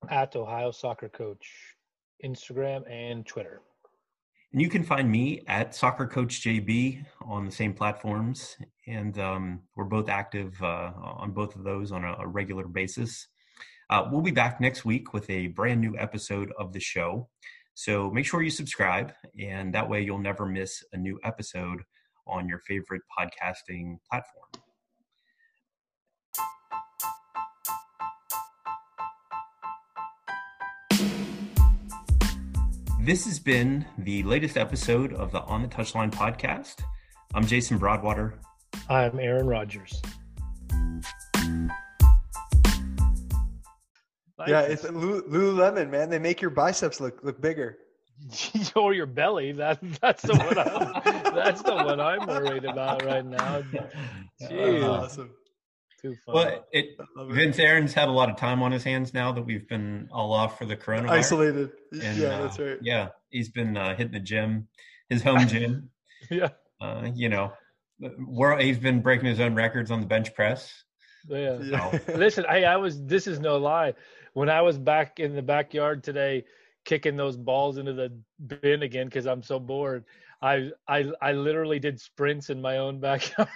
at 0.09 0.35
ohio 0.35 0.71
soccer 0.71 1.09
coach 1.09 1.75
instagram 2.23 2.83
and 2.89 3.25
twitter 3.25 3.61
and 4.51 4.61
you 4.61 4.67
can 4.69 4.83
find 4.83 5.11
me 5.11 5.43
at 5.45 5.75
Soccer 5.75 6.07
Coach 6.07 6.41
JB 6.41 7.05
on 7.21 7.45
the 7.45 7.51
same 7.51 7.71
platforms. 7.71 8.57
And 8.87 9.19
um, 9.19 9.61
we're 9.75 9.83
both 9.83 10.09
active 10.09 10.59
uh, 10.59 10.91
on 10.95 11.33
both 11.33 11.55
of 11.55 11.63
those 11.63 11.91
on 11.91 12.03
a, 12.03 12.15
a 12.19 12.27
regular 12.27 12.67
basis. 12.67 13.27
Uh, 13.91 14.07
we'll 14.11 14.21
be 14.21 14.31
back 14.31 14.59
next 14.59 14.85
week 14.85 15.13
with 15.13 15.29
a 15.29 15.47
brand 15.47 15.81
new 15.81 15.95
episode 15.97 16.51
of 16.57 16.73
the 16.73 16.79
show. 16.79 17.27
So 17.75 18.09
make 18.09 18.25
sure 18.25 18.41
you 18.41 18.49
subscribe, 18.49 19.13
and 19.39 19.73
that 19.73 19.87
way 19.87 20.01
you'll 20.01 20.17
never 20.17 20.45
miss 20.45 20.83
a 20.93 20.97
new 20.97 21.19
episode 21.23 21.83
on 22.27 22.47
your 22.47 22.59
favorite 22.59 23.03
podcasting 23.17 23.97
platform. 24.09 24.49
This 33.09 33.25
has 33.25 33.39
been 33.39 33.87
the 33.97 34.21
latest 34.21 34.55
episode 34.55 35.13
of 35.13 35.31
the 35.31 35.41
On 35.41 35.63
the 35.63 35.67
Touchline 35.67 36.11
podcast. 36.11 36.83
I'm 37.33 37.43
Jason 37.43 37.79
Broadwater. 37.79 38.35
I'm 38.87 39.19
Aaron 39.19 39.47
Rodgers. 39.47 39.99
Yeah, 44.47 44.61
it's 44.61 44.83
Lululemon, 44.83 45.89
man. 45.89 46.11
They 46.11 46.19
make 46.19 46.39
your 46.39 46.51
biceps 46.51 46.99
look 46.99 47.23
look 47.23 47.41
bigger. 47.41 47.79
or 48.75 48.93
your 48.93 49.07
belly. 49.07 49.53
That 49.53 49.79
that's 49.99 50.21
the 50.21 50.35
one. 50.35 50.59
I'm, 50.59 51.33
that's 51.33 51.63
the 51.63 51.73
one 51.73 51.99
I'm 51.99 52.27
worried 52.27 52.65
about 52.65 53.03
right 53.03 53.25
now. 53.25 53.63
Jeez. 54.43 54.87
awesome. 54.87 55.31
Too 56.01 56.15
fun. 56.25 56.35
Well, 56.35 56.65
it, 56.71 56.97
Vince 57.29 57.59
Aaron's 57.59 57.93
had 57.93 58.07
a 58.07 58.11
lot 58.11 58.29
of 58.29 58.37
time 58.37 58.61
on 58.61 58.71
his 58.71 58.83
hands 58.83 59.13
now 59.13 59.31
that 59.33 59.41
we've 59.41 59.67
been 59.67 60.07
all 60.11 60.31
off 60.31 60.57
for 60.57 60.65
the 60.65 60.77
coronavirus. 60.77 61.09
Isolated. 61.09 61.71
And, 61.91 62.17
yeah, 62.17 62.27
uh, 62.27 62.41
that's 62.43 62.59
right. 62.59 62.77
Yeah, 62.81 63.09
he's 63.29 63.49
been 63.49 63.75
uh, 63.75 63.95
hitting 63.95 64.13
the 64.13 64.19
gym, 64.19 64.67
his 65.09 65.21
home 65.21 65.47
gym. 65.47 65.89
yeah. 66.29 66.49
Uh, 66.79 67.09
you 67.13 67.27
know, 67.27 67.51
where 68.25 68.57
he's 68.57 68.79
been 68.79 69.01
breaking 69.01 69.27
his 69.27 69.39
own 69.39 69.55
records 69.55 69.91
on 69.91 69.99
the 69.99 70.07
bench 70.07 70.33
press. 70.33 70.83
Yeah. 71.27 71.59
So. 71.61 71.99
Listen, 72.15 72.45
I, 72.47 72.63
I 72.63 72.77
was. 72.77 73.03
This 73.03 73.27
is 73.27 73.39
no 73.39 73.57
lie. 73.57 73.93
When 74.33 74.49
I 74.49 74.61
was 74.61 74.77
back 74.77 75.19
in 75.19 75.35
the 75.35 75.41
backyard 75.41 76.03
today, 76.03 76.45
kicking 76.85 77.17
those 77.17 77.35
balls 77.35 77.77
into 77.77 77.93
the 77.93 78.17
bin 78.61 78.83
again 78.83 79.07
because 79.07 79.27
I'm 79.27 79.43
so 79.43 79.59
bored. 79.59 80.05
I 80.41 80.71
I 80.87 81.11
I 81.21 81.33
literally 81.33 81.79
did 81.79 81.99
sprints 81.99 82.49
in 82.49 82.61
my 82.61 82.77
own 82.77 82.99
backyard. 83.01 83.49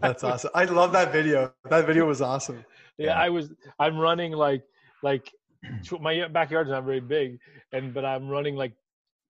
That's 0.00 0.24
awesome. 0.24 0.50
I 0.54 0.64
love 0.64 0.92
that 0.92 1.12
video. 1.12 1.52
That 1.68 1.86
video 1.86 2.06
was 2.06 2.22
awesome. 2.22 2.64
Yeah, 2.96 3.06
yeah. 3.06 3.20
I 3.20 3.28
was. 3.30 3.52
I'm 3.78 3.98
running 3.98 4.32
like 4.32 4.62
like 5.02 5.32
my 6.00 6.26
backyard's 6.28 6.70
not 6.70 6.84
very 6.84 7.00
big, 7.00 7.38
and 7.72 7.92
but 7.92 8.04
I'm 8.04 8.28
running 8.28 8.56
like 8.56 8.74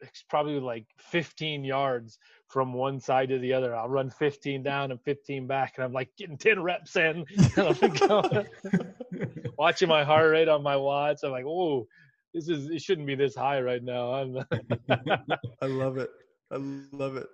it's 0.00 0.24
probably 0.28 0.60
like 0.60 0.86
15 0.98 1.64
yards 1.64 2.18
from 2.48 2.72
one 2.72 3.00
side 3.00 3.28
to 3.30 3.38
the 3.38 3.52
other. 3.52 3.74
I'll 3.74 3.88
run 3.88 4.10
15 4.10 4.62
down 4.62 4.90
and 4.90 5.00
15 5.02 5.46
back, 5.46 5.74
and 5.76 5.84
I'm 5.84 5.92
like 5.92 6.10
getting 6.16 6.38
10 6.38 6.62
reps 6.62 6.96
in. 6.96 7.24
watching 9.58 9.88
my 9.88 10.04
heart 10.04 10.30
rate 10.30 10.48
on 10.48 10.62
my 10.62 10.76
watch. 10.76 11.18
I'm 11.22 11.32
like, 11.32 11.44
oh, 11.46 11.86
this 12.32 12.48
is 12.48 12.70
it 12.70 12.80
shouldn't 12.80 13.06
be 13.06 13.14
this 13.14 13.34
high 13.34 13.60
right 13.60 13.82
now. 13.82 14.12
I 14.90 15.66
love 15.66 15.98
it. 15.98 16.10
I 16.50 16.56
love 16.92 17.16
it. 17.16 17.26